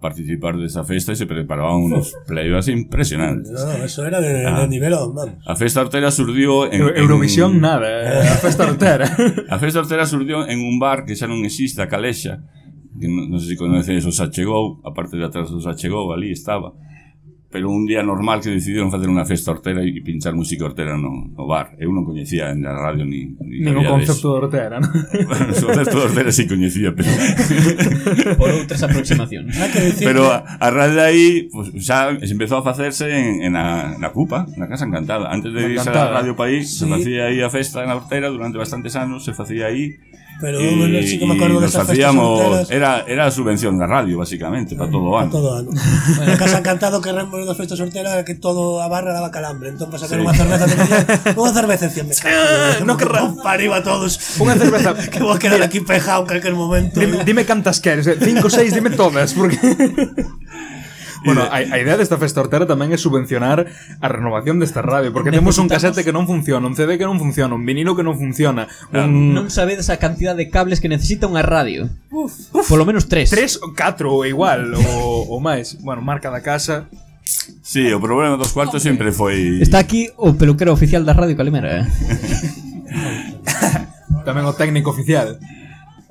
[0.00, 3.50] participar de esa festa e se preparaban unos playbacks impresionantes.
[3.52, 5.40] No, eso era de, ah, de nivelón, vamos.
[5.46, 7.60] A festa artera surdiu en, Eurovisión en...
[7.64, 8.28] nada, eh?
[8.28, 9.08] a festa artera.
[9.48, 12.44] a festa artera surdiu en un bar que xa non existe, a Calexa,
[13.00, 16.28] que non, non sei se conocedes, o Sachegou, a parte de atrás do Sachegou, ali
[16.28, 16.76] estaba
[17.50, 21.10] pero un día normal que decidiron facer unha festa hortera e pinchar música hortera no,
[21.34, 21.74] no bar.
[21.82, 23.34] Eu non coñecía en la radio ni...
[23.42, 24.86] ni Ningún concepto de hortera, non?
[24.86, 27.10] o concepto de hortera sí coñecía, pero...
[28.40, 29.50] Por outras aproximacións.
[29.58, 29.66] Ah,
[29.98, 33.98] pero a, a raíz de aí, pues, xa se empezou a facerse en, en, a,
[33.98, 35.26] na Cupa, na Casa Encantada.
[35.26, 36.84] Antes de irse a Radio País, sí.
[36.84, 39.98] se facía aí a festa na hortera durante bastantes anos, se facía aí
[40.40, 43.86] Pero y, bueno, sí que me acuerdo que esas hacíamos, solteras, era, era subvención de
[43.86, 45.30] radio, básicamente, para mm, todo año.
[45.30, 45.70] Para todo año.
[46.16, 49.30] bueno, que has encantado que en las fiestas solteras era que todo a barra daba
[49.30, 49.68] calambre.
[49.68, 50.24] Entonces, sacar sí.
[50.24, 54.38] una cerveza, una cerveza en 100 me cago, No que rompa arriba todos.
[54.40, 54.94] Una cerveza.
[55.10, 57.00] que voy a quedar aquí pejado en cualquier momento.
[57.00, 58.42] Dime, dime cuántas quieres, 5 eh.
[58.42, 59.34] o dime todas.
[59.34, 59.58] Porque...
[61.24, 63.68] Bueno, a, a idea desta festa hortera tamén é subvencionar
[64.00, 67.20] a renovación desta radio, porque temos un casete que non funciona, un CD que non
[67.20, 68.64] funciona, un vinilo que non funciona,
[68.94, 69.36] un...
[69.36, 71.92] Non sabedes a cantidad de cables que necesita unha radio.
[72.08, 73.28] Uf, uf, Polo menos tres.
[73.28, 75.76] Tres ou catro, igual, ou, ou máis.
[75.80, 76.88] Bueno, marca da casa,
[77.62, 78.90] Sí, o problema dos cuartos Hombre.
[78.90, 81.86] sempre foi Está aquí o peluquero oficial da Radio Calimera eh?
[84.26, 85.38] Tamén o técnico oficial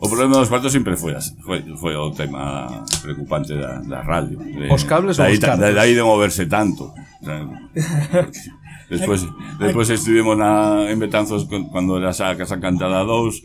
[0.02, 4.40] O problema dos partos sempre foi, as, foi, foi o tema preocupante da, da radio
[4.40, 5.76] de, Os cables ou os cartos?
[5.76, 6.94] Daí de moverse tanto
[8.90, 9.28] Despois,
[9.60, 13.44] despois estivemos na, en Betanzos Cando era xa a Casa Cantada 2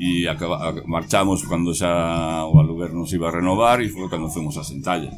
[0.00, 4.56] E acaba, marchamos cando xa o aluguer nos iba a renovar E foi cando fomos
[4.56, 5.12] a Sentalla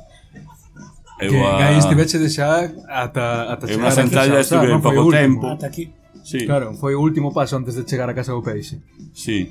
[1.22, 1.68] Eu que a...
[1.68, 6.02] aí estiveche de xa ata, ata chegar a Sentalla estive en pouco tempo Ata aquí
[6.22, 6.46] Sí.
[6.46, 8.78] Claro, foi o último paso antes de chegar a casa do peixe.
[9.12, 9.50] Sí.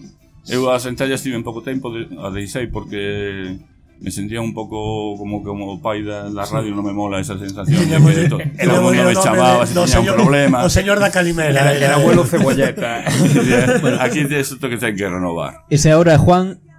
[0.49, 3.61] Eu as sentalla estive en pouco tempo, de, a deixei porque
[4.01, 6.75] me sentía un pouco como como o pai da, da radio sí.
[6.75, 9.85] non me mola esa sensación de que to, todo o mundo me chamaba se tiña
[9.85, 10.65] señor, un problema.
[10.65, 11.99] o señor da Calimera era, era eh.
[12.01, 13.05] abuelo cebolleta.
[14.01, 15.69] Aquí é isto que ten que renovar.
[15.69, 16.73] Ese ahora, Juan, Juan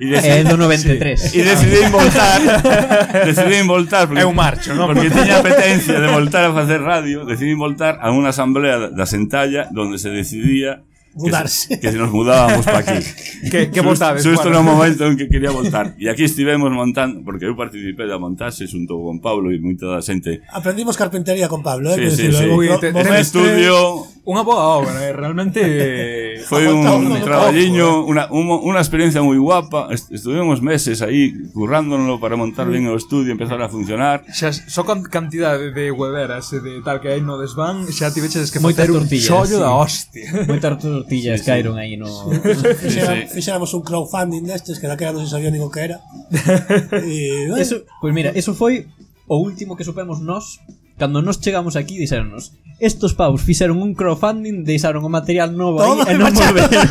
[0.00, 1.38] É do 93 sí.
[1.38, 2.40] E decidí voltar
[3.28, 4.88] decidí voltar porque, un marcho, non?
[4.90, 9.68] Porque tiña apetencia de voltar a facer radio Decidí voltar a unha asamblea da Sentalla
[9.70, 10.82] Donde se decidía
[11.14, 11.68] mudarse.
[11.68, 13.04] Que, se, que se nos mudábamos para aquí.
[13.50, 14.22] que, que votades?
[14.22, 15.94] Xusto no momento en que quería voltar.
[16.00, 20.00] E aquí estivemos montando, porque eu participei da montaxe xunto con Pablo e moita da
[20.00, 20.40] xente.
[20.52, 22.10] Aprendimos carpintería con Pablo, eh?
[22.10, 22.44] Sí, sí, sí.
[22.44, 22.54] Eh.
[22.54, 24.08] Ui, te, estudio...
[24.22, 25.10] Unha boa obra, eh?
[25.10, 25.58] realmente...
[26.46, 29.90] Foi un, un traballiño, unha, unha experiencia moi guapa.
[29.90, 34.22] Estuvimos meses aí currándolo para montar ben o estudio, empezar a funcionar.
[34.30, 38.54] Xa, só con cantidade de hueveras e de tal que hai no desván, xa tiveches
[38.54, 39.62] que facer un xollo sí.
[39.62, 40.30] da hostia.
[40.46, 41.50] Moita tortilla tortillas sí, sí.
[41.50, 42.30] aí no...
[42.78, 45.98] Fixéramos, sí, fixéramos un crowdfunding destes que daquela non se sabía nin o que era.
[47.02, 47.58] e, bueno.
[47.58, 48.86] eso, pois pues mira, eso foi
[49.26, 50.62] o último que supemos nós
[50.96, 56.02] cando nos chegamos aquí dixéronnos estos paus fixeron un crowdfunding, deixaron o material novo Todo
[56.02, 56.82] aí e non volveron.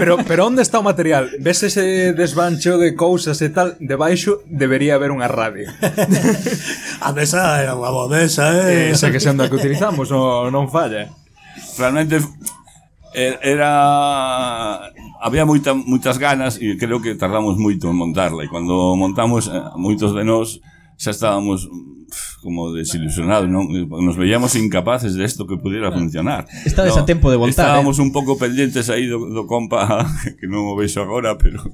[0.00, 1.28] pero, pero onde está o material?
[1.44, 3.76] Ves ese desbancho de cousas e tal?
[3.84, 5.68] Debaixo debería haber unha radio.
[7.04, 8.96] a mesa era unha boa mesa, eh?
[8.96, 11.12] Esa que se anda que utilizamos, no, non falla.
[11.76, 12.24] Realmente
[13.14, 14.90] Eh, era
[15.22, 18.42] había moita, moitas ganas e creo que tardamos moito en montarla.
[18.42, 20.58] E cando montamos eh, moitos de nós
[20.98, 21.70] xa estábamos
[22.10, 23.64] pff, como desilusionados, non?
[23.88, 26.44] Nos veíamos incapaces de esto que pudiera funcionar.
[26.68, 30.04] Estades No, a tempo de voltar, Estábamos un pouco pendientes aí do, do compa
[30.38, 31.64] que non o veixo agora, pero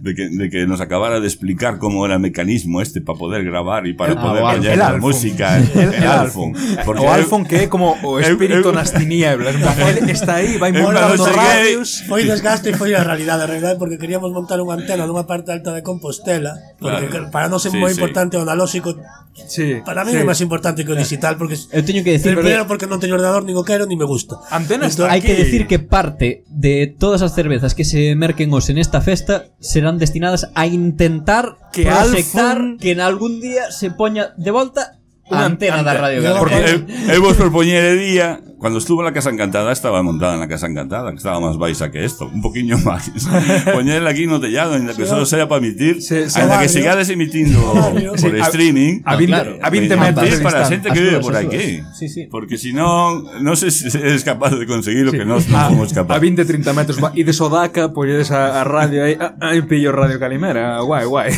[0.00, 3.44] de que, de que nos acabara de explicar como era o mecanismo este para poder
[3.44, 5.60] gravar e para Ah, poder El a música.
[5.60, 5.68] El,
[6.00, 6.56] el Alfon.
[6.88, 9.52] Porque o eu- Alfon que é como o espírito eu- nas tinieblas.
[9.84, 12.00] Él está aí, vai Eu radios.
[12.08, 15.50] Foi desgaste e foi a realidade, a realidade porque queríamos montar unha antena nunha parte
[15.52, 17.28] alta de Compostela, porque Claro.
[17.34, 17.98] para nós é Sí, moi sí.
[18.00, 18.94] importante o analóxico,
[19.34, 20.20] Sí, para mí sí.
[20.20, 23.02] é máis importante que o digital porque eu teño que decir Primero que porque non
[23.02, 24.38] teño ordenador, nin o quero, nin me gusta.
[24.54, 28.70] Antena está hai que decir que parte de todas as cervezas que se merquen hoxe
[28.76, 34.30] nesta festa serán destinadas a intentar Que proxectar Alfon- que en algún día se poña
[34.38, 35.94] de volta a Unha antena da.
[35.96, 36.40] Radio Galega.
[36.40, 36.78] Porque eu,
[37.16, 40.48] eu vos propoñer de día Cuando estuvo en la Casa Encantada Estaba montada en la
[40.48, 43.08] Casa Encantada Que estaba más baixa que esto Un poquillo más
[43.72, 46.40] Poñerla aquí no tellado Ainda que solo sea para emitir Sí, sí.
[46.40, 48.12] Ainda que sigades emitindo Barrio.
[48.12, 49.52] Por Sí, a- streaming a 20 claro.
[49.60, 51.80] a 20 Emitir metros para a xente que vive por aquí.
[51.96, 52.28] Sí, sí.
[52.30, 55.68] Porque si no No sé si eres capaz de conseguir Lo que nós non a,
[55.72, 59.36] somos a capaces 20 30 metros e de Sodaca polledes a, a radio aí, a-
[59.40, 61.32] aí pillo Radio Calimera, guai, guai.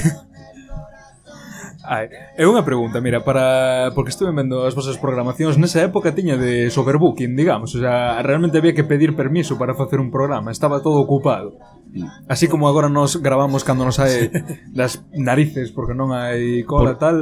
[1.87, 6.35] Ai, é unha pregunta, mira, para porque estuve vendo as vosas programacións nesa época tiña
[6.35, 10.83] de overbooking, digamos, o sea, realmente había que pedir permiso para facer un programa, estaba
[10.83, 11.55] todo ocupado.
[11.95, 12.27] Mm.
[12.27, 14.35] Así como agora nos gravamos cando nos hai
[14.75, 17.17] das narices porque non hai cola Por, tal,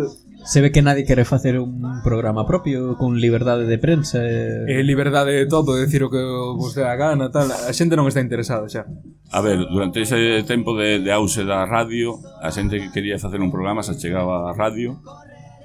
[0.44, 4.68] Se ve que nadie quere facer un programa propio con liberdade de prensa eh.
[4.68, 4.80] eh, e...
[4.80, 7.48] e liberdade de todo, decir o que vos dé a gana, tal.
[7.48, 8.84] A xente non está interesada xa.
[9.32, 13.40] A ver, durante ese tempo de, de auxe da radio, a xente que quería facer
[13.40, 15.00] un programa se chegaba á radio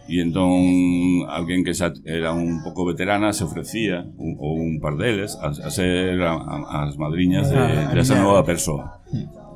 [0.10, 4.98] e entón alguén que xa era un pouco veterana se ofrecía un, ou un par
[4.98, 9.06] deles a, a ser a, a, as madriñas de, ah, de esa nova persoa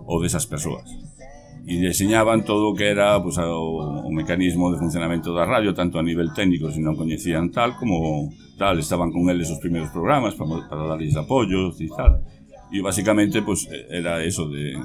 [0.06, 0.86] ou desas persoas
[1.64, 5.96] e deseñaban todo o que era pues, o, o mecanismo de funcionamento da radio tanto
[5.96, 8.28] a nivel técnico se non coñecían tal como
[8.60, 12.20] tal estaban con eles os primeiros programas para, para darles apoios e tal.
[12.74, 14.76] E basicamente pues, era eso de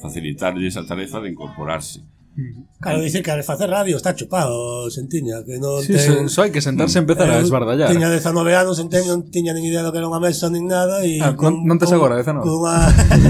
[0.00, 2.00] facilitarles a tarefa de incorporarse.
[2.36, 2.66] Mm.
[2.80, 6.26] Claro, dicir que al facer radio está chupado, sentiña, que non sí, ten...
[6.26, 7.94] só hai que sentarse e empezar a eh, esbardallar.
[7.94, 11.06] Tiña 19 anos, sentiña, non tiña nin idea do que era unha mesa nin nada
[11.06, 12.42] e ah, con, non, non tes agora 19.
[12.42, 12.76] Cunha,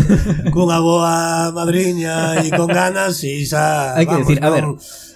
[0.56, 3.92] cunha boa madriña e con ganas e xa...
[3.92, 4.64] Hai que vamos, decir, a ver,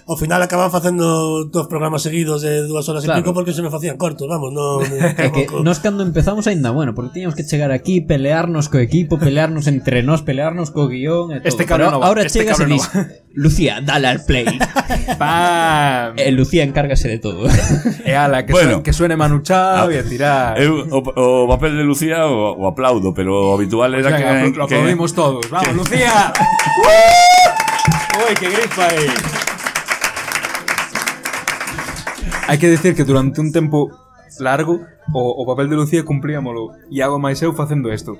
[0.09, 3.19] Ao final acaban facendo dos programas seguidos de dúas horas Claro.
[3.19, 4.81] e pico porque se me facían cortos, vamos, non...
[5.21, 9.21] É que nos cando empezamos aínda bueno, porque tiñamos que chegar aquí, pelearnos co equipo,
[9.21, 11.49] pelearnos entre nós, pelearnos co guion e todo.
[11.53, 13.05] Este cabrón Pero no va, ahora este chegas e dis, no
[13.37, 14.49] Lucía, dale al play.
[15.21, 16.17] ¡Pam!
[16.17, 17.45] e Lucía encárgase de todo.
[18.01, 18.81] E ala, que, Bueno.
[18.81, 20.57] bueno, que suene Manu Chao Ah, e a tirar.
[20.57, 24.57] Eu, o, o papel de Lucía o, o aplaudo, pero o habitual era Venga, que,
[24.57, 25.45] lo que aplaudimos todos.
[25.53, 26.33] Vamos, Lucía.
[28.25, 29.05] Uy, qué gripa aí.
[32.49, 33.93] Hai que decir que durante un tempo
[34.41, 34.81] largo
[35.13, 38.17] o, o papel de Lucía cumplíamolo e hago máis eu facendo isto.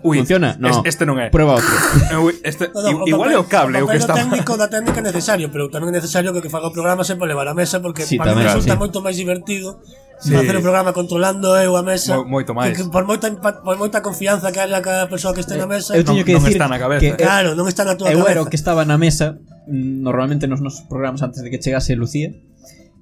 [0.00, 0.56] Ui, Funciona?
[0.56, 0.72] No.
[0.72, 1.28] Es, este non é.
[1.28, 1.76] Prueba outro.
[2.24, 4.16] Ui, este, no, no, i, igual é o cable o que está.
[4.16, 6.72] O técnico da técnica é necesario, pero tamén é necesario que o que faga o
[6.72, 8.80] programa sempre levar a mesa porque sí, para mí resulta sí.
[8.80, 9.76] moito máis divertido
[10.24, 10.32] sí.
[10.32, 12.16] facer o programa controlando eu a mesa.
[12.24, 12.72] Mo, moito máis.
[12.72, 13.28] Que, que, por moita
[13.60, 15.92] por moita confianza que haya cada persoa que este na eh, mesa.
[15.92, 17.04] Eu teño que non, decir non está na cabeza.
[17.04, 18.24] Que, eh, claro, non está na tua eu cabeza.
[18.24, 19.36] Eu era o que estaba na mesa
[19.68, 22.32] mm, normalmente nos nosos programas antes de que chegase Lucía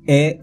[0.07, 0.43] e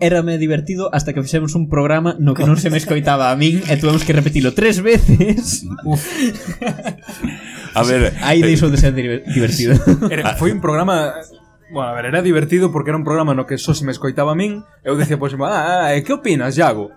[0.00, 3.62] érame divertido hasta que fixemos un programa no que non se me escoitaba a min
[3.70, 5.64] e tuvemos que repetilo tres veces.
[5.86, 6.02] Uf.
[7.74, 9.74] A ver, aí eh, deixou de ser divertido.
[10.10, 11.14] Era, foi un programa
[11.74, 14.30] Bueno, a ver, era divertido porque era un programa no que só se me escoitaba
[14.30, 16.92] a min Eu dicía, pois, pues, ah, ah eh, que opinas, Iago?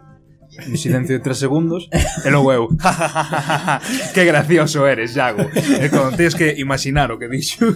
[0.70, 2.70] Un silencio de tres segundos E logo eu
[4.14, 7.74] Que gracioso eres, Iago E, claro, tens que imaginar o que dixo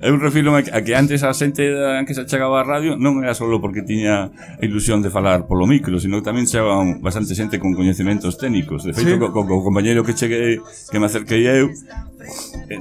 [0.00, 1.62] Eu refiro a, que antes a xente
[2.06, 5.70] que se chegaba á radio non era só porque tiña a ilusión de falar polo
[5.70, 8.82] micro, sino que tamén chegaban bastante xente con coñecementos técnicos.
[8.82, 9.20] De feito, sí.
[9.20, 10.58] co, co, co compañero que cheguei,
[10.90, 11.70] que me acerquei eu,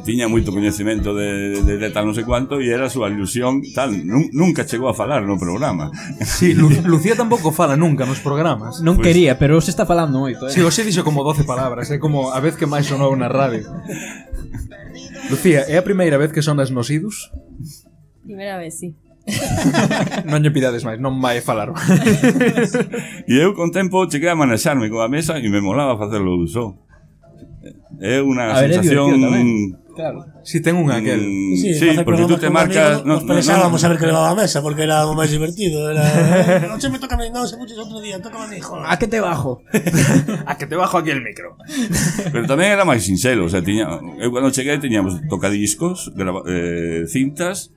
[0.05, 3.61] tiña moito coñecemento de, de, de tal non sei cuánto e era a súa ilusión
[3.75, 5.91] tal nun, nunca chegou a falar no programa
[6.23, 10.23] Sí, Lu Lucía tampouco fala nunca nos programas Non pues, quería, pero se está falando
[10.23, 10.53] moito eh?
[10.53, 11.99] Si, sí, hoxe dixo como 12 palabras, é eh?
[11.99, 13.67] como a vez que máis sonou na radio
[15.31, 17.31] Lucía, é a primeira vez que sonas nos idos?
[18.23, 18.95] Primeira vez, sí
[20.27, 21.71] non lle pidades máis, non vai falar
[23.31, 26.82] E eu con tempo cheguei a manexarme con a mesa E me molaba facerlo uso
[28.03, 29.79] É unha A sensación...
[29.93, 30.25] Claro.
[30.41, 31.21] Si ten un aquel.
[31.21, 33.05] Mm, Sí, sí, porque tú te marcas...
[33.05, 36.01] Nos pensábamos a ver que levaba a mesa Porque era o máis divertido Era
[36.65, 39.05] Non se me toca a mí, puches outro día Toca a mí, joder a que
[39.05, 39.61] te bajo
[40.49, 41.61] A que te bajo aquí el micro
[42.33, 43.85] Pero tamén era máis sinxelo, o sea, tiña,
[44.17, 44.81] eu cando cheguei
[45.29, 47.69] tocadiscos, grava, eh, cintas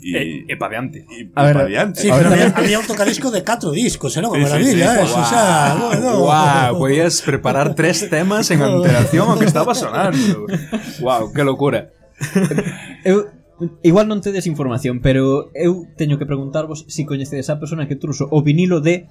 [0.00, 1.04] Eh, e, e pa diante.
[1.08, 2.00] E, a ver, pa diante.
[2.00, 4.24] Sí, pero había, había un tocadisco de 4 discos, ¿eh?
[4.24, 5.06] era unha maravilla, sí, ¿eh?
[5.06, 5.14] sí, sí.
[5.14, 5.20] Wow.
[5.20, 6.10] O sea, bueno.
[6.24, 10.48] Wow, podías preparar tres temas en alteración ao que estaba sonando.
[11.04, 11.92] Wow, que locura.
[13.04, 13.28] Eu,
[13.84, 17.92] Igual non tedes información, pero eu teño que preguntarvos se si coñecedes a persona que
[17.92, 19.04] truso o vinilo de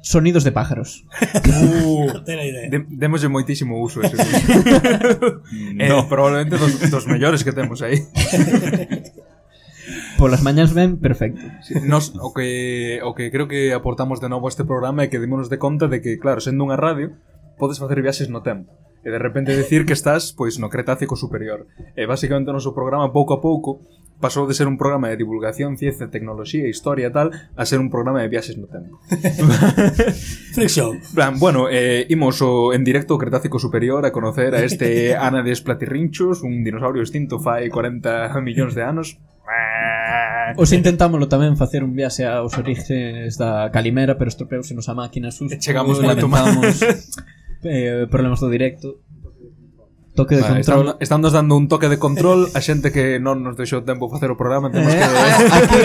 [0.00, 1.04] Sonidos de pájaros.
[1.46, 4.16] Uh, de, demoslle moitísimo uso ese.
[5.74, 5.84] no.
[5.84, 8.06] eh, probablemente dos, dos mellores que temos aí.
[10.18, 11.40] Polas mañas ben, perfecto.
[11.62, 15.08] Sí, nos, o, que, o que creo que aportamos de novo a este programa é
[15.08, 17.14] que démonos de conta de que, claro, sendo unha radio,
[17.54, 18.74] podes facer viaxes no tempo
[19.06, 21.70] e de repente decir que estás pois no Cretácico superior.
[21.94, 23.86] E basicamente o noso programa pouco a pouco
[24.18, 27.86] pasou de ser un programa de divulgación, ciencia, tecnoloxía, historia e tal, a ser un
[27.86, 28.98] programa de viaxes no tempo.
[30.58, 30.98] Friction.
[31.14, 35.62] Plan, bueno, eh, imos o, en directo ao Cretácico Superior a conocer a este Anades
[35.62, 39.22] Platirrinchos, un dinosaurio extinto fai 40 millóns de anos.
[40.58, 45.32] Os intentámoslo tamén facer un viaxe aos orixes da Calimera, pero estropeouse nos a máquina
[45.32, 45.52] sus.
[45.56, 46.80] Chegamos moito máis.
[47.64, 49.02] Eh, problemas do directo
[50.18, 50.78] toque de vale, control.
[50.78, 54.34] Estamos, estamos dando un toque de control a xente que non nos deixou tempo facer
[54.34, 54.98] o programa, entón temos eh?
[54.98, 55.80] que eh, Aquí,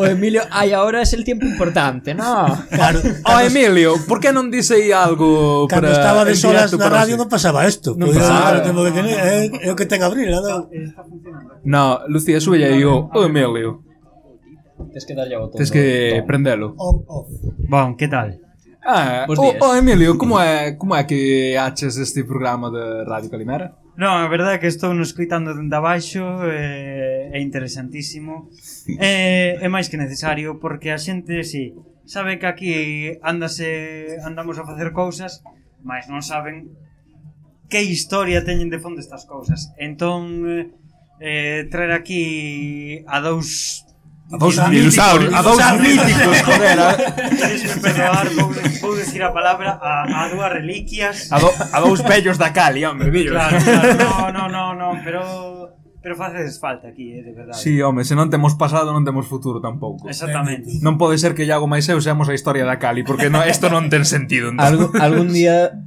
[0.00, 2.48] o Emilio, ai, agora é el tempo importante, no?
[2.72, 3.04] Claro.
[3.28, 7.20] O oh, Emilio, por que non dice algo Cando para estaba de solas na radio
[7.20, 7.92] non pasaba isto.
[7.92, 8.64] Non pasaba.
[8.64, 10.64] Tempo que tener, é, eh, é o que ten abril, non?
[11.68, 13.84] No, Lucía, sube aí o, o Emilio.
[14.92, 15.60] Tens que darlle o botón.
[15.60, 16.72] Tens que prendelo.
[17.68, 18.43] Bon, que tal?
[18.86, 23.72] Ah, oh, oh, Emilio, como é, como é que achas este programa de Radio Calimera?
[23.96, 28.50] Non, a verdade é que estou nos escritando dende abaixo eh, é interessantísimo
[28.98, 31.72] eh, é máis que necesario porque a xente, si,
[32.04, 32.74] sabe que aquí
[33.22, 35.46] andase, andamos a facer cousas
[35.84, 36.74] mas non saben
[37.68, 39.72] que historia teñen de fondo estas cousas.
[39.78, 40.72] Entón eh,
[41.20, 43.83] eh traer aquí a dous
[44.34, 46.86] A dous dinosaurios, a dous míticos, colera.
[47.78, 48.50] perdoar, vou,
[48.82, 51.30] vou decir a palabra a, a dúas reliquias.
[51.30, 53.32] A, do, a dous vellos da Cali, hombre, dillo.
[53.32, 55.22] Claro, claro, no, no, no, no, pero
[56.02, 57.56] pero facedes falta aquí, eh, de verdade.
[57.56, 60.04] Si, sí, home, se non temos pasado non temos futuro tampouco.
[60.10, 60.68] Exactamente.
[60.84, 63.72] Non pode ser que Iago máis eu seamos a historia da Cali, porque no, esto
[63.72, 64.52] non ten sentido.
[64.52, 64.66] Entón.
[64.66, 65.78] Algún, algún día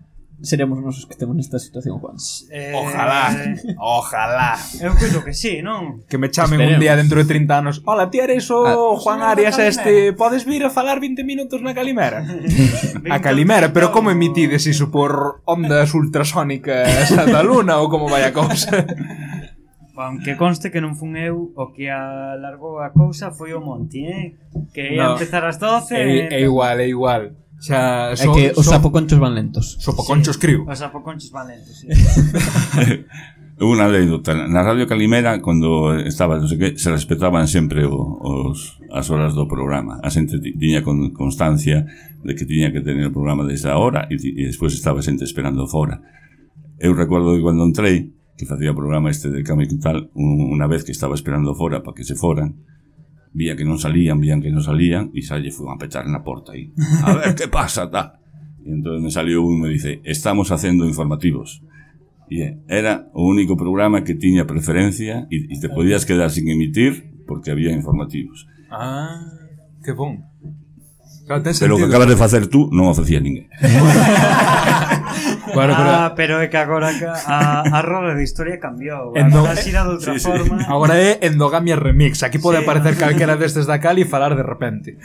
[0.41, 2.15] seremos nós os que temos nesta situación, Juan.
[2.51, 2.73] Eh...
[2.75, 3.33] Ojalá,
[3.77, 4.53] ojalá.
[4.81, 6.05] Eu creo que sí, non?
[6.05, 6.77] Que me chamen Esperemos.
[6.77, 7.75] un día dentro de 30 anos.
[7.85, 8.73] Hola, ti eres o a...
[8.73, 8.97] Ah.
[8.97, 12.21] Juan Arias este, podes vir a falar 20 minutos na Calimera?
[13.09, 18.21] a Calimera, pero como emitides iso por ondas ultrasónicas a da luna ou como vai
[18.21, 18.85] a cousa?
[19.97, 24.37] Aunque conste que non fun eu o que alargou a cousa foi o Monti, eh?
[24.69, 25.17] Que ia no.
[25.17, 25.97] empezar ás 12...
[25.97, 26.45] É, é eh.
[26.45, 27.33] igual, é igual.
[27.57, 29.81] Xa, so, é que os so, sapoconchos van lentos.
[29.81, 30.59] Sapoconchos sí, criu.
[30.69, 31.89] Os sapoconchos van lentos, sí.
[33.57, 38.77] Unha anécdota, na Radio Calimera cando estaba, non sei que, se respetaban sempre o, os,
[38.93, 39.97] as horas do programa.
[40.05, 41.89] A xente tiña con constancia
[42.21, 45.25] de que tiña que tener o programa desde a hora e, e despois estaba xente
[45.25, 46.05] esperando fora.
[46.77, 50.85] Eu recuerdo que cando entrei, que facía o programa este de Cami tal, unha vez
[50.85, 52.61] que estaba esperando fora para que se foran,
[53.33, 56.23] Vía que non salían, vían que non salían E xa lle foi a pechar na
[56.23, 56.71] porta aí.
[57.03, 58.19] A ver que pasa, ta?
[58.63, 61.61] E entón me salió un e me dice Estamos facendo informativos
[62.27, 67.23] E era o único programa que tiña preferencia E, e te podías quedar sin emitir
[67.27, 68.47] Porque había informativos.
[68.71, 69.19] Ah,
[69.83, 70.23] que bon.
[71.27, 73.51] Claro, Pero o que acabas de facer tú non o facía ninguén.
[75.53, 75.89] Claro, pero...
[75.89, 76.91] Ah, pero é que agora
[77.25, 79.15] a, a roda de historia cambiou.
[79.15, 79.45] Endo...
[79.45, 80.63] Agora xira de outra sí, forma.
[80.67, 82.23] Agora é endogamia remix.
[82.23, 82.99] Aquí pode sí, aparecer no?
[82.99, 84.97] calquera destes da cal e falar de repente.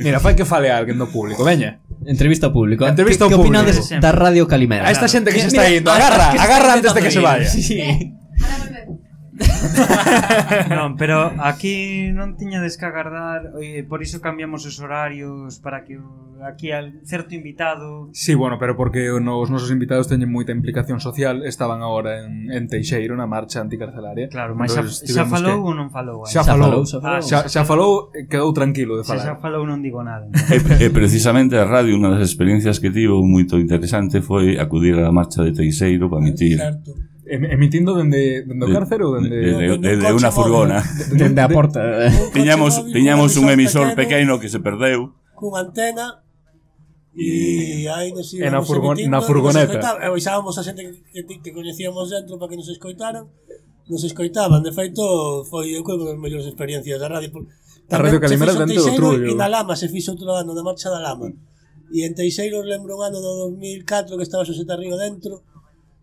[0.00, 1.80] Mira, fai que fale alguén do público, veña.
[2.06, 2.86] Entrevista ao público.
[2.86, 3.52] Entrevista ao público.
[3.52, 4.88] Que opinades da Radio Calimera?
[4.88, 5.90] A esta xente que se eh, está indo.
[5.92, 7.44] Agarra, agarra antes de que se vaya.
[7.44, 8.16] Sí.
[10.76, 15.96] non, pero aquí non tiñades que agardar eh, Por iso cambiamos os horarios Para que
[16.46, 18.08] aquí al certo invitado.
[18.12, 22.64] Sí, bueno, pero porque os nosos invitados teñen moita implicación social Estaban agora en, en
[22.68, 24.28] Teixeiro na marcha anticarcelaria.
[24.28, 25.68] Claro, mas xa, xa falou que...
[25.68, 26.24] ou non falou?
[26.24, 27.92] Xa, xa falou, xa falou, ah, xa, xa falou.
[28.28, 29.20] quedou tranquilo de falar.
[29.20, 30.28] Xa, xa falou non digo nada.
[30.50, 35.08] E, e precisamente a radio Unha das experiencias que tivo moito interesante Foi acudir á
[35.14, 37.09] marcha de Teixeiro Para emitir certo.
[37.26, 40.80] Emitindo dende, dende o cárcero dende, dende, dende, dende unha furgona.
[41.12, 41.80] dende a porta
[42.32, 45.12] tiñamos, tiñamos un emisor pequeno que se perdeu.
[45.36, 46.24] cunha antena
[47.12, 49.78] e aí nos íbamos na, furgon, na furgoneta.
[50.00, 50.80] e avisábamos a xente
[51.12, 53.26] que, que, que coñecíamos dentro para que nos escoitaran.
[53.90, 54.62] Nos escoitaban.
[54.62, 55.02] De feito
[55.50, 57.34] foi eu unha das mellores experiencias da radio
[57.90, 59.26] a Radio Calimera dentro do trullo.
[59.26, 61.26] e na lama se fixo outro ano na marcha da lama
[61.90, 65.42] e en Teixeiro lembro un ano do 2004 que estaba Xoseta Río dentro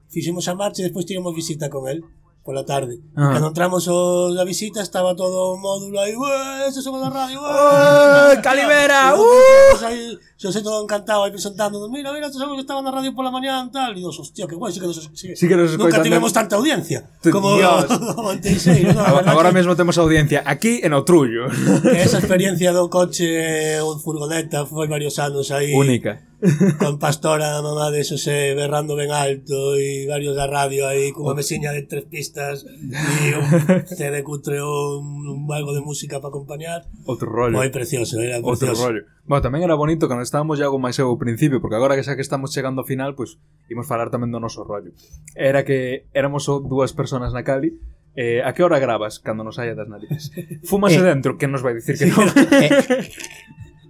[0.10, 2.04] Fixemos a marcha e despois tivemos visita con el
[2.48, 3.04] pola tarde.
[3.12, 3.36] Ah.
[3.36, 7.44] Cando entramos o, a visita estaba todo o módulo aí, "Ué, ese somos da radio,
[7.44, 9.86] ¡Ué, Calimera, E uh!
[9.86, 13.32] aí, Xosé todo encantado aí presentando, mira, mira, estos somos que estaban na radio pola
[13.36, 16.00] mañá tal, e dos, hostia, que guai, sí que nos, sí, Sí que nos Nunca
[16.02, 17.04] tivemos tanta audiencia
[17.36, 21.52] como no, a Agora, verdad agora que- mesmo temos audiencia aquí en o Trullo.
[21.84, 26.24] que esa experiencia do coche ou furgoneta foi varios anos aí Única.
[26.80, 31.34] con Pastora, a mamá de Xosé, berrando ben alto e varios da radio aí cunha
[31.34, 33.50] mesiña de tres pistas e un
[33.90, 36.86] CD cutre un, un algo de música para acompañar.
[37.10, 37.58] Outro rollo.
[37.58, 38.70] Moi precioso, era precioso.
[38.70, 39.02] Outro rollo.
[39.26, 42.14] Bueno, tamén era bonito cando estábamos ya algo máis ao principio, porque agora que xa
[42.14, 44.94] que estamos chegando ao final, pois pues, imos falar tamén do noso rollo.
[45.34, 47.74] Era que éramos só dúas personas na Cali,
[48.18, 50.34] Eh, a que hora grabas cando nos saia das narices?
[50.66, 52.26] Fúmase eh, dentro, que nos vai dicir que non?
[52.50, 53.14] Eh,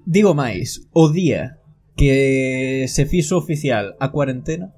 [0.03, 1.63] digo máis, o día
[1.97, 4.71] que se fixo oficial a cuarentena,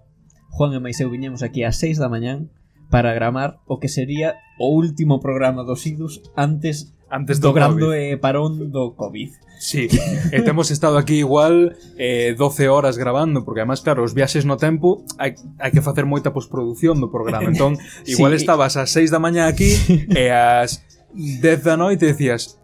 [0.49, 2.49] Juan e Maiseu viñemos aquí ás 6 da mañán
[2.89, 7.85] para gramar o que sería o último programa dos Idus antes antes do, do grande
[7.85, 8.21] COVID.
[8.23, 9.29] parón do COVID.
[9.59, 9.91] Sí,
[10.31, 14.55] e temos estado aquí igual eh, 12 horas grabando, porque además, claro, os viaxes no
[14.55, 17.75] tempo hai, hai que facer moita postproducción do programa, entón
[18.07, 18.39] igual sí.
[18.39, 19.75] estabas ás 6 da mañá aquí
[20.15, 22.55] e ás 10 da noite decías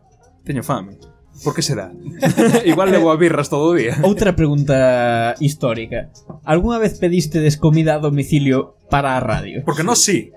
[0.48, 1.15] teño fame.
[1.44, 1.92] Por que será?
[2.66, 3.98] Igual levo a birras todo o día.
[4.04, 6.10] Outra pregunta histórica.
[6.44, 9.64] Alguna vez pediste comida a domicilio para a radio?
[9.66, 10.32] Porque no sí.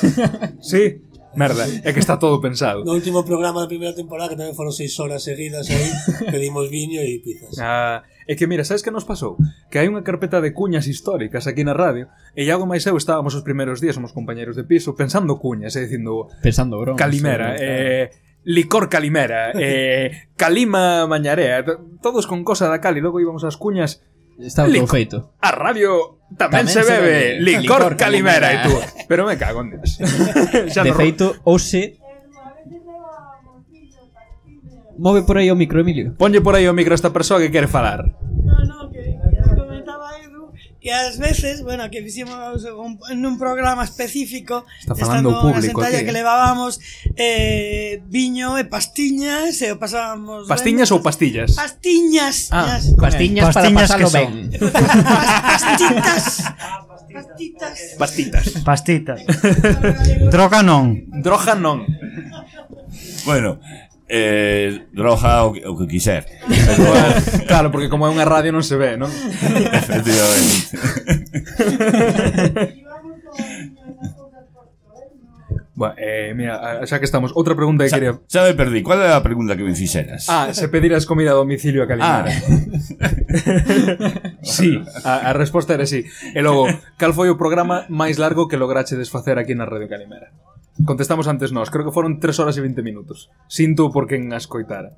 [0.60, 1.02] sí.
[1.34, 2.84] Merda, é que está todo pensado.
[2.84, 5.88] No último programa da primeira temporada, que tamén foron seis horas seguidas aí,
[6.34, 7.56] pedimos viño e pizzas.
[7.56, 9.40] Ah, é que mira, sabes que nos pasou?
[9.72, 13.32] Que hai unha carpeta de cuñas históricas aquí na radio, e Iago máis eu estábamos
[13.32, 16.28] os primeiros días, somos compañeros de piso, pensando cuñas, e dicindo...
[16.44, 17.00] Pensando bromas.
[17.00, 21.64] Calimera, eh, eh Licor Calimera, eh, Calima Mañarea,
[22.02, 24.02] todos con cosa da cal e logo íbamos ás cuñas.
[24.40, 25.36] Estaba todo feito.
[25.38, 28.74] A radio tamén, tamén se, bebe, se bebe licor, licor Calimera e eh, tú.
[29.06, 30.00] Pero me cago en Dios.
[30.74, 32.02] Xa de no feito, hoxe
[34.98, 36.14] Move por aí o micro, Emilio.
[36.14, 38.14] Ponlle por aí o micro a esta persoa que quere falar.
[40.82, 46.02] E ás veces, bueno, que fixemos un, programa específico Está falando o público que...
[46.02, 46.04] ¿eh?
[46.04, 46.82] que levábamos
[47.14, 51.54] eh, viño eh, e pastiñas e eh, o pasábamos Pastiñas ben, ou pastillas?
[51.54, 52.98] Pastiñas ah, yes.
[52.98, 54.50] Pastiñas, pastiñas para pasalo ben
[55.54, 56.26] Pastitas.
[57.12, 57.78] Pastitas.
[57.98, 58.44] Pastitas.
[58.64, 59.20] Pastitas.
[60.34, 61.06] Droga non.
[61.22, 61.86] Droga non.
[63.24, 63.60] Bueno,
[64.12, 66.28] eh, droga o, o que quiser.
[67.48, 69.08] claro, porque como é unha radio non se ve, non?
[69.08, 70.76] Efectivamente.
[75.74, 78.20] Bueno, eh, mira, xa que estamos, outra pregunta que xa, quería...
[78.28, 80.28] Xa me perdí, cuál era a pregunta que me fixeras?
[80.28, 82.28] Ah, se pediras comida a domicilio a Calimera.
[82.28, 83.08] Ah.
[84.44, 86.04] sí, a, a resposta era sí.
[86.36, 86.68] E logo,
[87.00, 90.28] cal foi o programa máis largo que lograche desfacer aquí na Radio Calimera?
[90.80, 93.28] Contestamos antes nós, creo que foron 3 horas e 20 minutos.
[93.44, 94.96] Sinto por quen a escoitara.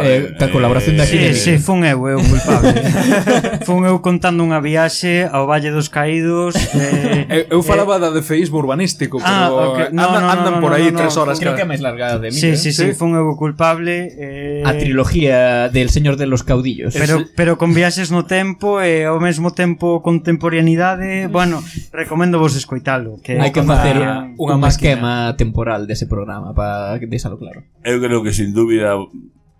[0.00, 2.72] Eh, da eh, colaboración de aquí Sí, sí, fun eu, eu culpable.
[3.68, 6.56] fun eu contando unha viaxe ao Valle dos Caídos.
[6.72, 9.86] Eh, eu, eu eh, falaba eh, da de feísmo urbanístico, pero ah, okay.
[9.92, 11.36] no, andan, no, no, andan no, por aí no, tres horas.
[11.36, 11.60] Creo cada...
[11.60, 12.40] que é máis larga de mí.
[12.40, 12.56] Sí, eh.
[12.56, 14.16] sí, sí, sí, fun eu culpable.
[14.16, 14.64] Eh...
[14.64, 16.96] A trilogía del Señor de los Caudillos.
[16.96, 21.60] Pero, pero con viaxes no tempo e eh, ao mesmo tempo contemporaneidade, bueno,
[21.92, 23.20] recomendo vos escoitalo.
[23.20, 27.60] Que Hai que facer unha, unha, unha esquema temporal dese programa para deixalo claro.
[27.84, 28.96] Eu creo que sin dúbida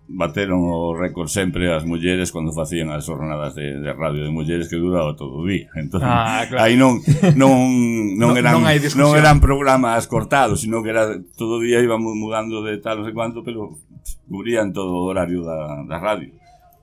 [0.08, 4.68] bateron o récord sempre as mulleres cando facían as jornadas de, de radio de mulleres
[4.68, 5.70] que duraba todo o día.
[5.78, 6.64] Entón, ah, claro.
[6.64, 7.00] aí non
[7.38, 7.54] non
[8.18, 12.60] non, eran non, non eran programas cortados, sino que era todo o día íbamos mudando
[12.60, 13.78] de tal non sei cuánto, pero
[14.28, 16.34] cubrían todo o horario da, da radio.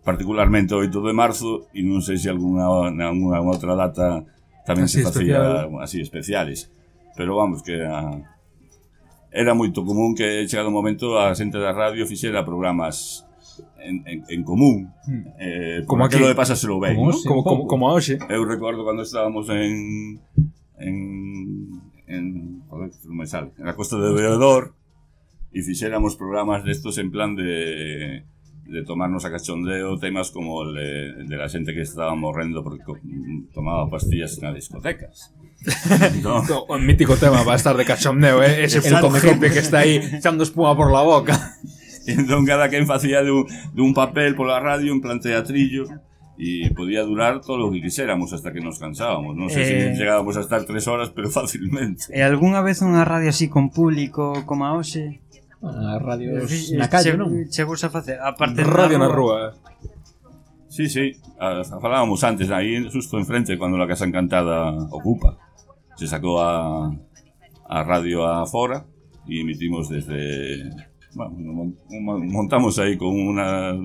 [0.01, 4.25] Particularmente o 8 de marzo e non sei se algunha alguna outra data
[4.63, 5.83] tamén así se facía especial.
[5.83, 6.59] así especiales.
[7.19, 8.09] Pero vamos que era
[9.31, 13.25] era moito común que chegado un momento a xente da radio fixera programas
[13.77, 14.89] en, en, en común.
[15.05, 15.23] Hmm.
[15.39, 17.17] Eh, como aquilo de pasaselo ben como, ¿no?
[17.25, 18.17] como, como, como hoxe.
[18.29, 20.19] Eu recordo cando estábamos en
[20.79, 20.95] en
[22.09, 24.73] en, joder, me sale, en a costa de Beodor
[25.53, 28.25] e fixéramos programas destos en plan de
[28.69, 30.89] de tomarnos a cachondeo temas como el de,
[31.25, 32.85] de la xente que estaba morrendo porque
[33.53, 35.33] tomaba pastillas na discotecas.
[36.23, 36.43] No.
[36.67, 38.63] O mítico tema va a estar de cachondeo, eh?
[38.63, 41.57] ese puto gente que está aí echando espuma por la boca.
[42.07, 45.85] entón cada quen facía dun, dun papel pola radio en plan teatrillo
[46.39, 49.35] e podía durar todo o que quixéramos hasta que nos cansábamos.
[49.35, 49.69] Non sei eh...
[49.91, 52.07] se chegábamos a estar tres horas, pero facilmente.
[52.15, 55.19] E eh, algunha vez unha radio así con público como a hoxe?
[55.59, 56.39] A radio
[56.79, 57.35] na calle, che, non?
[57.51, 59.51] Chegos a facer, aparte radio na rúa.
[60.71, 65.48] Sí, sí, a, falábamos antes, aí justo enfrente, cando la Casa Encantada ocupa
[65.99, 66.87] se sacou a,
[67.67, 68.87] a radio afora
[69.27, 70.63] e emitimos desde
[71.11, 71.75] bueno,
[72.31, 73.75] montamos aí con unha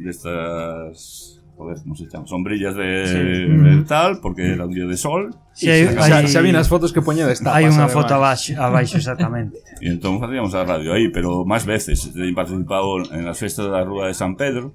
[0.00, 3.20] destas joder, non se chaman, sombrillas de, sí.
[3.20, 3.84] de mm.
[3.84, 5.30] tal, porque era un día de sol.
[5.52, 7.44] Sí, hai, xa, xa vi nas fotos que poña tapas.
[7.44, 9.60] Hai unha foto abaixo, abaixo exactamente.
[9.84, 12.08] e entón facíamos a radio aí, pero máis veces.
[12.16, 14.72] He participado en as festas da Rúa de San Pedro,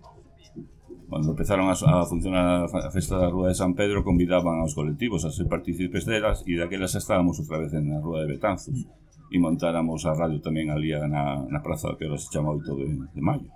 [1.08, 5.24] Cando empezaron a, a funcionar a festa da Rúa de San Pedro convidaban aos colectivos
[5.24, 8.86] a ser partícipes delas e daquelas estábamos outra vez na Rúa de Betanzos
[9.32, 12.88] e montáramos a radio tamén ali na, na praza que ahora se chama 8 de,
[13.16, 13.48] de maio.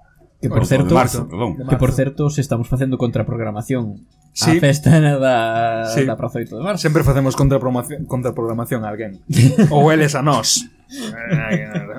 [0.41, 1.53] Que por, certo, de marzo, perdón.
[1.69, 4.57] Que por certo, se estamos facendo contraprogramación sí.
[4.57, 6.03] a festa da, sí.
[6.03, 6.81] da Praza 8 de marzo.
[6.81, 9.21] Sempre facemos contraprogramación, contraprogramación a alguén.
[9.69, 10.65] Ou eles a nós.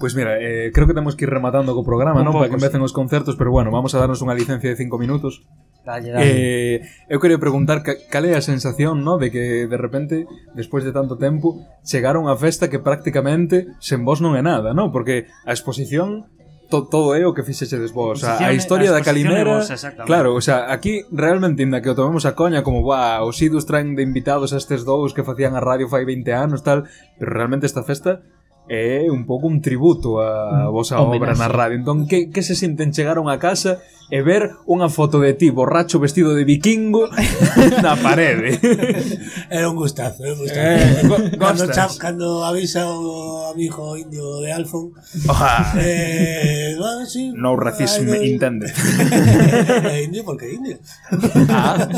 [0.00, 2.32] Pois pues mira, eh, creo que temos que ir rematando co programa, non?
[2.32, 5.44] Para que empecen os concertos, pero bueno, vamos a darnos unha licencia de 5 minutos.
[5.84, 6.24] Dalle, dalle.
[6.24, 6.76] Eh,
[7.12, 10.24] eu quería preguntar cal é a sensación, no, de que de repente,
[10.56, 14.72] despois de tanto tempo, chegaron a unha festa que prácticamente sen vos non é nada,
[14.72, 14.88] no?
[14.88, 16.32] Porque a exposición
[16.72, 19.60] to, todo é o que fixechedes vos, o sea, a historia a da Calimera.
[19.60, 19.68] Vos,
[20.08, 23.68] claro, o sea, aquí realmente inda que o tomemos a coña como va, os idus
[23.68, 26.88] traen de invitados a estes dous que facían a radio fai 20 anos, tal,
[27.20, 28.24] pero realmente esta festa
[28.70, 31.74] é un pouco un tributo a vosa obra na radio.
[31.74, 35.50] Entón, que, que se sinten chegar a unha casa e ver unha foto de ti
[35.50, 37.10] borracho vestido de vikingo
[37.82, 38.62] na parede?
[39.50, 40.62] Era un gustazo, era un gustazo.
[40.62, 44.94] Eh, cando, chap, cando avisa o amigo indio de Alfon...
[45.26, 45.74] Oja.
[45.78, 48.22] Eh, bueno, sí, no racismo, no...
[48.22, 48.70] entende.
[49.90, 50.78] Eh, indio porque indio.
[51.48, 51.88] Ah.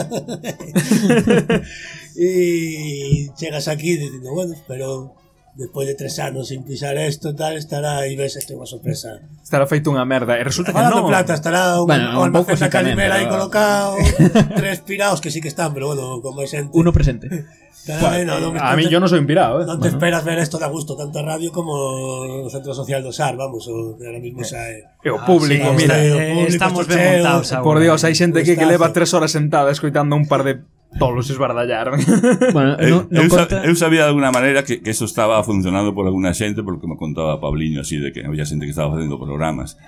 [2.16, 5.21] e chegas aquí dicindo, bueno, pero
[5.54, 9.20] despois de tres anos sin pisar esto tal, estará ahí, ves este unha sorpresa.
[9.44, 11.10] Estará feito unha merda e resulta Ojalá que non.
[11.12, 14.00] plata, estará un, bueno, un, un pouco na calimera aí colocado,
[14.56, 16.72] tres piraos que sí que están, pero bueno, como é xente.
[16.72, 17.28] Uno presente.
[17.82, 19.58] Estará, Pua, no, non, a mí yo no soy un pirado.
[19.58, 19.66] eh.
[19.66, 23.10] Non te esperas ver esto da gusto, tanto a radio como o Centro Social do
[23.10, 24.86] SAR, vamos, o que ahora mismo xa é.
[25.02, 25.98] E o público, ah, sí, mira.
[25.98, 27.66] Eh, público, estamos ben montados agora.
[27.66, 30.62] Por Dios, hai xente eh, que, que leva tres horas sentada escoitando un par de
[30.98, 32.00] tolos esbardallaron.
[32.52, 33.64] Bueno, no, non eu, conta...
[33.64, 36.96] eu sabía de alguna maneira que, que eso estaba funcionando por alguna xente, porque me
[36.96, 39.78] contaba Pabliño así de que había xente que estaba facendo programas.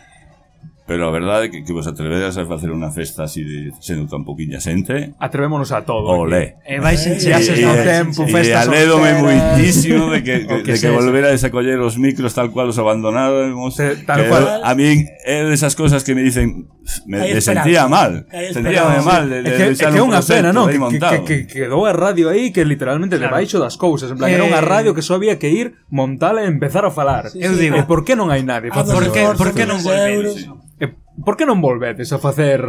[0.86, 4.04] Pero a verdade é que, que vos atrevedes a facer unha festa así de sendo
[4.04, 5.16] tan poquinha xente.
[5.16, 6.12] Atrevémonos a todo.
[6.12, 6.60] Olé.
[6.60, 10.72] E eh, vais en xases no tempo, festas E alédome moitísimo de que, que, que
[10.76, 13.56] de que volver a desacoller os micros tal cual os abandonaron.
[14.04, 14.60] Tal que, cual.
[14.60, 16.68] A min é eh, desas cosas que me dicen
[17.06, 18.26] me, me sentía mal.
[18.52, 20.68] Sentía mal de, de que, é que é unha pena, non?
[20.68, 23.32] Que, que, que, quedou a radio aí que literalmente claro.
[23.32, 24.36] debaixo das cousas, en plan, eh...
[24.36, 27.32] era unha radio que só había que ir, montala e empezar a falar.
[27.32, 28.68] Sí, sí, Eu digo, e por que non hai nadie?
[28.72, 30.44] Ah, por que, por que non volvedes?
[30.76, 30.90] E eh,
[31.24, 32.60] por que non volvedes a facer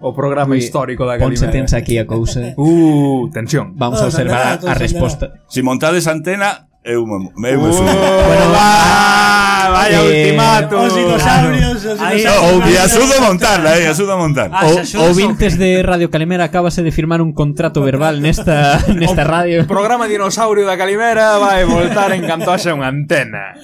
[0.00, 1.36] o programa Ui, histórico da Galimera?
[1.36, 2.56] Ponse tensa aquí a cousa.
[2.56, 3.76] Uh, tensión.
[3.76, 5.44] Vamos a observar a resposta.
[5.52, 10.76] Si montades antena, eu me, é me uh, bueno, ah, va, vaya eh, ultimato.
[10.80, 12.00] Os dinosaurios, os.
[12.00, 14.50] Ou que axuda a montarla, eh, axuda a montar.
[14.52, 19.62] Ah, o, ouvintes de Radio Calimera acabase de firmar un contrato verbal nesta nesta radio.
[19.62, 23.54] O programa dinosaurio da Calimera vai voltar en canto haxa unha antena.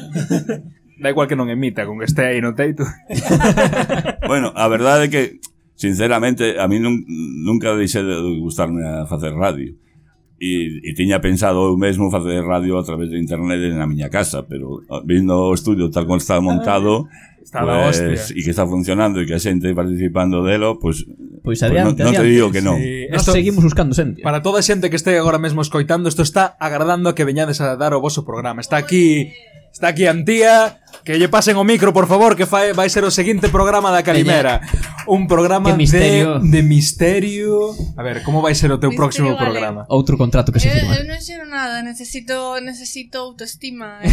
[0.97, 2.87] Da igual que non emita, con que este aí no teito.
[4.31, 5.23] bueno, a verdade é que
[5.77, 7.05] sinceramente a mí nun,
[7.45, 9.77] nunca deixei de gustarme a facer radio.
[10.37, 14.45] E, e tiña pensado eu mesmo facer radio a través de internet na miña casa,
[14.45, 17.09] pero ah, vindo o estudio tal como está montado,
[17.41, 21.09] está pues, e que está funcionando e que a xente participando delo, pois
[21.41, 22.77] pues, pues adiante, pues non, non te digo que non.
[22.77, 23.09] Sí.
[23.09, 24.21] Esto, seguimos buscando xente.
[24.21, 27.65] Para toda a xente que este agora mesmo escoitando, isto está agradando a que veñades
[27.65, 28.61] a dar o vosso programa.
[28.61, 29.33] Está aquí
[29.73, 33.13] Está aquí Antía, que lle pasen o micro, por favor, que fai, vai ser o
[33.13, 34.61] seguinte programa da Calimera.
[35.07, 36.41] Un programa misterio.
[36.41, 37.77] de, de misterio.
[37.95, 39.39] A ver, como vai ser o teu misterio próximo vale.
[39.39, 39.87] programa?
[39.87, 40.99] Outro contrato que se firma.
[40.99, 44.03] Eu, eu non xero nada, necesito necesito autoestima.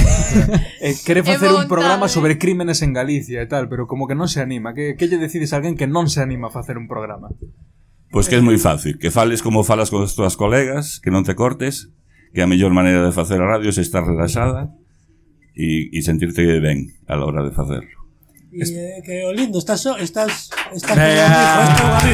[0.84, 4.13] Eh, eh quere facer un programa sobre crímenes en Galicia e tal, pero como que
[4.13, 4.75] non se anima.
[4.75, 7.31] Que, que lle decides a alguén que non se anima a facer un programa?
[8.13, 11.25] Pois que é moi fácil, que fales como falas con as túas colegas, que non
[11.25, 11.89] te cortes,
[12.30, 14.69] que a mellor maneira de facer a radio é estar relaxada,
[15.55, 18.03] e, e sentirte ben a la hora de facerlo.
[18.53, 22.13] E eh, que o lindo, estás estás estás eh,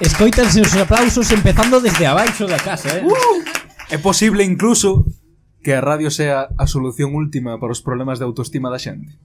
[0.00, 3.04] Escoítanse os aplausos empezando desde abaixo da casa, eh.
[3.04, 3.44] Uh,
[3.92, 5.04] é posible incluso
[5.60, 9.16] que a radio sea a solución última para os problemas de autoestima da xente.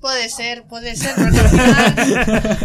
[0.00, 1.74] Pode ser, pode ser, porque ao final,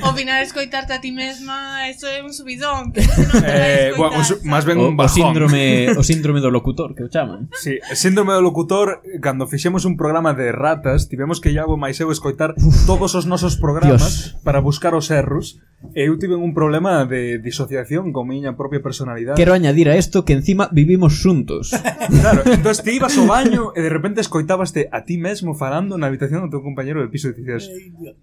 [0.05, 4.21] ao final escoitarte a ti mesma, eso é un subidón, que non te eh, bueno,
[4.21, 5.09] un, máis ben un bajón.
[5.09, 7.49] O síndrome, o síndrome do locutor, que o chaman.
[7.57, 12.13] Sí, síndrome do locutor, cando fixemos un programa de ratas, tivemos que Iago máis eu
[12.13, 12.53] escoitar
[12.85, 14.37] todos os nosos programas Dios.
[14.45, 15.57] para buscar os erros,
[15.91, 19.35] eu tive un problema de disociación con miña propia personalidade.
[19.35, 21.75] Quero añadir a isto que encima vivimos xuntos.
[22.21, 26.07] claro, entón te ibas ao baño e de repente escoitabaste a ti mesmo falando na
[26.07, 27.67] habitación do teu compañero de piso e dicías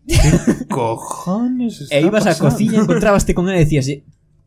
[0.08, 3.86] que cojones está E ibas á cociña e encontrábaste con ele e dicías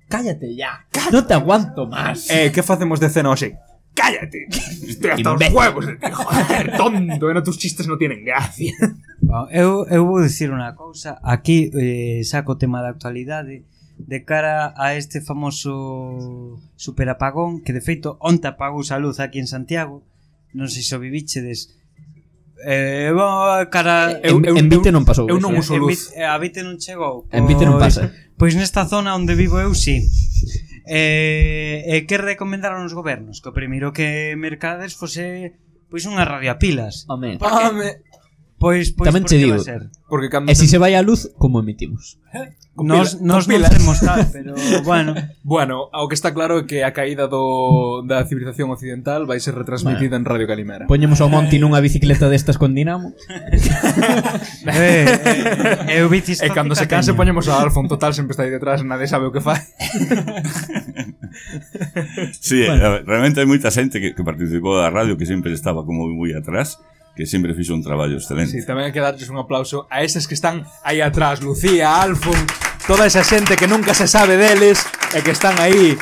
[0.09, 1.25] cállate ya, cállate.
[1.25, 2.29] te aguanto máis.
[2.29, 3.57] Eh, que facemos de cena hoxe?
[3.93, 4.47] cállate.
[4.87, 6.07] Estoy hasta os huevos de ti.
[6.11, 8.73] Joder, tonto, bueno, tus chistes non tienen gracia.
[9.21, 13.63] Bom, eu, eu vou dicir unha cousa, aquí eh, saco o tema da actualidade
[13.93, 19.47] de cara a este famoso superapagón que de feito onte apagouse a luz aquí en
[19.47, 20.01] Santiago
[20.57, 21.71] non sei se o vivíchedes
[22.63, 24.23] Eh, bueno, cara...
[24.23, 25.27] Eu, en, eu, en Vite non pasou.
[25.27, 26.15] Eu non uso luz.
[26.15, 27.27] A Vite non chegou.
[27.27, 28.07] Pois, en Vite non pois- pasa.
[28.39, 29.99] Pois nesta zona onde vivo eu si.
[29.99, 30.22] Sí
[30.85, 33.39] eh, e que recomendaron os gobernos?
[33.39, 35.55] Que o primeiro que mercades fose
[35.93, 37.05] pois unha radio a pilas.
[37.05, 37.37] Home.
[37.37, 37.89] Porque, Home.
[38.63, 39.59] Pois, pois Tamén te digo.
[40.07, 42.15] Porque cando E se se vai a luz, como emitimos?
[42.31, 44.55] Eh, nos, nos non temos tal, pero
[44.87, 45.11] bueno.
[45.43, 49.59] Bueno, o que está claro é que a caída do, da civilización occidental vai ser
[49.59, 50.23] retransmitida bueno.
[50.23, 50.87] en Radio Calimera.
[50.87, 53.11] Poñemos ao Monti nunha bicicleta destas con dinamo.
[54.71, 55.11] eh,
[55.91, 58.79] eh, eu bicis E cando se canse poñemos a Alfon total sempre está aí detrás,
[58.87, 59.59] nadie sabe o que fai.
[62.39, 62.79] sí, bueno.
[62.79, 66.31] Eh, realmente hai moita xente que, que participou da radio que sempre estaba como moi
[66.31, 66.79] atrás
[67.15, 68.51] que sempre fixo un traballo excelente.
[68.57, 72.33] Sí, tamén hai que darles un aplauso a esas que están aí atrás, Lucía, Alfon,
[72.89, 74.81] toda esa xente que nunca se sabe deles
[75.13, 75.93] e que están aí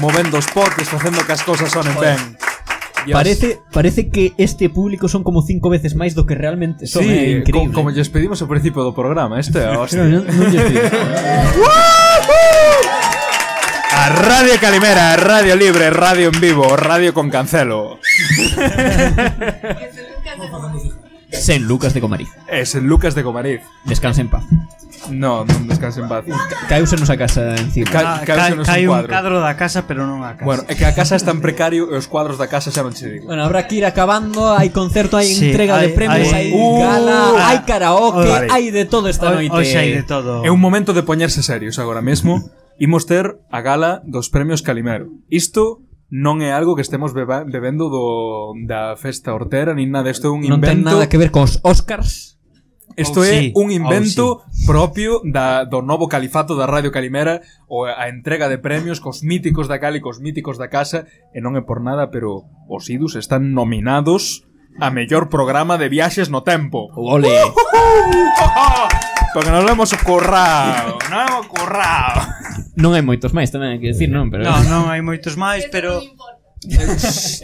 [0.00, 2.16] movendo os potes, facendo que as cousas sonen ben.
[3.04, 3.20] Dios.
[3.20, 7.12] Parece parece que este público son como cinco veces máis do que realmente son, sí,
[7.12, 7.52] é increíble.
[7.52, 10.08] como, como lles pedimos ao principio do programa, este é hostia.
[10.08, 10.88] non, non lles pedimos.
[10.88, 11.44] Eh.
[13.92, 18.00] a Radio Calimera, Radio Libre, Radio en Vivo, Radio con Cancelo.
[21.32, 22.28] San Lucas de Comariz.
[22.48, 23.60] Es San Lucas de Comariz.
[23.84, 24.44] Descansa en paz.
[25.10, 26.24] No, non descanse en paz.
[26.64, 27.90] Caeusenos a casa encima.
[27.92, 29.10] Ca, ah, ca, ca, cae cai un cuadro.
[29.12, 30.48] cadro da casa, pero non a casa.
[30.48, 32.96] Bueno, é que a casa está en precario e os cuadros da casa xa non
[32.96, 33.28] che digo.
[33.28, 36.56] Bueno, habrá que ir acabando, hai concerto, hai sí, entrega hai, de premios, hai, hai
[36.56, 38.48] uh, gala, ah, uh, hai karaoke, vale.
[38.48, 39.52] hai de todo esta o, noite.
[39.52, 40.40] Hoxe hai de todo.
[40.40, 42.40] É un momento de poñerse serios agora mesmo.
[42.80, 45.12] Imos ter a gala dos premios Calimero.
[45.28, 45.83] Isto
[46.14, 50.30] non é algo que estemos beba, bebendo do, da festa hortera nin nada, isto é
[50.30, 50.62] un invento...
[50.62, 52.38] Non ten nada que ver con os Oscars.
[52.94, 53.52] Isto oh, é sí.
[53.58, 54.62] un oh, invento oh, sí.
[54.62, 59.66] propio da, do novo califato da Radio Calimera ou a entrega de premios cos míticos
[59.66, 63.50] da Cali, cos míticos da casa e non é por nada, pero os idus están
[63.50, 64.46] nominados
[64.78, 66.94] a mellor programa de viaxes no tempo.
[66.94, 67.26] Ole!
[67.26, 68.86] Uh, -huh.
[69.34, 72.22] Porque nos lo hemos currado, nos lo hemos currado.
[72.74, 74.30] Non hai moitos máis tamén, hai que decir, non?
[74.30, 74.42] Pero...
[74.42, 76.02] Non, non hai moitos máis, pero...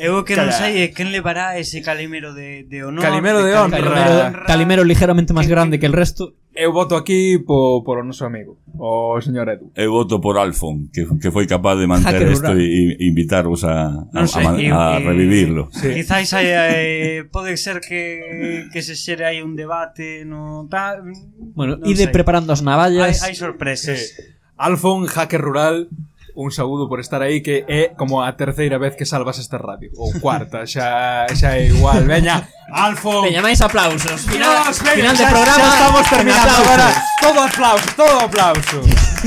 [0.00, 3.52] Eu o que non sei é quen levará ese calimero de, de honor Calimero de,
[3.52, 3.76] de honra.
[3.76, 4.16] Calimero,
[4.48, 6.40] calimero ligeramente máis grande que el resto.
[6.56, 9.70] Eu voto aquí po, por o noso amigo O señor Edu.
[9.76, 13.62] Eu voto por Alfon Que, que foi capaz de manter ah, isto e, e invitarvos
[13.62, 15.68] a, a, sei, a, eu, a revivirlo.
[15.70, 15.94] Sí.
[15.94, 21.06] Quizáis hai, eh, pode ser que, que se xere aí un debate no, tal,
[21.54, 22.12] Bueno, no ide sei.
[22.12, 23.20] preparando as navallas.
[23.22, 24.00] Hai, hai sorpresas.
[24.16, 24.39] Sí.
[24.60, 25.88] Alfon, hacker rural,
[26.36, 29.88] un saúdo por estar aí que é como a terceira vez que salvas esta radio
[29.96, 32.04] ou cuarta, xa xa é igual.
[32.04, 33.24] Veña, Alfon.
[33.24, 34.20] Veña, máis aplausos.
[34.28, 35.64] Final, Dios, veña, final de xa- programa.
[35.64, 36.68] Xa estamos terminando aplausos.
[36.68, 36.88] agora.
[37.24, 38.78] Todo aplauso, todo aplauso.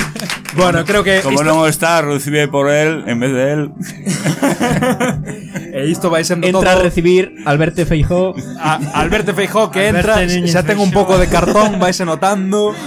[0.58, 3.62] bueno, creo que Como isto, non está, recibe por él en vez de él.
[5.74, 8.34] e isto vai sendo Entra a todo recibir Alberto Feijó.
[8.62, 12.74] a, Alberto Feijó que Alberto entra, xa ten un pouco de cartón, vaise notando.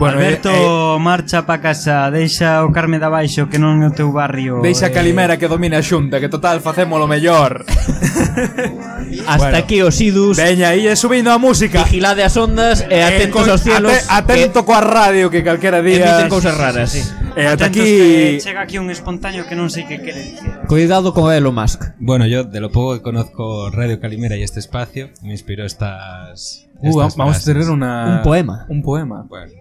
[0.00, 3.84] Bueno, eh, Alberto eh, eh, marcha pa casa, deixa o Carme de Baixo que non
[3.84, 4.64] é o teu barrio.
[4.64, 4.96] Deixa eh...
[4.96, 7.68] Calimera que domina a Xunta, que total facémolo mellor.
[9.28, 10.40] Hasta bueno, aquí os idus.
[10.40, 11.84] Veña, aí subindo a música.
[11.84, 13.92] Vigilade as ondas e eh, atentos eh, aos cielos.
[14.08, 14.72] Ate, atento que...
[14.72, 16.16] coa radio que calquera día.
[16.16, 17.04] Emiten cousas raras, sí.
[17.36, 20.64] E ata aquí chega aquí un espontáneo que non sei que quere dicir.
[20.64, 21.92] Cuidado con Elon Musk.
[22.00, 26.64] Bueno, yo de lo poco que conozco Radio Calimera y este espacio me inspiró estas
[26.80, 27.42] Uh, vamos frases.
[27.42, 28.64] a tener una, un poema.
[28.68, 29.26] Un poema.
[29.28, 29.52] Bueno.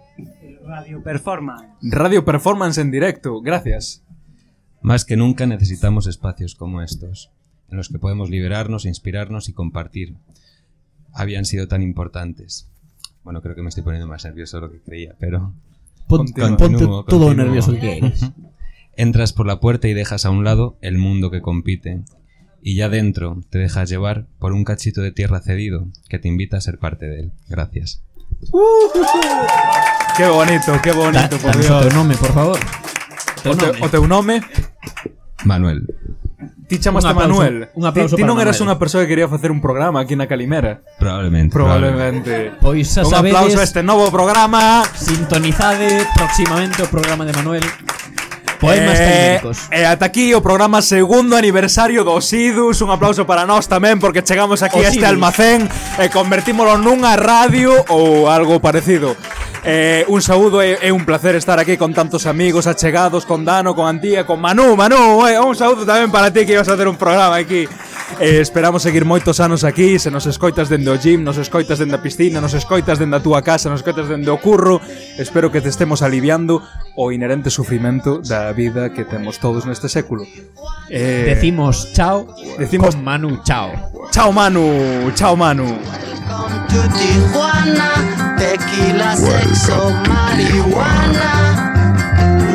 [0.65, 1.67] Radio Performance.
[1.81, 3.41] Radio performance en directo.
[3.41, 4.03] Gracias.
[4.81, 7.31] Más que nunca necesitamos espacios como estos,
[7.69, 10.15] en los que podemos liberarnos, inspirarnos y compartir.
[11.13, 12.69] Habían sido tan importantes.
[13.23, 15.53] Bueno, creo que me estoy poniendo más nervioso de lo que creía, pero.
[16.07, 16.41] Ponte-
[17.07, 18.31] todo nervioso que quieres.
[18.95, 22.03] Entras por la puerta y dejas a un lado el mundo que compite.
[22.61, 26.57] Y ya dentro te dejas llevar por un cachito de tierra cedido que te invita
[26.57, 27.31] a ser parte de él.
[27.47, 28.03] Gracias.
[30.17, 31.81] Qué bonito, qué bonito, por Danos o Dios.
[31.87, 32.59] teu nome, por favor.
[33.81, 34.43] O teu nome?
[35.45, 35.87] Manuel.
[36.67, 37.69] Ti chamaste Manuel.
[37.73, 38.67] un aplauso ti, ti non eras Manuel.
[38.67, 40.83] unha persoa que quería facer un programa aquí na Calimera.
[40.99, 41.55] Probablemente.
[41.55, 42.51] Probablemente.
[42.59, 44.83] Pois xa un aplauso a este novo programa.
[44.93, 47.65] Sintonizade próximamente o programa de Manuel.
[48.59, 49.57] Poemas eh, caiméricos.
[49.71, 52.83] E eh, ata aquí o programa segundo aniversario do Sidus.
[52.83, 55.15] Un aplauso para nós tamén porque chegamos aquí o a este Sidus.
[55.15, 55.65] almacén
[55.95, 59.15] e convertímolo nunha radio ou algo parecido.
[59.63, 63.75] Eh, un saúdo, é, e un placer estar aquí con tantos amigos achegados, con Dano,
[63.75, 66.87] con Antía, con Manu, Manu, eh, un saúdo tamén para ti que ibas a ter
[66.87, 67.67] un programa aquí.
[68.23, 71.99] Eh, esperamos seguir moitos anos aquí, se nos escoitas dende o gym, nos escoitas dende
[71.99, 74.79] a piscina, nos escoitas dende a túa casa, nos escoitas dende o curro.
[75.19, 76.63] Espero que te estemos aliviando
[76.95, 80.25] o inherente sufrimento da vida que temos todos neste século
[80.89, 82.27] eh, Decimos chao.
[82.57, 83.71] Decimos con Manu chao.
[84.11, 85.77] Chao Manu, chao Manu
[86.69, 91.29] Tijuana, tequila, sexo, marihuana.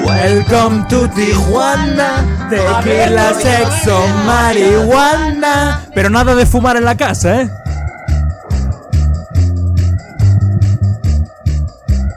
[0.05, 7.51] Welcome to Tijuana, tequila, sexo, marihuana Pero nada de fumar en la casa, ¿eh?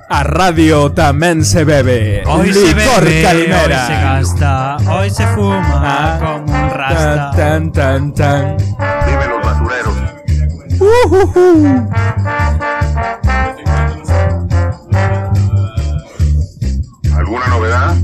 [0.07, 5.27] A radio tamén se bebe Hoy se Licor bebe, Calimera hoy se gasta, hoy se
[5.35, 7.31] fuma como un rasta.
[7.35, 9.95] Tan, tan, tan Dime los basureros.
[10.79, 11.91] Ujujú.
[17.11, 17.95] ¿Alguna novedad?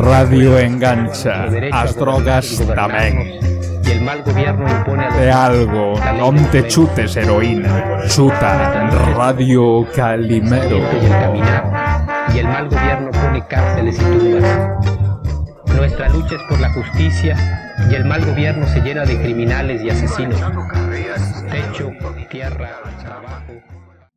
[0.00, 1.46] Radio engancha.
[1.72, 3.40] As drogas tamén
[3.84, 8.04] Y el mal gobierno impone a los De algo Non te chutes heroína.
[8.08, 10.78] Chuta Radio Calimero.
[10.78, 11.64] Y el caminar,
[12.34, 14.48] y el mal gobierno pone cárceles y tumbas.
[15.76, 17.36] Nuestra lucha es por la justicia
[17.90, 20.40] y el mal gobierno se llena de criminales y asesinos.
[21.50, 21.90] Techo,
[22.30, 22.70] tierra,
[23.02, 23.69] trabajo.